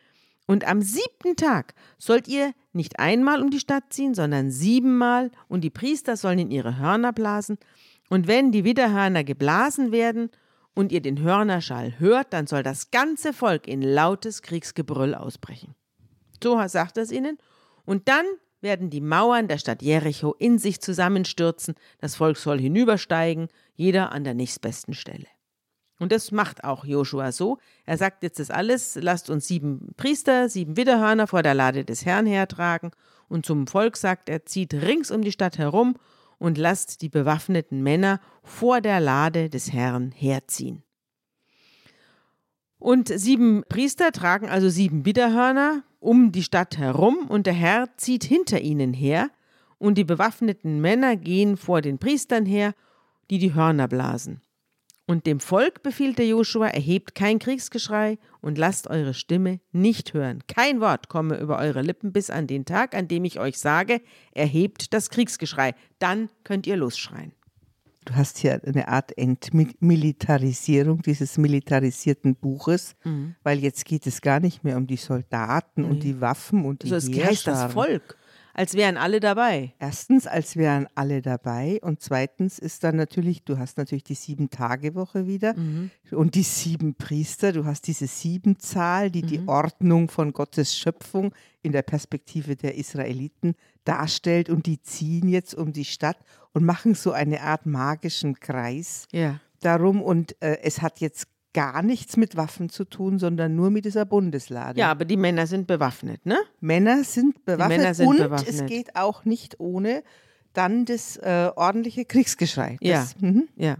Und 0.46 0.66
am 0.66 0.80
siebten 0.80 1.36
Tag 1.36 1.74
sollt 1.98 2.26
ihr 2.26 2.54
nicht 2.72 2.98
einmal 2.98 3.42
um 3.42 3.50
die 3.50 3.60
Stadt 3.60 3.84
ziehen, 3.90 4.14
sondern 4.14 4.50
siebenmal. 4.50 5.30
Und 5.48 5.62
die 5.62 5.70
Priester 5.70 6.16
sollen 6.16 6.38
in 6.38 6.50
ihre 6.50 6.78
Hörner 6.78 7.12
blasen. 7.12 7.58
Und 8.08 8.26
wenn 8.26 8.52
die 8.52 8.64
Widderhörner 8.64 9.24
geblasen 9.24 9.92
werden 9.92 10.30
und 10.74 10.92
ihr 10.92 11.00
den 11.00 11.20
Hörnerschall 11.20 11.98
hört, 11.98 12.32
dann 12.32 12.46
soll 12.46 12.62
das 12.62 12.90
ganze 12.90 13.32
Volk 13.32 13.66
in 13.66 13.82
lautes 13.82 14.42
Kriegsgebrüll 14.42 15.14
ausbrechen. 15.14 15.74
So 16.42 16.60
sagt 16.68 16.96
es 16.96 17.12
ihnen. 17.12 17.38
Und 17.84 18.08
dann 18.08 18.24
werden 18.60 18.90
die 18.90 19.00
Mauern 19.00 19.48
der 19.48 19.58
Stadt 19.58 19.82
Jericho 19.82 20.34
in 20.38 20.58
sich 20.58 20.80
zusammenstürzen, 20.80 21.74
das 21.98 22.16
Volk 22.16 22.36
soll 22.36 22.60
hinübersteigen, 22.60 23.48
jeder 23.74 24.12
an 24.12 24.24
der 24.24 24.34
nächstbesten 24.34 24.94
Stelle. 24.94 25.26
Und 26.00 26.12
das 26.12 26.32
macht 26.32 26.64
auch 26.64 26.84
Joshua 26.84 27.30
so. 27.30 27.58
Er 27.84 27.98
sagt 27.98 28.22
jetzt 28.22 28.40
das 28.40 28.50
alles, 28.50 28.98
lasst 29.00 29.28
uns 29.28 29.46
sieben 29.46 29.92
Priester, 29.96 30.48
sieben 30.48 30.76
Widderhörner 30.76 31.26
vor 31.26 31.42
der 31.42 31.54
Lade 31.54 31.84
des 31.84 32.06
Herrn 32.06 32.26
hertragen. 32.26 32.90
Und 33.28 33.44
zum 33.44 33.66
Volk 33.66 33.98
sagt 33.98 34.30
er, 34.30 34.46
zieht 34.46 34.72
rings 34.72 35.10
um 35.10 35.22
die 35.22 35.30
Stadt 35.30 35.58
herum 35.58 35.96
und 36.38 36.56
lasst 36.56 37.02
die 37.02 37.10
bewaffneten 37.10 37.82
Männer 37.82 38.18
vor 38.42 38.80
der 38.80 38.98
Lade 38.98 39.50
des 39.50 39.72
Herrn 39.72 40.10
herziehen. 40.10 40.82
Und 42.78 43.08
sieben 43.08 43.62
Priester 43.68 44.10
tragen 44.10 44.48
also 44.48 44.70
sieben 44.70 45.04
Widerhörner 45.04 45.84
um 46.00 46.32
die 46.32 46.42
Stadt 46.42 46.78
herum, 46.78 47.26
und 47.28 47.44
der 47.44 47.52
Herr 47.52 47.90
zieht 47.98 48.24
hinter 48.24 48.62
ihnen 48.62 48.94
her, 48.94 49.30
und 49.76 49.98
die 49.98 50.04
bewaffneten 50.04 50.80
Männer 50.80 51.16
gehen 51.16 51.58
vor 51.58 51.82
den 51.82 51.98
Priestern 51.98 52.46
her, 52.46 52.74
die 53.28 53.38
die 53.38 53.52
Hörner 53.52 53.86
blasen. 53.86 54.40
Und 55.10 55.26
dem 55.26 55.40
Volk 55.40 55.82
befiehlt 55.82 56.18
der 56.18 56.28
Joshua, 56.28 56.68
erhebt 56.68 57.16
kein 57.16 57.40
Kriegsgeschrei 57.40 58.16
und 58.40 58.58
lasst 58.58 58.86
eure 58.86 59.12
Stimme 59.12 59.58
nicht 59.72 60.14
hören. 60.14 60.38
Kein 60.46 60.80
Wort 60.80 61.08
komme 61.08 61.36
über 61.38 61.58
eure 61.58 61.82
Lippen 61.82 62.12
bis 62.12 62.30
an 62.30 62.46
den 62.46 62.64
Tag, 62.64 62.94
an 62.94 63.08
dem 63.08 63.24
ich 63.24 63.40
euch 63.40 63.58
sage, 63.58 64.02
erhebt 64.30 64.94
das 64.94 65.10
Kriegsgeschrei. 65.10 65.74
Dann 65.98 66.28
könnt 66.44 66.68
ihr 66.68 66.76
losschreien. 66.76 67.32
Du 68.04 68.14
hast 68.14 68.38
hier 68.38 68.62
eine 68.64 68.86
Art 68.86 69.18
Entmilitarisierung 69.18 71.02
dieses 71.02 71.38
militarisierten 71.38 72.36
Buches, 72.36 72.94
mhm. 73.02 73.34
weil 73.42 73.58
jetzt 73.58 73.84
geht 73.86 74.06
es 74.06 74.20
gar 74.20 74.38
nicht 74.38 74.62
mehr 74.62 74.76
um 74.76 74.86
die 74.86 74.96
Soldaten 74.96 75.82
mhm. 75.82 75.90
und 75.90 76.02
die 76.04 76.20
Waffen 76.20 76.64
und 76.64 76.84
die 76.84 76.92
also 76.92 77.10
es 77.10 77.26
heißt 77.26 77.48
das 77.48 77.72
Volk. 77.72 78.16
Als 78.54 78.74
wären 78.74 78.96
alle 78.96 79.20
dabei. 79.20 79.74
Erstens, 79.78 80.26
als 80.26 80.56
wären 80.56 80.86
alle 80.94 81.22
dabei. 81.22 81.78
Und 81.82 82.00
zweitens 82.00 82.58
ist 82.58 82.84
dann 82.84 82.96
natürlich, 82.96 83.44
du 83.44 83.58
hast 83.58 83.78
natürlich 83.78 84.04
die 84.04 84.14
Sieben-Tage-Woche 84.14 85.26
wieder 85.26 85.56
mhm. 85.56 85.90
und 86.10 86.34
die 86.34 86.42
sieben 86.42 86.94
Priester. 86.94 87.52
Du 87.52 87.64
hast 87.64 87.86
diese 87.86 88.06
Siebenzahl, 88.06 89.10
die 89.10 89.22
mhm. 89.22 89.26
die 89.26 89.42
Ordnung 89.46 90.08
von 90.08 90.32
Gottes 90.32 90.76
Schöpfung 90.76 91.32
in 91.62 91.72
der 91.72 91.82
Perspektive 91.82 92.56
der 92.56 92.76
Israeliten 92.76 93.54
darstellt. 93.84 94.50
Und 94.50 94.66
die 94.66 94.82
ziehen 94.82 95.28
jetzt 95.28 95.54
um 95.54 95.72
die 95.72 95.84
Stadt 95.84 96.18
und 96.52 96.64
machen 96.64 96.94
so 96.94 97.12
eine 97.12 97.42
Art 97.42 97.66
magischen 97.66 98.40
Kreis 98.40 99.06
ja. 99.12 99.40
darum. 99.60 100.02
Und 100.02 100.40
äh, 100.42 100.58
es 100.62 100.82
hat 100.82 101.00
jetzt 101.00 101.29
gar 101.52 101.82
nichts 101.82 102.16
mit 102.16 102.36
Waffen 102.36 102.68
zu 102.68 102.84
tun, 102.84 103.18
sondern 103.18 103.56
nur 103.56 103.70
mit 103.70 103.84
dieser 103.84 104.04
Bundeslade. 104.04 104.78
Ja, 104.78 104.90
aber 104.90 105.04
die 105.04 105.16
Männer 105.16 105.46
sind 105.46 105.66
bewaffnet, 105.66 106.24
ne? 106.26 106.38
Männer 106.60 107.04
sind 107.04 107.44
bewaffnet 107.44 107.78
Männer 107.78 107.94
sind 107.94 108.06
und 108.06 108.18
bewaffnet. 108.18 108.54
es 108.54 108.66
geht 108.66 108.96
auch 108.96 109.24
nicht 109.24 109.58
ohne 109.58 110.02
dann 110.52 110.84
das 110.84 111.16
äh, 111.16 111.50
ordentliche 111.54 112.04
Kriegsgeschrei. 112.04 112.76
Das, 112.80 113.14
ja, 113.20 113.28
mhm. 113.28 113.48
ja. 113.56 113.76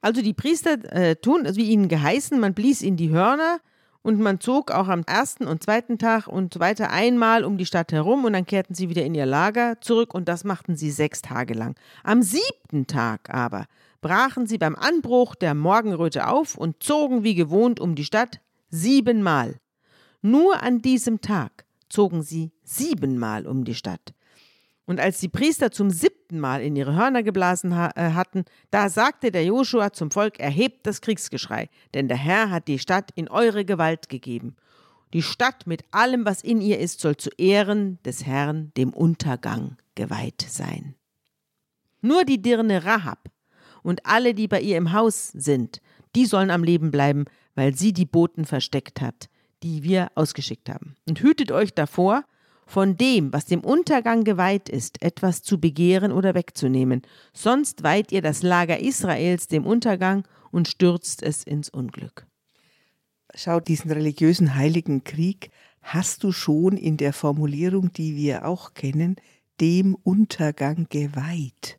Also 0.00 0.20
die 0.20 0.34
Priester 0.34 0.78
äh, 0.92 1.16
tun, 1.16 1.46
wie 1.54 1.70
ihnen 1.70 1.88
geheißen, 1.88 2.38
man 2.40 2.54
blies 2.54 2.82
in 2.82 2.96
die 2.96 3.10
Hörner 3.10 3.60
und 4.02 4.18
man 4.18 4.40
zog 4.40 4.72
auch 4.72 4.88
am 4.88 5.04
ersten 5.06 5.46
und 5.46 5.62
zweiten 5.62 5.98
Tag 5.98 6.26
und 6.26 6.58
weiter 6.58 6.90
einmal 6.90 7.44
um 7.44 7.56
die 7.56 7.66
Stadt 7.66 7.92
herum 7.92 8.24
und 8.24 8.32
dann 8.32 8.44
kehrten 8.44 8.74
sie 8.74 8.88
wieder 8.88 9.04
in 9.04 9.14
ihr 9.14 9.26
Lager 9.26 9.80
zurück 9.80 10.12
und 10.12 10.28
das 10.28 10.44
machten 10.44 10.76
sie 10.76 10.90
sechs 10.90 11.22
Tage 11.22 11.54
lang. 11.54 11.76
Am 12.02 12.22
siebten 12.22 12.86
Tag 12.86 13.32
aber 13.32 13.66
brachen 14.02 14.46
sie 14.46 14.58
beim 14.58 14.76
Anbruch 14.76 15.34
der 15.34 15.54
Morgenröte 15.54 16.28
auf 16.28 16.58
und 16.58 16.82
zogen 16.82 17.24
wie 17.24 17.34
gewohnt 17.34 17.80
um 17.80 17.94
die 17.94 18.04
Stadt 18.04 18.40
siebenmal. 18.68 19.58
Nur 20.20 20.62
an 20.62 20.82
diesem 20.82 21.22
Tag 21.22 21.64
zogen 21.88 22.22
sie 22.22 22.52
siebenmal 22.62 23.46
um 23.46 23.64
die 23.64 23.74
Stadt. 23.74 24.12
Und 24.84 24.98
als 24.98 25.20
die 25.20 25.28
Priester 25.28 25.70
zum 25.70 25.90
siebten 25.90 26.40
Mal 26.40 26.60
in 26.60 26.74
ihre 26.74 26.94
Hörner 26.94 27.22
geblasen 27.22 27.76
ha 27.76 27.92
äh, 27.94 28.10
hatten, 28.12 28.44
da 28.70 28.88
sagte 28.88 29.30
der 29.30 29.44
Joshua 29.44 29.92
zum 29.92 30.10
Volk: 30.10 30.40
Erhebt 30.40 30.86
das 30.86 31.00
Kriegsgeschrei, 31.00 31.70
denn 31.94 32.08
der 32.08 32.16
Herr 32.16 32.50
hat 32.50 32.66
die 32.66 32.80
Stadt 32.80 33.10
in 33.14 33.28
eure 33.28 33.64
Gewalt 33.64 34.08
gegeben. 34.08 34.56
Die 35.12 35.22
Stadt 35.22 35.66
mit 35.66 35.84
allem, 35.92 36.24
was 36.24 36.42
in 36.42 36.60
ihr 36.60 36.80
ist, 36.80 37.00
soll 37.00 37.16
zu 37.16 37.30
Ehren 37.38 38.02
des 38.04 38.26
Herrn 38.26 38.72
dem 38.76 38.92
Untergang 38.92 39.76
geweiht 39.94 40.44
sein. 40.48 40.96
Nur 42.00 42.24
die 42.24 42.42
Dirne 42.42 42.84
Rahab 42.84 43.30
und 43.82 44.06
alle, 44.06 44.34
die 44.34 44.48
bei 44.48 44.60
ihr 44.60 44.76
im 44.76 44.92
Haus 44.92 45.28
sind, 45.28 45.80
die 46.14 46.26
sollen 46.26 46.50
am 46.50 46.64
Leben 46.64 46.90
bleiben, 46.90 47.24
weil 47.54 47.74
sie 47.74 47.92
die 47.92 48.06
Boten 48.06 48.44
versteckt 48.44 49.00
hat, 49.00 49.28
die 49.62 49.82
wir 49.82 50.10
ausgeschickt 50.14 50.68
haben. 50.68 50.96
Und 51.08 51.20
hütet 51.20 51.52
euch 51.52 51.74
davor, 51.74 52.24
von 52.66 52.96
dem, 52.96 53.32
was 53.32 53.44
dem 53.44 53.60
Untergang 53.60 54.24
geweiht 54.24 54.68
ist, 54.68 55.02
etwas 55.02 55.42
zu 55.42 55.60
begehren 55.60 56.12
oder 56.12 56.34
wegzunehmen, 56.34 57.02
sonst 57.32 57.82
weiht 57.82 58.12
ihr 58.12 58.22
das 58.22 58.42
Lager 58.42 58.80
Israels 58.80 59.46
dem 59.46 59.66
Untergang 59.66 60.26
und 60.50 60.68
stürzt 60.68 61.22
es 61.22 61.44
ins 61.44 61.68
Unglück. 61.68 62.26
Schau, 63.34 63.60
diesen 63.60 63.90
religiösen 63.90 64.54
heiligen 64.54 65.04
Krieg 65.04 65.50
hast 65.82 66.22
du 66.22 66.32
schon 66.32 66.76
in 66.76 66.96
der 66.96 67.12
Formulierung, 67.12 67.92
die 67.92 68.16
wir 68.16 68.46
auch 68.46 68.74
kennen, 68.74 69.16
dem 69.60 69.94
Untergang 69.94 70.86
geweiht. 70.88 71.78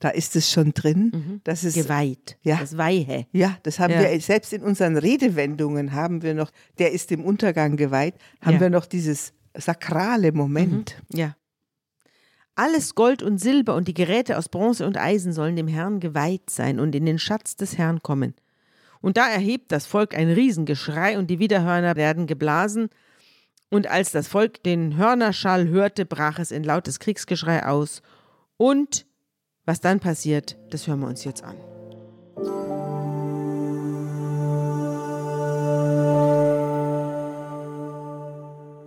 Da 0.00 0.10
ist 0.10 0.36
es 0.36 0.50
schon 0.50 0.72
drin, 0.74 1.40
dass 1.44 1.64
es 1.64 1.74
Geweiht. 1.74 2.36
Ja. 2.42 2.58
Das 2.58 2.76
Weihe. 2.76 3.26
ja, 3.32 3.56
das 3.62 3.78
haben 3.78 3.92
Ja. 3.94 4.00
wir 4.02 4.20
selbst 4.20 4.52
in 4.52 4.62
unseren 4.62 4.96
Redewendungen 4.98 5.92
haben 5.92 6.22
wir 6.22 6.34
noch, 6.34 6.50
der 6.78 6.92
ist 6.92 7.10
dem 7.10 7.24
Untergang 7.24 7.76
geweiht, 7.76 8.14
haben 8.42 8.52
Ja. 8.52 8.56
Mhm. 8.58 8.60
wir 8.60 8.70
noch 8.70 8.86
dieses 8.86 9.32
sakrale 9.56 10.32
Moment. 10.32 11.00
Ja. 11.12 11.34
Alles 12.54 12.94
Gold 12.94 13.22
und 13.22 13.38
Silber 13.38 13.74
und 13.74 13.86
die 13.88 13.94
Geräte 13.94 14.38
aus 14.38 14.48
Bronze 14.48 14.86
und 14.86 14.96
Eisen 14.96 15.32
sollen 15.32 15.56
dem 15.56 15.68
Herrn 15.68 16.00
geweiht 16.00 16.48
sein 16.50 16.80
und 16.80 16.94
in 16.94 17.04
den 17.04 17.18
Schatz 17.18 17.56
des 17.56 17.76
Herrn 17.76 18.02
kommen. 18.02 18.34
Und 19.02 19.18
da 19.18 19.28
erhebt 19.28 19.72
das 19.72 19.86
Volk 19.86 20.16
ein 20.16 20.30
Riesengeschrei 20.30 21.18
und 21.18 21.28
die 21.28 21.38
Widerhörner 21.38 21.96
werden 21.96 22.26
geblasen. 22.26 22.88
Und 23.70 23.88
als 23.88 24.10
das 24.10 24.26
Volk 24.28 24.62
den 24.62 24.96
Hörnerschall 24.96 25.68
hörte, 25.68 26.06
brach 26.06 26.38
es 26.38 26.50
in 26.50 26.64
lautes 26.64 26.98
Kriegsgeschrei 26.98 27.66
aus. 27.66 28.00
Und 28.56 29.04
was 29.66 29.80
dann 29.80 30.00
passiert, 30.00 30.56
das 30.70 30.86
hören 30.86 31.00
wir 31.00 31.08
uns 31.08 31.24
jetzt 31.24 31.42
an. 31.42 31.56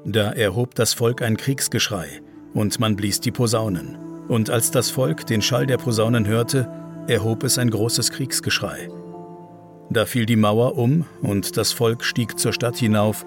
Da 0.06 0.32
erhob 0.32 0.74
das 0.74 0.94
Volk 0.94 1.22
ein 1.22 1.38
Kriegsgeschrei, 1.38 2.22
und 2.54 2.80
man 2.80 2.96
blies 2.96 3.20
die 3.20 3.32
Posaunen. 3.32 3.98
Und 4.28 4.50
als 4.50 4.72
das 4.72 4.90
Volk 4.90 5.28
den 5.28 5.42
Schall 5.42 5.68
der 5.68 5.78
Posaunen 5.78 6.26
hörte, 6.26 6.68
erhob 7.08 7.44
es 7.44 7.58
ein 7.58 7.70
großes 7.70 8.12
Kriegsgeschrei. 8.12 8.90
Da 9.92 10.06
fiel 10.06 10.26
die 10.26 10.36
Mauer 10.36 10.78
um, 10.78 11.06
und 11.22 11.58
das 11.58 11.74
Volk 11.74 12.04
stieg 12.04 12.40
zur 12.40 12.54
Stadt 12.54 12.78
hinauf, 12.78 13.26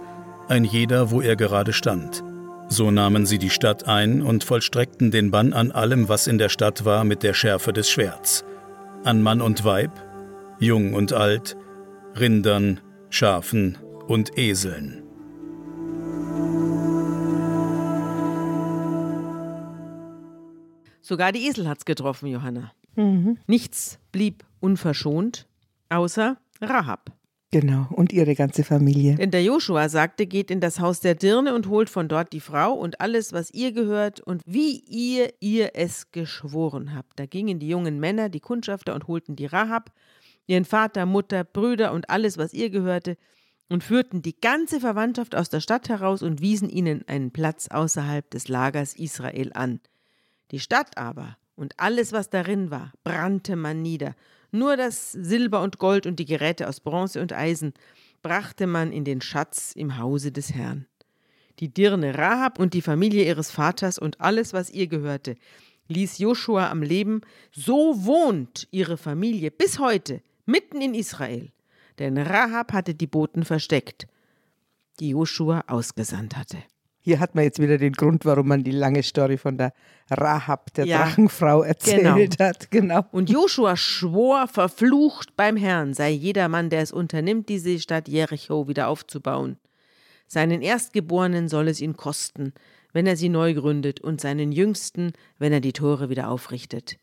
ein 0.48 0.64
jeder, 0.64 1.10
wo 1.10 1.20
er 1.20 1.36
gerade 1.36 1.72
stand. 1.72 2.24
So 2.72 2.90
nahmen 2.90 3.26
sie 3.26 3.36
die 3.36 3.50
Stadt 3.50 3.86
ein 3.86 4.22
und 4.22 4.44
vollstreckten 4.44 5.10
den 5.10 5.30
Bann 5.30 5.52
an 5.52 5.72
allem, 5.72 6.08
was 6.08 6.26
in 6.26 6.38
der 6.38 6.48
Stadt 6.48 6.86
war, 6.86 7.04
mit 7.04 7.22
der 7.22 7.34
Schärfe 7.34 7.74
des 7.74 7.90
Schwerts. 7.90 8.46
An 9.04 9.20
Mann 9.20 9.42
und 9.42 9.62
Weib, 9.66 9.90
jung 10.58 10.94
und 10.94 11.12
alt, 11.12 11.54
Rindern, 12.18 12.80
Schafen 13.10 13.76
und 14.08 14.38
Eseln. 14.38 15.02
Sogar 21.02 21.32
die 21.32 21.46
Esel 21.46 21.68
hat's 21.68 21.84
getroffen, 21.84 22.28
Johanna. 22.28 22.72
Nichts 23.46 23.98
blieb 24.12 24.44
unverschont, 24.60 25.46
außer 25.90 26.38
Rahab. 26.62 27.12
Genau, 27.52 27.86
und 27.90 28.14
ihre 28.14 28.34
ganze 28.34 28.64
Familie. 28.64 29.16
Denn 29.16 29.30
der 29.30 29.42
Joshua 29.42 29.90
sagte, 29.90 30.26
geht 30.26 30.50
in 30.50 30.60
das 30.60 30.80
Haus 30.80 31.00
der 31.00 31.14
Dirne 31.14 31.54
und 31.54 31.68
holt 31.68 31.90
von 31.90 32.08
dort 32.08 32.32
die 32.32 32.40
Frau 32.40 32.72
und 32.72 33.02
alles, 33.02 33.34
was 33.34 33.50
ihr 33.50 33.72
gehört 33.72 34.20
und 34.20 34.40
wie 34.46 34.80
ihr 34.88 35.34
ihr 35.40 35.72
es 35.74 36.10
geschworen 36.12 36.94
habt. 36.94 37.20
Da 37.20 37.26
gingen 37.26 37.58
die 37.58 37.68
jungen 37.68 38.00
Männer, 38.00 38.30
die 38.30 38.40
Kundschafter 38.40 38.94
und 38.94 39.06
holten 39.06 39.36
die 39.36 39.44
Rahab, 39.44 39.92
ihren 40.46 40.64
Vater, 40.64 41.04
Mutter, 41.04 41.44
Brüder 41.44 41.92
und 41.92 42.08
alles, 42.08 42.38
was 42.38 42.54
ihr 42.54 42.70
gehörte 42.70 43.18
und 43.68 43.84
führten 43.84 44.22
die 44.22 44.40
ganze 44.40 44.80
Verwandtschaft 44.80 45.34
aus 45.34 45.50
der 45.50 45.60
Stadt 45.60 45.90
heraus 45.90 46.22
und 46.22 46.40
wiesen 46.40 46.70
ihnen 46.70 47.06
einen 47.06 47.32
Platz 47.32 47.68
außerhalb 47.68 48.30
des 48.30 48.48
Lagers 48.48 48.94
Israel 48.94 49.50
an. 49.52 49.80
Die 50.52 50.60
Stadt 50.60 50.96
aber 50.96 51.36
und 51.54 51.74
alles, 51.78 52.12
was 52.12 52.30
darin 52.30 52.70
war, 52.70 52.92
brannte 53.04 53.56
man 53.56 53.82
nieder. 53.82 54.14
Nur 54.52 54.76
das 54.76 55.12
Silber 55.12 55.62
und 55.62 55.78
Gold 55.78 56.06
und 56.06 56.18
die 56.18 56.26
Geräte 56.26 56.68
aus 56.68 56.80
Bronze 56.80 57.22
und 57.22 57.32
Eisen 57.32 57.72
brachte 58.20 58.66
man 58.66 58.92
in 58.92 59.04
den 59.04 59.22
Schatz 59.22 59.72
im 59.74 59.96
Hause 59.96 60.30
des 60.30 60.52
Herrn. 60.52 60.86
Die 61.58 61.72
Dirne 61.72 62.16
Rahab 62.16 62.58
und 62.58 62.74
die 62.74 62.82
Familie 62.82 63.24
ihres 63.24 63.50
Vaters 63.50 63.98
und 63.98 64.20
alles, 64.20 64.52
was 64.52 64.70
ihr 64.70 64.88
gehörte, 64.88 65.36
ließ 65.88 66.18
Joshua 66.18 66.70
am 66.70 66.82
Leben, 66.82 67.22
so 67.50 68.04
wohnt 68.04 68.68
ihre 68.70 68.98
Familie 68.98 69.50
bis 69.50 69.78
heute 69.78 70.22
mitten 70.44 70.82
in 70.82 70.94
Israel. 70.94 71.50
Denn 71.98 72.18
Rahab 72.18 72.74
hatte 72.74 72.94
die 72.94 73.06
Boten 73.06 73.44
versteckt, 73.44 74.06
die 75.00 75.10
Joshua 75.10 75.64
ausgesandt 75.66 76.36
hatte. 76.36 76.58
Hier 77.04 77.18
hat 77.18 77.34
man 77.34 77.42
jetzt 77.42 77.58
wieder 77.60 77.78
den 77.78 77.92
Grund, 77.94 78.24
warum 78.24 78.46
man 78.46 78.62
die 78.62 78.70
lange 78.70 79.02
Story 79.02 79.36
von 79.36 79.58
der 79.58 79.72
Rahab, 80.08 80.72
der 80.74 80.86
Ja, 80.86 80.98
Drachenfrau, 80.98 81.62
erzählt 81.62 82.38
hat. 82.38 82.70
Genau. 82.70 83.04
Und 83.10 83.28
Joshua 83.28 83.76
schwor, 83.76 84.46
verflucht 84.46 85.34
beim 85.36 85.56
Herrn 85.56 85.94
sei 85.94 86.10
jeder 86.10 86.48
Mann, 86.48 86.70
der 86.70 86.80
es 86.80 86.92
unternimmt, 86.92 87.48
diese 87.48 87.80
Stadt 87.80 88.06
Jericho 88.06 88.68
wieder 88.68 88.86
aufzubauen. 88.86 89.56
Seinen 90.28 90.62
Erstgeborenen 90.62 91.48
soll 91.48 91.66
es 91.66 91.80
ihn 91.80 91.96
kosten, 91.96 92.54
wenn 92.92 93.06
er 93.08 93.16
sie 93.16 93.28
neu 93.28 93.52
gründet, 93.54 94.00
und 94.00 94.20
seinen 94.20 94.52
Jüngsten, 94.52 95.12
wenn 95.38 95.52
er 95.52 95.60
die 95.60 95.72
Tore 95.72 96.08
wieder 96.08 96.28
aufrichtet. 96.30 96.98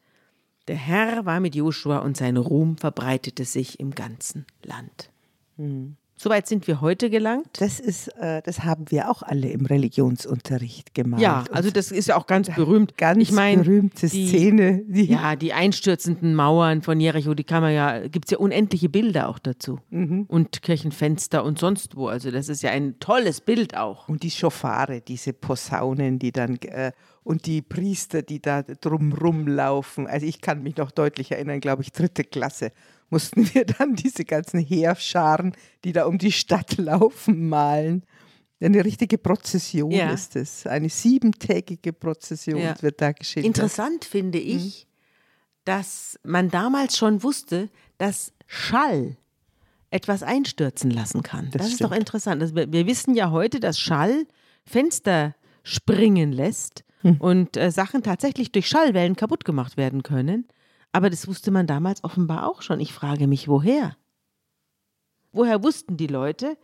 Der 0.70 0.78
Herr 0.78 1.26
war 1.26 1.42
mit 1.42 1.56
Joshua 1.56 1.98
und 1.98 2.16
sein 2.16 2.38
Ruhm 2.38 2.78
verbreitete 2.78 3.44
sich 3.44 3.80
im 3.80 3.92
ganzen 3.92 4.46
Land. 4.64 5.12
Soweit 6.22 6.48
sind 6.48 6.68
wir 6.68 6.82
heute 6.82 7.10
gelangt. 7.10 7.48
Das 7.62 7.80
ist, 7.80 8.10
äh, 8.18 8.42
das 8.42 8.66
haben 8.66 8.92
wir 8.92 9.10
auch 9.10 9.24
alle 9.24 9.50
im 9.52 9.66
Religionsunterricht 9.66 10.94
gemacht. 10.94 11.22
Ja, 11.22 11.46
also 11.52 11.72
das 11.72 11.92
ist 11.92 12.10
ja 12.10 12.18
auch 12.18 12.28
ganz 12.28 12.54
berühmt. 12.54 12.98
ganz 12.98 13.22
ich 13.24 13.32
mein, 13.32 13.62
berühmte 13.64 14.08
die- 14.08 14.28
Szene. 14.28 14.84
Die, 14.86 15.06
Ja, 15.06 15.38
die 15.38 15.54
einstürzenden 15.54 16.36
Mauern 16.36 16.82
von 16.82 17.00
Jericho, 17.00 17.34
die 17.34 17.46
kann 17.46 17.62
man 17.64 17.74
ja, 17.74 18.06
gibt 18.08 18.26
es 18.26 18.32
ja 18.32 18.38
unendliche 18.38 18.90
Bilder 18.90 19.30
auch 19.30 19.40
dazu. 19.40 19.80
Mhm. 19.92 20.26
Und 20.28 20.62
Kirchenfenster 20.62 21.44
und 21.44 21.58
sonst 21.58 21.96
wo. 21.96 22.08
Also 22.08 22.32
das 22.32 22.50
ist 22.50 22.64
ja 22.64 22.72
ein 22.72 23.00
tolles 23.00 23.40
Bild 23.40 23.78
auch. 23.78 24.10
Und 24.10 24.24
die 24.24 24.32
Schofare, 24.32 25.00
diese 25.00 25.32
Posaunen, 25.32 26.20
die 26.20 26.34
dann 26.34 26.58
äh, 26.64 26.92
und 27.24 27.46
die 27.46 27.62
Priester, 27.62 28.24
die 28.24 28.42
da 28.42 28.64
drumrum 28.64 29.48
laufen. 29.48 30.06
Also 30.08 30.26
ich 30.26 30.42
kann 30.42 30.64
mich 30.64 30.76
noch 30.78 30.92
deutlich 30.92 31.32
erinnern, 31.32 31.60
glaube 31.62 31.82
ich, 31.84 31.92
dritte 31.94 32.24
Klasse 32.24 32.72
mussten 33.10 33.54
wir 33.54 33.66
dann 33.66 33.96
diese 33.96 34.26
ganzen 34.26 34.60
Heerscharen, 34.60 35.54
die 35.84 35.92
da 35.94 36.06
um 36.06 36.18
die 36.18 36.32
Stadt 36.32 36.78
laufen, 36.78 37.50
malen. 37.50 38.04
Eine 38.62 38.84
richtige 38.84 39.18
Prozession 39.18 39.92
Ja. 39.92 40.12
ist 40.12 40.36
es. 40.36 40.68
Eine 40.68 40.90
siebentägige 40.90 41.94
Prozession 41.94 42.60
Ja. 42.62 42.82
wird 42.82 43.00
da 43.02 43.12
geschildert. 43.14 43.48
Interessant 43.48 44.04
finde 44.06 44.38
ich, 44.38 44.86
dass 45.66 46.20
man 46.24 46.50
damals 46.50 46.98
schon 46.98 47.24
wusste, 47.24 47.70
dass 47.98 48.34
Schall 48.48 49.16
etwas 49.92 50.24
einstürzen 50.24 50.92
lassen 50.92 51.24
kann. 51.24 51.50
Das, 51.52 51.62
Das 51.64 51.72
ist 51.72 51.84
doch 51.84 51.92
interessant. 51.92 52.42
Also 52.42 52.56
wir, 52.56 52.72
wir 52.72 52.86
wissen 52.86 53.16
ja 53.16 53.32
heute, 53.32 53.60
dass 53.60 53.80
Schall 53.80 54.26
Fenster 54.66 55.36
springen 55.64 56.32
lässt 56.32 56.84
Hm. 57.02 57.16
und 57.22 57.56
äh, 57.56 57.72
Sachen 57.72 58.04
tatsächlich 58.04 58.52
durch 58.52 58.68
Schallwellen 58.68 59.16
kaputt 59.16 59.46
gemacht 59.46 59.78
werden 59.78 60.04
können. 60.04 60.50
Aber 60.92 61.10
das 61.10 61.28
wusste 61.28 61.52
man 61.52 61.68
damals 61.68 62.04
offenbar 62.04 62.48
auch 62.50 62.62
schon. 62.62 62.80
Ich 62.80 62.94
frage 62.94 63.28
mich, 63.28 63.48
woher? 63.48 63.96
Woher 65.32 65.62
wussten 65.64 65.98
die 65.98 66.08
Leute, 66.08 66.58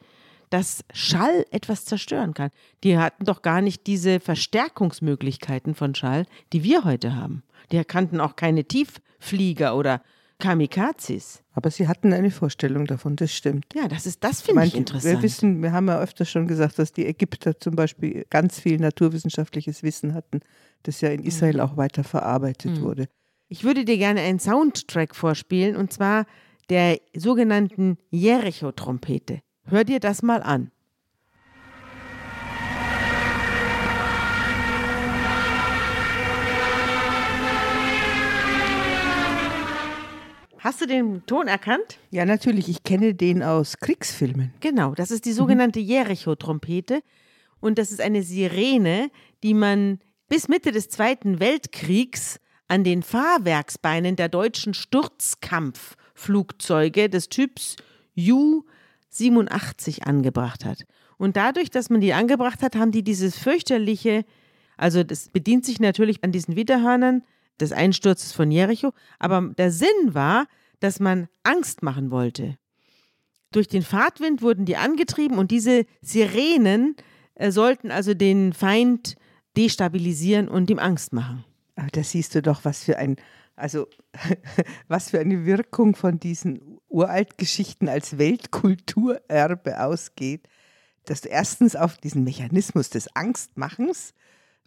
dass 0.50 0.84
Schall 0.94 1.46
etwas 1.52 1.86
zerstören 1.86 2.34
kann? 2.34 2.50
Die 2.84 2.98
hatten 2.98 3.26
doch 3.26 3.42
gar 3.44 3.62
nicht 3.62 3.86
diese 3.88 4.20
Verstärkungsmöglichkeiten 4.20 5.76
von 5.76 5.94
Schall, 5.94 6.26
die 6.54 6.64
wir 6.64 6.84
heute 6.84 7.16
haben. 7.16 7.44
Die 7.72 7.84
kannten 7.84 8.20
auch 8.20 8.36
keine 8.36 8.66
Tiefflieger 8.66 9.76
oder 9.78 10.02
Kamikazes. 10.40 11.44
Aber 11.54 11.72
sie 11.72 11.88
hatten 11.88 12.12
eine 12.12 12.30
Vorstellung 12.32 12.86
davon, 12.88 13.16
das 13.16 13.32
stimmt. 13.34 13.66
Ja, 13.74 13.88
das 13.88 14.06
ist, 14.06 14.24
das 14.24 14.42
finde 14.42 14.62
ich 14.64 14.74
Manche- 14.74 14.78
interessant. 14.78 15.14
Wir 15.16 15.22
wissen, 15.22 15.62
wir 15.64 15.72
haben 15.72 15.88
ja 15.88 16.00
öfter 16.00 16.26
schon 16.26 16.48
gesagt, 16.48 16.78
dass 16.80 16.92
die 16.92 17.06
Ägypter 17.06 17.58
zum 17.60 17.76
Beispiel 17.76 18.26
ganz 18.30 18.60
viel 18.60 18.78
naturwissenschaftliches 18.80 19.82
Wissen 19.84 20.14
hatten, 20.14 20.42
das 20.84 21.00
ja 21.02 21.10
in 21.10 21.22
Mhm. 21.22 21.28
Israel 21.28 21.60
auch 21.62 21.78
weiter 21.78 22.04
verarbeitet 22.04 22.82
wurde. 22.82 23.08
Ich 23.48 23.64
würde 23.64 23.86
dir 23.86 23.98
gerne 23.98 24.22
einen 24.22 24.40
Soundtrack 24.40 25.16
vorspielen 25.16 25.76
und 25.76 25.94
zwar 25.94 26.26
der 26.70 27.00
sogenannten 27.16 27.98
Jericho-Trompete. 28.10 29.42
Hör 29.66 29.84
dir 29.84 30.00
das 30.00 30.24
mal 30.24 30.42
an. 30.42 30.72
Hast 40.58 40.82
du 40.82 40.88
den 40.88 41.24
Ton 41.28 41.48
erkannt? 41.48 42.00
Ja, 42.10 42.26
natürlich, 42.26 42.68
ich 42.68 42.82
kenne 42.82 43.14
den 43.14 43.44
aus 43.44 43.78
Kriegsfilmen. 43.78 44.56
Genau, 44.60 44.96
das 44.96 45.12
ist 45.12 45.26
die 45.26 45.34
sogenannte 45.34 45.80
Jericho-Trompete. 45.80 47.02
Und 47.60 47.78
das 47.78 47.92
ist 47.92 48.02
eine 48.02 48.24
Sirene, 48.24 49.12
die 49.44 49.54
man 49.54 50.00
bis 50.30 50.48
Mitte 50.48 50.72
des 50.72 50.90
Zweiten 50.90 51.40
Weltkriegs 51.40 52.40
an 52.68 52.84
den 52.84 53.04
Fahrwerksbeinen 53.04 54.16
der 54.16 54.30
deutschen 54.30 54.74
Sturzkampfflugzeuge 54.74 57.10
des 57.10 57.30
Typs 57.30 57.76
Ju-87 58.16 60.02
angebracht 60.04 60.66
hat. 60.66 60.86
Und 61.18 61.38
dadurch, 61.38 61.70
dass 61.70 61.90
man 61.90 62.02
die 62.02 62.14
angebracht 62.14 62.62
hat, 62.62 62.76
haben 62.76 62.92
die 62.92 63.04
dieses 63.04 63.38
fürchterliche, 63.38 64.26
also 64.78 65.04
das 65.04 65.30
bedient 65.30 65.66
sich 65.66 65.80
natürlich 65.80 66.24
an 66.24 66.32
diesen 66.32 66.56
Widerhörnern 66.56 67.24
des 67.60 67.72
Einsturzes 67.72 68.34
von 68.34 68.52
Jericho, 68.52 68.92
aber 69.20 69.54
der 69.58 69.72
Sinn 69.72 69.88
war, 70.08 70.48
dass 70.80 71.00
man 71.00 71.28
Angst 71.44 71.84
machen 71.84 72.12
wollte. 72.12 72.58
Durch 73.52 73.68
den 73.68 73.84
Fahrtwind 73.84 74.42
wurden 74.42 74.66
die 74.66 74.76
angetrieben 74.76 75.38
und 75.38 75.52
diese 75.52 75.86
Sirenen 76.02 76.96
äh, 77.36 77.52
sollten 77.52 77.92
also 77.92 78.14
den 78.14 78.52
Feind 78.52 79.16
destabilisieren 79.56 80.50
und 80.50 80.70
ihm 80.70 80.80
Angst 80.80 81.14
machen. 81.14 81.46
Aber 81.76 81.88
da 81.88 82.04
siehst 82.04 82.36
du 82.36 82.42
doch, 82.42 82.64
was 82.64 82.84
für 82.84 82.98
ein, 82.98 83.18
also 83.56 83.88
was 84.88 85.10
für 85.10 85.20
eine 85.20 85.46
Wirkung 85.46 85.96
von 85.96 86.20
diesen 86.20 86.80
Uraltgeschichten 86.88 87.90
als 87.90 88.18
Weltkulturerbe 88.18 89.82
ausgeht, 89.82 90.48
dass 91.06 91.22
du 91.22 91.30
erstens 91.30 91.76
auf 91.76 91.98
diesen 91.98 92.24
Mechanismus 92.24 92.90
des 92.90 93.16
Angstmachens 93.16 94.14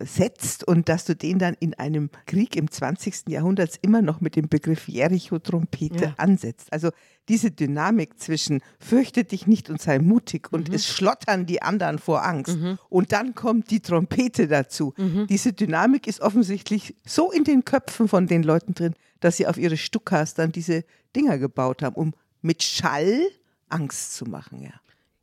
setzt 0.00 0.62
und 0.66 0.88
dass 0.88 1.04
du 1.04 1.16
den 1.16 1.38
dann 1.38 1.54
in 1.58 1.74
einem 1.74 2.10
Krieg 2.26 2.54
im 2.56 2.70
20. 2.70 3.28
Jahrhundert 3.28 3.76
immer 3.82 4.00
noch 4.00 4.20
mit 4.20 4.36
dem 4.36 4.48
Begriff 4.48 4.86
Jericho-Trompete 4.88 6.04
Ja. 6.04 6.14
ansetzt. 6.18 6.72
Also 6.72 6.90
diese 7.28 7.50
Dynamik 7.50 8.18
zwischen 8.20 8.60
fürchte 8.78 9.24
dich 9.24 9.46
nicht 9.46 9.68
und 9.70 9.82
sei 9.82 9.98
mutig 9.98 10.52
und 10.52 10.72
es 10.72 10.86
schlottern 10.86 11.46
die 11.46 11.62
anderen 11.62 11.98
vor 11.98 12.24
Angst 12.24 12.56
und 12.88 13.12
dann 13.12 13.34
kommt 13.34 13.70
die 13.70 13.80
Trompete 13.80 14.46
dazu. 14.48 14.94
Diese 15.28 15.52
Dynamik 15.52 16.06
ist 16.06 16.20
offensichtlich 16.20 16.94
so 17.04 17.30
in 17.32 17.44
den 17.44 17.64
Köpfen 17.64 18.08
von 18.08 18.26
den 18.26 18.42
Leuten 18.44 18.74
drin, 18.74 18.94
dass 19.20 19.36
sie 19.36 19.46
auf 19.46 19.58
ihre 19.58 19.76
Stuckas 19.76 20.34
dann 20.34 20.52
diese 20.52 20.84
Dinger 21.16 21.38
gebaut 21.38 21.82
haben, 21.82 21.96
um 21.96 22.14
mit 22.40 22.62
Schall 22.62 23.20
Angst 23.68 24.14
zu 24.14 24.24
machen. 24.26 24.62
Ja. 24.62 24.70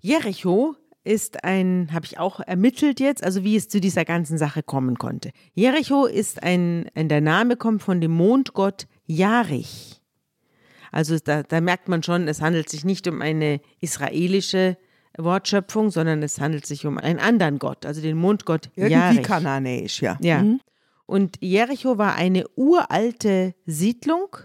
Jericho 0.01 0.75
ist 1.05 1.43
ein, 1.43 1.89
habe 1.93 2.05
ich 2.05 2.19
auch 2.19 2.39
ermittelt 2.39 2.99
jetzt, 2.99 3.23
also 3.23 3.43
wie 3.43 3.55
es 3.55 3.69
zu 3.69 3.79
dieser 3.79 4.05
ganzen 4.05 4.37
Sache 4.37 4.63
kommen 4.63 4.97
konnte. 4.97 5.31
Jericho 5.53 6.05
ist 6.05 6.43
ein, 6.43 6.89
der 6.95 7.21
Name 7.21 7.55
kommt 7.55 7.83
von 7.83 8.01
dem 8.01 8.11
Mondgott 8.11 8.87
Jarich. 9.05 10.01
Also 10.91 11.17
da, 11.23 11.43
da 11.43 11.61
merkt 11.61 11.87
man 11.87 12.03
schon, 12.03 12.27
es 12.27 12.41
handelt 12.41 12.69
sich 12.69 12.85
nicht 12.85 13.07
um 13.07 13.21
eine 13.21 13.61
israelische 13.81 14.77
Wortschöpfung, 15.17 15.91
sondern 15.91 16.23
es 16.23 16.39
handelt 16.41 16.65
sich 16.65 16.85
um 16.85 16.97
einen 16.97 17.19
anderen 17.19 17.59
Gott, 17.59 17.85
also 17.85 18.01
den 18.01 18.17
Mondgott 18.17 18.69
Irgendwie 18.75 18.93
Jarich. 18.93 19.23
kananäisch, 19.23 20.01
ja. 20.01 20.17
Ja. 20.21 20.41
Mhm. 20.41 20.59
Und 21.05 21.37
Jericho 21.39 21.97
war 21.97 22.15
eine 22.15 22.47
uralte 22.55 23.53
Siedlung, 23.65 24.37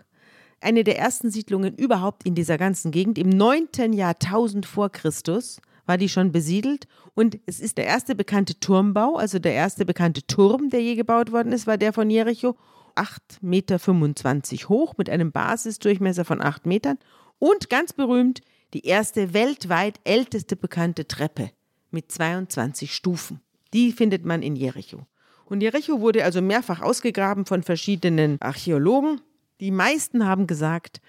eine 0.60 0.84
der 0.84 0.98
ersten 0.98 1.30
Siedlungen 1.30 1.74
überhaupt 1.74 2.26
in 2.26 2.34
dieser 2.34 2.58
ganzen 2.58 2.90
Gegend. 2.90 3.16
Im 3.16 3.30
9. 3.30 3.92
Jahrtausend 3.92 4.66
vor 4.66 4.90
Christus 4.90 5.60
war 5.90 5.98
die 5.98 6.08
schon 6.08 6.30
besiedelt 6.30 6.86
und 7.14 7.40
es 7.46 7.58
ist 7.58 7.76
der 7.76 7.84
erste 7.84 8.14
bekannte 8.14 8.60
Turmbau, 8.60 9.16
also 9.16 9.40
der 9.40 9.54
erste 9.54 9.84
bekannte 9.84 10.24
Turm, 10.24 10.70
der 10.70 10.80
je 10.80 10.94
gebaut 10.94 11.32
worden 11.32 11.50
ist, 11.50 11.66
war 11.66 11.78
der 11.78 11.92
von 11.92 12.08
Jericho. 12.08 12.56
8,25 12.94 13.40
Meter 13.40 14.68
hoch 14.68 14.94
mit 14.96 15.10
einem 15.10 15.32
Basisdurchmesser 15.32 16.24
von 16.24 16.40
8 16.40 16.64
Metern 16.64 16.96
und 17.40 17.70
ganz 17.70 17.92
berühmt 17.92 18.40
die 18.72 18.86
erste 18.86 19.34
weltweit 19.34 19.98
älteste 20.04 20.54
bekannte 20.54 21.08
Treppe 21.08 21.50
mit 21.90 22.12
22 22.12 22.94
Stufen. 22.94 23.40
Die 23.74 23.90
findet 23.90 24.24
man 24.24 24.42
in 24.42 24.54
Jericho. 24.54 25.08
Und 25.46 25.60
Jericho 25.60 26.00
wurde 26.00 26.22
also 26.22 26.40
mehrfach 26.40 26.82
ausgegraben 26.82 27.46
von 27.46 27.64
verschiedenen 27.64 28.40
Archäologen. 28.40 29.20
Die 29.58 29.72
meisten 29.72 30.24
haben 30.24 30.46
gesagt, 30.46 31.00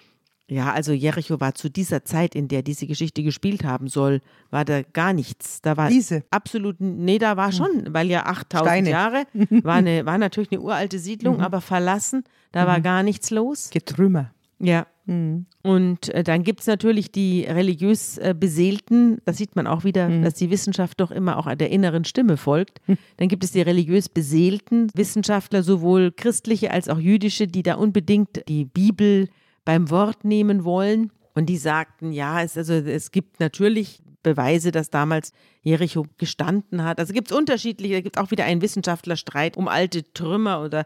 ja, 0.52 0.74
also 0.74 0.92
Jericho 0.92 1.40
war 1.40 1.56
zu 1.56 1.70
dieser 1.70 2.04
Zeit, 2.04 2.36
in 2.36 2.50
der 2.50 2.62
diese 2.62 2.86
Geschichte 2.86 3.24
gespielt 3.24 3.64
haben 3.64 3.88
soll, 3.88 4.20
war 4.50 4.66
da 4.66 4.82
gar 4.82 5.14
nichts. 5.14 5.62
Da 5.62 5.78
war 5.78 5.90
Wiese. 5.90 6.24
absolut, 6.30 6.76
nee, 6.82 7.20
da 7.20 7.38
war 7.38 7.54
schon, 7.54 7.86
weil 7.94 8.10
ja 8.10 8.26
8000 8.26 8.68
Steine. 8.68 8.90
Jahre 8.90 9.24
war, 9.64 9.76
eine, 9.76 10.06
war 10.06 10.18
natürlich 10.18 10.52
eine 10.52 10.60
uralte 10.60 11.00
Siedlung, 11.00 11.40
aber 11.40 11.62
verlassen, 11.62 12.26
da 12.52 12.68
war 12.68 12.82
gar 12.82 13.02
nichts 13.02 13.30
los. 13.30 13.70
Getrümmer. 13.70 14.34
Ja. 14.60 14.88
Und 15.06 16.10
äh, 16.10 16.24
dann 16.24 16.44
gibt 16.44 16.62
es 16.62 16.68
natürlich 16.68 17.12
die 17.12 17.44
religiös 17.44 18.18
äh, 18.18 18.36
Beseelten, 18.38 19.20
das 19.26 19.38
sieht 19.38 19.56
man 19.56 19.68
auch 19.68 19.84
wieder, 19.84 20.10
dass 20.22 20.36
die 20.36 20.50
Wissenschaft 20.50 21.00
doch 21.00 21.12
immer 21.12 21.38
auch 21.38 21.54
der 21.56 21.70
inneren 21.70 22.06
Stimme 22.06 22.38
folgt. 22.38 22.82
Dann 23.18 23.28
gibt 23.28 23.44
es 23.44 23.52
die 23.52 23.62
religiös 23.62 24.10
beseelten 24.10 24.90
Wissenschaftler, 24.94 25.64
sowohl 25.64 26.12
christliche 26.12 26.72
als 26.72 26.88
auch 26.88 27.00
jüdische, 27.00 27.48
die 27.48 27.64
da 27.64 27.76
unbedingt 27.76 28.48
die 28.48 28.66
Bibel 28.66 29.30
beim 29.66 29.90
Wort 29.90 30.24
nehmen 30.24 30.64
wollen. 30.64 31.12
Und 31.34 31.48
die 31.48 31.58
sagten, 31.58 32.12
ja, 32.12 32.42
es, 32.42 32.58
also, 32.58 32.74
es 32.74 33.12
gibt 33.12 33.40
natürlich 33.40 34.02
Beweise, 34.24 34.72
dass 34.72 34.90
damals 34.90 35.34
Jericho 35.62 36.06
gestanden 36.18 36.84
hat. 36.84 37.00
Also 37.00 37.14
gibt 37.14 37.32
es 37.32 37.38
unterschiedliche, 37.38 37.96
da 37.96 38.02
gibt 38.02 38.18
auch 38.18 38.32
wieder 38.32 38.46
einen 38.46 38.62
Wissenschaftlerstreit 38.62 39.58
um 39.58 39.68
alte 39.68 40.12
Trümmer 40.14 40.62
oder 40.62 40.86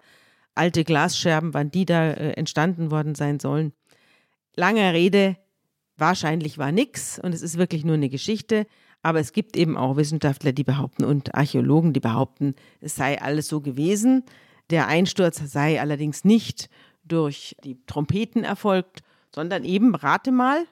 alte 0.54 0.84
Glasscherben, 0.84 1.54
wann 1.54 1.72
die 1.72 1.86
da 1.86 2.12
äh, 2.12 2.32
entstanden 2.32 2.92
worden 2.92 3.16
sein 3.16 3.40
sollen. 3.40 3.74
Langer 4.56 4.94
Rede, 4.94 5.38
wahrscheinlich 5.98 6.58
war 6.58 6.72
nix 6.72 7.20
und 7.20 7.34
es 7.34 7.42
ist 7.42 7.58
wirklich 7.58 7.84
nur 7.84 7.96
eine 7.96 8.10
Geschichte. 8.10 8.68
Aber 9.02 9.20
es 9.20 9.34
gibt 9.34 9.56
eben 9.56 9.78
auch 9.78 9.98
Wissenschaftler, 9.98 10.52
die 10.52 10.64
behaupten 10.64 11.04
und 11.04 11.36
Archäologen, 11.36 11.94
die 11.94 12.00
behaupten, 12.00 12.56
es 12.82 12.96
sei 12.96 13.22
alles 13.22 13.48
so 13.48 13.62
gewesen. 13.62 14.24
Der 14.72 14.88
Einsturz 14.88 15.40
sei 15.46 15.80
allerdings 15.80 16.26
nicht 16.26 16.70
durch 17.08 17.56
die 17.64 17.78
Trompeten 17.88 18.44
erfolgt, 18.44 19.02
sondern 19.34 19.64
eben, 19.64 19.96
rate 19.96 20.32
mal, 20.32 20.66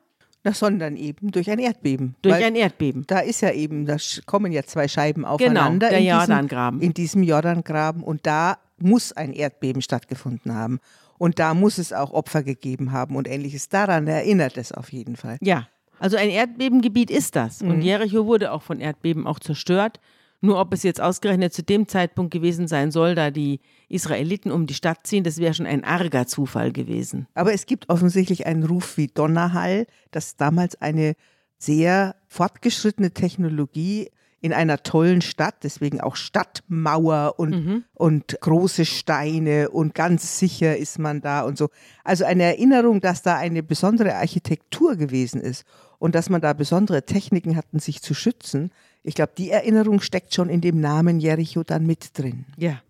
Na, 0.43 0.53
sondern 0.53 0.97
eben 0.97 1.31
durch 1.31 1.49
ein 1.49 1.59
Erdbeben. 1.59 2.15
durch 2.21 2.35
Weil 2.35 2.43
ein 2.43 2.55
Erdbeben. 2.55 3.05
da 3.07 3.19
ist 3.19 3.41
ja 3.41 3.51
eben, 3.51 3.85
da 3.85 3.97
kommen 4.25 4.51
ja 4.51 4.63
zwei 4.63 4.87
Scheiben 4.87 5.25
aufeinander. 5.25 5.89
der 5.89 5.99
in 5.99 6.03
diesem- 6.05 6.17
Jordangraben. 6.19 6.81
In 6.81 6.93
diesem 6.93 7.23
Jordangraben 7.23 8.03
und 8.03 8.25
da 8.25 8.57
muss 8.79 9.13
ein 9.13 9.33
Erdbeben 9.33 9.81
stattgefunden 9.81 10.53
haben. 10.53 10.79
Und 11.17 11.39
da 11.39 11.53
muss 11.53 11.77
es 11.77 11.93
auch 11.93 12.11
Opfer 12.11 12.43
gegeben 12.43 12.91
haben 12.91 13.15
und 13.15 13.27
ähnliches. 13.29 13.69
Daran 13.69 14.07
erinnert 14.07 14.57
es 14.57 14.71
auf 14.73 14.91
jeden 14.91 15.15
Fall. 15.15 15.37
Ja, 15.41 15.67
also 15.99 16.17
ein 16.17 16.29
Erdbebengebiet 16.29 17.09
ist 17.09 17.35
das. 17.37 17.61
Und 17.61 17.81
Jericho 17.81 18.25
wurde 18.25 18.51
auch 18.51 18.61
von 18.63 18.79
Erdbeben 18.81 19.25
auch 19.25 19.39
zerstört. 19.39 20.01
Nur 20.45 20.59
ob 20.59 20.73
es 20.73 20.83
jetzt 20.83 20.99
ausgerechnet 20.99 21.53
zu 21.53 21.63
dem 21.63 21.87
Zeitpunkt 21.87 22.33
gewesen 22.33 22.67
sein 22.67 22.91
soll, 22.91 23.15
da 23.15 23.31
die 23.31 23.61
Israeliten 23.87 24.51
um 24.51 24.67
die 24.67 24.73
Stadt 24.73 25.07
ziehen, 25.07 25.23
das 25.23 25.37
wäre 25.37 25.53
schon 25.53 25.65
ein 25.65 25.85
arger 25.85 26.27
Zufall 26.27 26.73
gewesen. 26.73 27.27
Aber 27.33 27.53
es 27.53 27.65
gibt 27.65 27.87
offensichtlich 27.87 28.45
einen 28.45 28.65
Ruf 28.65 28.97
wie 28.97 29.07
Donnerhall, 29.07 29.87
dass 30.11 30.35
damals 30.35 30.81
eine 30.81 31.15
sehr 31.59 32.17
fortgeschrittene 32.27 33.11
Technologie 33.11 34.09
in 34.41 34.51
einer 34.51 34.83
tollen 34.83 35.21
Stadt, 35.21 35.63
deswegen 35.63 36.01
auch 36.01 36.17
Stadtmauer 36.17 37.35
und, 37.37 37.85
und 37.93 38.37
große 38.41 38.83
Steine 38.83 39.69
und 39.69 39.95
ganz 39.95 40.37
sicher 40.39 40.75
ist 40.75 40.99
man 40.99 41.21
da 41.21 41.43
und 41.43 41.57
so. 41.57 41.69
Also 42.03 42.25
eine 42.25 42.43
Erinnerung, 42.43 42.99
dass 42.99 43.21
da 43.21 43.37
eine 43.37 43.63
besondere 43.63 44.15
Architektur 44.15 44.97
gewesen 44.97 45.39
ist 45.39 45.63
und 45.99 46.15
dass 46.15 46.29
man 46.29 46.41
da 46.41 46.51
besondere 46.51 47.05
Techniken 47.05 47.55
hatten, 47.55 47.79
sich 47.79 48.01
zu 48.01 48.13
schützen. 48.13 48.71
Ich 49.03 49.15
glaube, 49.15 49.33
die 49.37 49.51
Erinnerung 49.51 49.99
steckt 50.01 50.33
schon 50.33 50.49
in 50.49 50.61
dem 50.61 50.79
Namen 50.79 51.19
Jericho 51.19 51.63
dann 51.63 51.85
mit 51.85 52.17
drin. 52.17 52.45
Ja. 52.57 52.81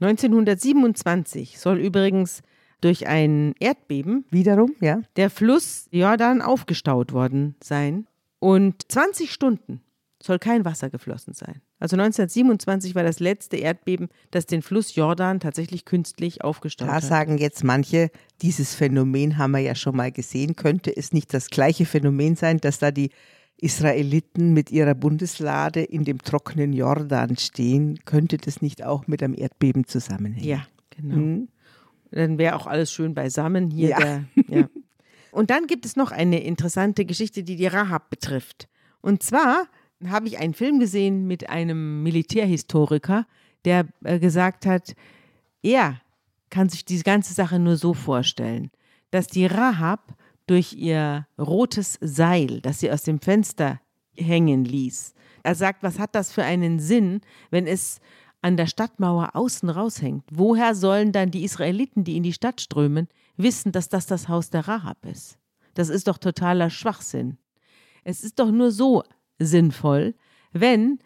1927 0.00 1.58
soll 1.58 1.78
übrigens 1.78 2.42
durch 2.80 3.06
ein 3.06 3.54
Erdbeben 3.58 4.26
Wiederum, 4.30 4.74
ja? 4.80 5.00
der 5.16 5.30
Fluss 5.30 5.88
Jordan 5.90 6.42
aufgestaut 6.42 7.12
worden 7.12 7.54
sein 7.62 8.06
und 8.38 8.90
20 8.92 9.32
Stunden 9.32 9.80
soll 10.22 10.38
kein 10.38 10.64
Wasser 10.64 10.90
geflossen 10.90 11.32
sein. 11.32 11.62
Also 11.78 11.94
1927 11.96 12.94
war 12.94 13.02
das 13.02 13.20
letzte 13.20 13.56
Erdbeben, 13.56 14.08
das 14.30 14.46
den 14.46 14.62
Fluss 14.62 14.94
Jordan 14.94 15.40
tatsächlich 15.40 15.84
künstlich 15.84 16.42
aufgestaut 16.42 16.88
Da 16.88 16.94
hat. 16.94 17.04
sagen 17.04 17.38
jetzt 17.38 17.64
manche, 17.64 18.10
dieses 18.42 18.74
Phänomen 18.74 19.38
haben 19.38 19.52
wir 19.52 19.60
ja 19.60 19.74
schon 19.74 19.96
mal 19.96 20.10
gesehen. 20.10 20.56
Könnte 20.56 20.94
es 20.94 21.12
nicht 21.12 21.32
das 21.34 21.50
gleiche 21.50 21.84
Phänomen 21.86 22.34
sein, 22.34 22.58
dass 22.58 22.78
da 22.78 22.90
die 22.90 23.10
Israeliten 23.58 24.52
mit 24.52 24.70
ihrer 24.70 24.94
Bundeslade 24.94 25.82
in 25.82 26.04
dem 26.04 26.22
trockenen 26.22 26.72
Jordan 26.72 27.36
stehen? 27.36 27.98
Könnte 28.04 28.36
das 28.36 28.60
nicht 28.60 28.84
auch 28.84 29.06
mit 29.06 29.22
einem 29.22 29.34
Erdbeben 29.34 29.86
zusammenhängen? 29.86 30.46
Ja, 30.46 30.66
genau. 30.90 31.46
Dann 32.10 32.38
wäre 32.38 32.56
auch 32.56 32.66
alles 32.66 32.92
schön 32.92 33.14
beisammen 33.14 33.70
hier. 33.70 33.90
Ja. 33.90 33.98
Der, 33.98 34.24
ja. 34.48 34.68
Und 35.32 35.50
dann 35.50 35.66
gibt 35.66 35.84
es 35.84 35.96
noch 35.96 36.12
eine 36.12 36.42
interessante 36.42 37.04
Geschichte, 37.04 37.42
die 37.42 37.56
die 37.56 37.66
Rahab 37.66 38.08
betrifft. 38.08 38.68
Und 39.02 39.22
zwar 39.22 39.66
habe 40.06 40.28
ich 40.28 40.38
einen 40.38 40.54
Film 40.54 40.78
gesehen 40.78 41.26
mit 41.26 41.50
einem 41.50 42.02
Militärhistoriker, 42.02 43.26
der 43.64 43.86
äh, 44.04 44.18
gesagt 44.18 44.66
hat, 44.66 44.94
er 45.62 46.00
kann 46.50 46.68
sich 46.68 46.84
diese 46.84 47.04
ganze 47.04 47.34
Sache 47.34 47.58
nur 47.58 47.76
so 47.76 47.92
vorstellen, 47.92 48.70
dass 49.10 49.26
die 49.26 49.46
Rahab 49.46 50.14
durch 50.46 50.72
ihr 50.74 51.26
rotes 51.38 51.98
Seil, 52.00 52.60
das 52.60 52.80
sie 52.80 52.90
aus 52.90 53.02
dem 53.02 53.20
Fenster 53.20 53.80
hängen 54.16 54.64
ließ, 54.64 55.14
er 55.42 55.54
sagt, 55.54 55.84
was 55.84 56.00
hat 56.00 56.14
das 56.16 56.32
für 56.32 56.42
einen 56.42 56.80
Sinn, 56.80 57.20
wenn 57.50 57.68
es 57.68 58.00
an 58.42 58.56
der 58.56 58.66
Stadtmauer 58.66 59.36
außen 59.36 59.68
raushängt? 59.68 60.24
Woher 60.32 60.74
sollen 60.74 61.12
dann 61.12 61.30
die 61.30 61.44
Israeliten, 61.44 62.02
die 62.02 62.16
in 62.16 62.24
die 62.24 62.32
Stadt 62.32 62.60
strömen, 62.60 63.06
wissen, 63.36 63.70
dass 63.70 63.88
das 63.88 64.06
das 64.06 64.28
Haus 64.28 64.50
der 64.50 64.66
Rahab 64.66 65.06
ist? 65.06 65.38
Das 65.74 65.88
ist 65.88 66.08
doch 66.08 66.18
totaler 66.18 66.68
Schwachsinn. 66.68 67.38
Es 68.02 68.24
ist 68.24 68.40
doch 68.40 68.50
nur 68.50 68.72
so 68.72 69.04
sinnvoll, 69.38 70.14
wenn 70.52 70.98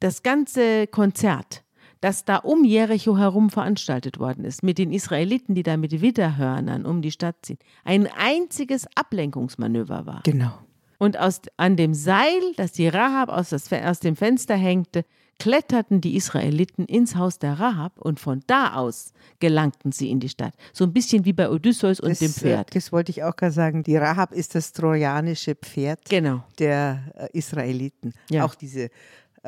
das 0.00 0.22
ganze 0.22 0.86
Konzert, 0.86 1.64
das 2.00 2.24
da 2.24 2.36
um 2.36 2.64
Jericho 2.64 3.16
herum 3.16 3.50
veranstaltet 3.50 4.18
worden 4.18 4.44
ist, 4.44 4.62
mit 4.62 4.78
den 4.78 4.92
Israeliten, 4.92 5.54
die 5.54 5.62
da 5.62 5.76
mit 5.76 6.00
Widderhörnern 6.00 6.86
um 6.86 7.02
die 7.02 7.10
Stadt 7.10 7.36
ziehen, 7.42 7.58
ein 7.84 8.08
einziges 8.16 8.86
Ablenkungsmanöver 8.94 10.06
war. 10.06 10.22
Genau. 10.24 10.52
Und 10.98 11.18
aus, 11.18 11.40
an 11.56 11.76
dem 11.76 11.94
Seil, 11.94 12.40
das 12.56 12.72
die 12.72 12.88
Rahab 12.88 13.28
aus, 13.28 13.50
das, 13.50 13.72
aus 13.72 14.00
dem 14.00 14.16
Fenster 14.16 14.56
hängte, 14.56 15.04
kletterten 15.38 16.00
die 16.00 16.16
Israeliten 16.16 16.84
ins 16.84 17.14
Haus 17.14 17.38
der 17.38 17.60
Rahab 17.60 18.00
und 18.00 18.18
von 18.18 18.42
da 18.46 18.74
aus 18.74 19.12
gelangten 19.38 19.92
sie 19.92 20.10
in 20.10 20.20
die 20.20 20.28
Stadt. 20.28 20.54
So 20.72 20.84
ein 20.84 20.92
bisschen 20.92 21.24
wie 21.24 21.32
bei 21.32 21.48
Odysseus 21.48 22.00
und 22.00 22.10
das, 22.10 22.18
dem 22.18 22.32
Pferd. 22.32 22.74
Das 22.74 22.92
wollte 22.92 23.10
ich 23.10 23.22
auch 23.22 23.36
gerade 23.36 23.52
sagen. 23.52 23.84
Die 23.84 23.96
Rahab 23.96 24.32
ist 24.32 24.56
das 24.56 24.72
trojanische 24.72 25.54
Pferd 25.54 26.00
genau. 26.08 26.42
der 26.58 27.04
äh, 27.14 27.38
Israeliten. 27.38 28.14
Ja. 28.30 28.44
Auch 28.44 28.56
diese 28.56 28.90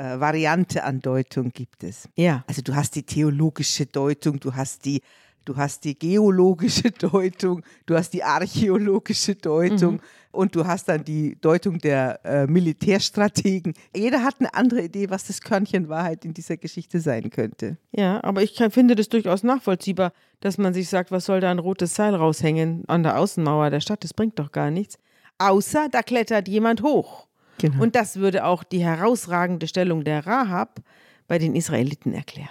äh, 0.00 0.18
Variante 0.18 0.82
an 0.82 1.00
Deutung 1.00 1.52
gibt 1.52 1.84
es. 1.84 2.08
Ja. 2.16 2.42
Also 2.46 2.62
du 2.62 2.74
hast 2.74 2.94
die 2.94 3.02
theologische 3.02 3.86
Deutung, 3.86 4.40
du 4.40 4.54
hast 4.54 4.84
die 4.84 5.02
Du 5.46 5.56
hast 5.56 5.84
die 5.84 5.98
geologische 5.98 6.90
Deutung, 7.10 7.62
du 7.86 7.96
hast 7.96 8.10
die 8.10 8.22
archäologische 8.22 9.34
Deutung 9.34 9.94
mhm. 9.94 10.00
und 10.32 10.54
du 10.54 10.66
hast 10.66 10.86
dann 10.86 11.02
die 11.02 11.34
Deutung 11.40 11.78
der 11.78 12.20
äh, 12.24 12.46
Militärstrategen. 12.46 13.72
Jeder 13.96 14.22
hat 14.22 14.36
eine 14.38 14.52
andere 14.52 14.82
Idee, 14.82 15.08
was 15.08 15.26
das 15.26 15.40
Körnchen 15.40 15.88
Wahrheit 15.88 16.26
in 16.26 16.34
dieser 16.34 16.58
Geschichte 16.58 17.00
sein 17.00 17.30
könnte. 17.30 17.78
Ja, 17.90 18.22
aber 18.22 18.42
ich 18.42 18.54
kann, 18.54 18.70
finde 18.70 18.94
das 18.94 19.08
durchaus 19.08 19.42
nachvollziehbar, 19.42 20.12
dass 20.40 20.58
man 20.58 20.74
sich 20.74 20.90
sagt, 20.90 21.10
was 21.10 21.24
soll 21.24 21.40
da 21.40 21.50
ein 21.50 21.58
rotes 21.58 21.94
Seil 21.94 22.14
raushängen 22.14 22.84
an 22.86 23.02
der 23.02 23.18
Außenmauer 23.18 23.70
der 23.70 23.80
Stadt? 23.80 24.04
Das 24.04 24.12
bringt 24.12 24.38
doch 24.38 24.52
gar 24.52 24.70
nichts. 24.70 24.98
Außer 25.38 25.88
da 25.90 26.02
klettert 26.02 26.48
jemand 26.48 26.82
hoch. 26.82 27.26
Genau. 27.60 27.82
Und 27.82 27.96
das 27.96 28.16
würde 28.16 28.44
auch 28.44 28.64
die 28.64 28.82
herausragende 28.82 29.66
Stellung 29.68 30.04
der 30.04 30.26
Rahab 30.26 30.80
bei 31.28 31.38
den 31.38 31.54
Israeliten 31.54 32.12
erklären. 32.12 32.48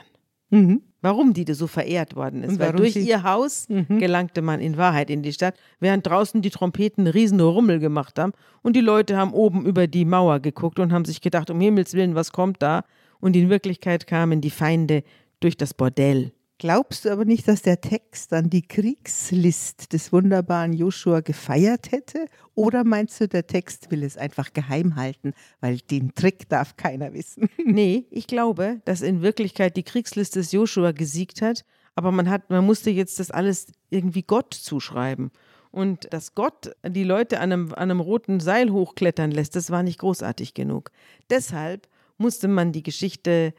Mhm. 0.49 0.81
Warum 1.01 1.33
die 1.33 1.45
so 1.53 1.67
verehrt 1.67 2.15
worden 2.15 2.43
ist. 2.43 2.59
Weil 2.59 2.73
durch 2.73 2.95
ihr 2.97 3.23
Haus 3.23 3.69
mhm. 3.69 3.99
gelangte 3.99 4.41
man 4.41 4.59
in 4.59 4.75
Wahrheit 4.75 5.09
in 5.09 5.23
die 5.23 5.31
Stadt, 5.31 5.55
während 5.79 6.05
draußen 6.05 6.41
die 6.41 6.49
Trompeten 6.49 7.07
riesen 7.07 7.39
Rummel 7.39 7.79
gemacht 7.79 8.19
haben 8.19 8.33
und 8.61 8.75
die 8.75 8.81
Leute 8.81 9.15
haben 9.15 9.31
oben 9.31 9.65
über 9.65 9.87
die 9.87 10.03
Mauer 10.03 10.41
geguckt 10.41 10.77
und 10.79 10.91
haben 10.91 11.05
sich 11.05 11.21
gedacht, 11.21 11.49
um 11.49 11.61
Himmels 11.61 11.93
Willen, 11.93 12.15
was 12.15 12.33
kommt 12.33 12.61
da? 12.61 12.83
Und 13.21 13.35
in 13.35 13.49
Wirklichkeit 13.49 14.07
kamen 14.07 14.41
die 14.41 14.49
Feinde 14.49 15.03
durch 15.39 15.55
das 15.55 15.73
Bordell. 15.73 16.33
Glaubst 16.59 17.05
du 17.05 17.09
aber 17.09 17.23
nicht, 17.23 17.47
dass 17.47 17.61
der 17.61 17.79
Text 17.79 18.33
dann 18.33 18.49
die 18.49 18.67
Kriegslist 18.67 19.93
des 19.93 20.11
wunderbaren 20.11 20.73
Joshua 20.73 21.21
gefeiert 21.21 21.93
hätte? 21.93 22.25
Oder 22.53 22.83
meinst 22.83 23.21
du, 23.21 23.29
der 23.29 23.47
Text 23.47 23.91
will 23.91 24.03
es 24.03 24.17
einfach 24.17 24.51
geheim 24.51 24.97
halten, 24.97 25.33
weil 25.61 25.77
den 25.77 26.13
Trick 26.15 26.49
darf 26.49 26.75
keiner 26.75 27.13
wissen? 27.13 27.47
Nee, 27.65 28.07
ich 28.09 28.27
glaube, 28.27 28.81
dass 28.83 29.01
in 29.01 29.21
Wirklichkeit 29.21 29.77
die 29.77 29.83
Kriegsliste 29.83 30.39
des 30.39 30.51
Joshua 30.51 30.91
gesiegt 30.91 31.41
hat, 31.41 31.63
aber 31.95 32.11
man, 32.11 32.29
hat, 32.29 32.49
man 32.49 32.65
musste 32.65 32.89
jetzt 32.89 33.19
das 33.19 33.31
alles 33.31 33.67
irgendwie 33.89 34.23
Gott 34.23 34.53
zuschreiben. 34.53 35.31
Und 35.71 36.11
dass 36.13 36.35
Gott 36.35 36.71
die 36.85 37.05
Leute 37.05 37.39
an 37.39 37.53
einem, 37.53 37.73
an 37.73 37.89
einem 37.89 37.99
roten 38.01 38.41
Seil 38.41 38.71
hochklettern 38.71 39.31
lässt, 39.31 39.55
das 39.55 39.71
war 39.71 39.83
nicht 39.83 39.99
großartig 39.99 40.55
genug. 40.55 40.91
Deshalb 41.29 41.87
musste 42.17 42.49
man 42.49 42.73
die 42.73 42.83
Geschichte 42.83 43.53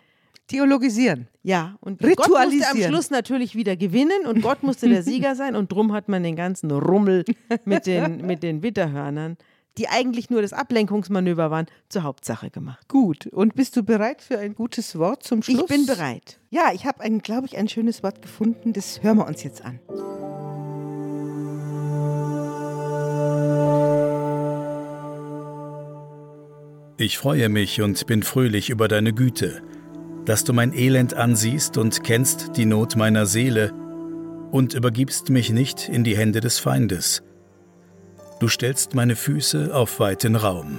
Theologisieren. 0.51 1.29
Ja, 1.45 1.77
und 1.81 2.03
Ritualisieren. 2.03 2.17
Gott 2.17 2.51
musste 2.51 2.71
am 2.71 2.91
Schluss 2.91 3.11
natürlich 3.11 3.55
wieder 3.55 3.77
gewinnen 3.77 4.27
und 4.27 4.43
Gott 4.43 4.65
musste 4.65 4.89
der 4.89 5.03
Sieger 5.05 5.37
sein 5.37 5.55
und 5.55 5.71
drum 5.71 5.93
hat 5.93 6.09
man 6.09 6.25
den 6.25 6.35
ganzen 6.35 6.73
Rummel 6.73 7.25
mit 7.65 7.87
den, 7.87 8.17
mit 8.27 8.43
den 8.43 8.65
Witterhörnern, 8.65 9.37
die 9.79 9.87
eigentlich 9.89 10.29
nur 10.29 10.43
das 10.43 10.53
Ablenkungsmanöver 10.53 11.53
waren, 11.53 11.67
zur 11.89 12.03
Hauptsache 12.03 12.51
gemacht. 12.51 12.89
Gut, 12.89 13.29
und 13.29 13.55
bist 13.55 13.77
du 13.77 13.85
bereit 13.85 14.23
für 14.23 14.41
ein 14.41 14.57
gutes 14.57 14.99
Wort 14.99 15.23
zum 15.23 15.41
Schluss? 15.45 15.61
Ich 15.61 15.67
bin 15.67 15.87
bereit. 15.87 16.41
Ja, 16.51 16.73
ich 16.75 16.85
habe, 16.85 17.01
ein, 17.01 17.21
glaube 17.21 17.47
ich, 17.47 17.57
ein 17.57 17.69
schönes 17.69 18.03
Wort 18.03 18.21
gefunden, 18.21 18.73
das 18.73 19.05
hören 19.05 19.19
wir 19.19 19.29
uns 19.29 19.45
jetzt 19.45 19.65
an. 19.65 19.79
Ich 26.97 27.19
freue 27.19 27.49
mich 27.49 27.81
und 27.81 28.05
bin 28.07 28.25
fröhlich 28.25 28.69
über 28.69 28.89
deine 28.89 29.13
Güte 29.13 29.63
dass 30.31 30.45
du 30.45 30.53
mein 30.53 30.73
Elend 30.73 31.15
ansiehst 31.15 31.77
und 31.77 32.05
kennst 32.05 32.57
die 32.57 32.65
Not 32.65 32.95
meiner 32.95 33.27
Seele 33.27 33.73
und 34.53 34.75
übergibst 34.75 35.29
mich 35.29 35.51
nicht 35.51 35.89
in 35.89 36.05
die 36.05 36.17
Hände 36.17 36.39
des 36.39 36.61
Feindes. 36.61 37.25
Du 38.39 38.47
stellst 38.47 38.95
meine 38.95 39.17
Füße 39.17 39.75
auf 39.75 39.99
weiten 39.99 40.37
Raum. 40.37 40.79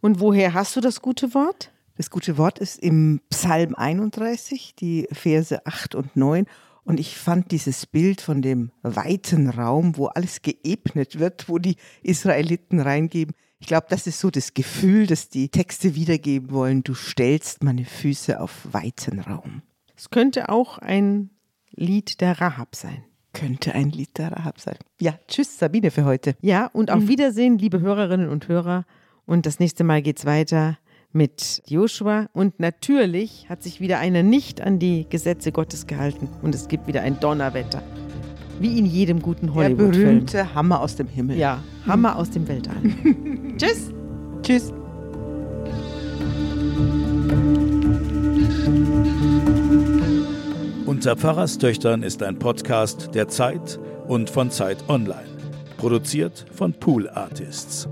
Und 0.00 0.18
woher 0.18 0.52
hast 0.52 0.74
du 0.74 0.80
das 0.80 1.00
gute 1.00 1.32
Wort? 1.32 1.70
Das 1.96 2.10
gute 2.10 2.36
Wort 2.36 2.58
ist 2.58 2.80
im 2.80 3.20
Psalm 3.30 3.76
31, 3.76 4.74
die 4.74 5.06
Verse 5.12 5.64
8 5.64 5.94
und 5.94 6.16
9. 6.16 6.44
Und 6.82 6.98
ich 6.98 7.16
fand 7.16 7.52
dieses 7.52 7.86
Bild 7.86 8.20
von 8.20 8.42
dem 8.42 8.72
weiten 8.82 9.48
Raum, 9.48 9.96
wo 9.96 10.06
alles 10.06 10.42
geebnet 10.42 11.20
wird, 11.20 11.48
wo 11.48 11.58
die 11.58 11.76
Israeliten 12.02 12.80
reingeben, 12.80 13.36
ich 13.66 13.68
glaube, 13.68 13.88
das 13.90 14.06
ist 14.06 14.20
so 14.20 14.30
das 14.30 14.54
Gefühl, 14.54 15.08
das 15.08 15.28
die 15.28 15.48
Texte 15.48 15.96
wiedergeben 15.96 16.52
wollen. 16.52 16.84
Du 16.84 16.94
stellst 16.94 17.64
meine 17.64 17.84
Füße 17.84 18.40
auf 18.40 18.68
weiten 18.70 19.18
Raum. 19.18 19.62
Es 19.96 20.10
könnte 20.10 20.50
auch 20.50 20.78
ein 20.78 21.30
Lied 21.72 22.20
der 22.20 22.40
Rahab 22.40 22.76
sein. 22.76 23.02
Könnte 23.32 23.74
ein 23.74 23.90
Lied 23.90 24.18
der 24.18 24.30
Rahab 24.30 24.60
sein. 24.60 24.76
Ja, 25.00 25.18
tschüss 25.26 25.58
Sabine 25.58 25.90
für 25.90 26.04
heute. 26.04 26.36
Ja, 26.42 26.66
und 26.66 26.92
auf 26.92 27.02
mhm. 27.02 27.08
Wiedersehen, 27.08 27.58
liebe 27.58 27.80
Hörerinnen 27.80 28.28
und 28.28 28.46
Hörer. 28.46 28.84
Und 29.24 29.46
das 29.46 29.58
nächste 29.58 29.82
Mal 29.82 30.00
geht 30.00 30.20
es 30.20 30.26
weiter 30.26 30.78
mit 31.10 31.60
Joshua. 31.66 32.28
Und 32.32 32.60
natürlich 32.60 33.48
hat 33.48 33.64
sich 33.64 33.80
wieder 33.80 33.98
einer 33.98 34.22
nicht 34.22 34.60
an 34.60 34.78
die 34.78 35.08
Gesetze 35.08 35.50
Gottes 35.50 35.88
gehalten. 35.88 36.28
Und 36.40 36.54
es 36.54 36.68
gibt 36.68 36.86
wieder 36.86 37.02
ein 37.02 37.18
Donnerwetter. 37.18 37.82
Wie 38.58 38.78
in 38.78 38.86
jedem 38.86 39.20
guten 39.20 39.54
Hollywood-Film. 39.54 39.92
Der 39.92 39.98
berühmte 39.98 40.54
Hammer 40.54 40.80
aus 40.80 40.96
dem 40.96 41.08
Himmel. 41.08 41.36
Ja, 41.36 41.62
Hammer 41.86 42.12
mhm. 42.12 42.16
aus 42.16 42.30
dem 42.30 42.48
Weltall. 42.48 42.76
Tschüss. 43.58 43.90
Tschüss. 44.42 44.72
Unter 50.86 51.16
Pfarrerstöchtern 51.16 52.02
ist 52.02 52.22
ein 52.22 52.38
Podcast 52.38 53.10
der 53.14 53.28
Zeit 53.28 53.78
und 54.06 54.30
von 54.30 54.50
Zeit 54.50 54.78
Online. 54.88 55.26
Produziert 55.76 56.46
von 56.52 56.72
Pool 56.72 57.08
Artists. 57.10 57.88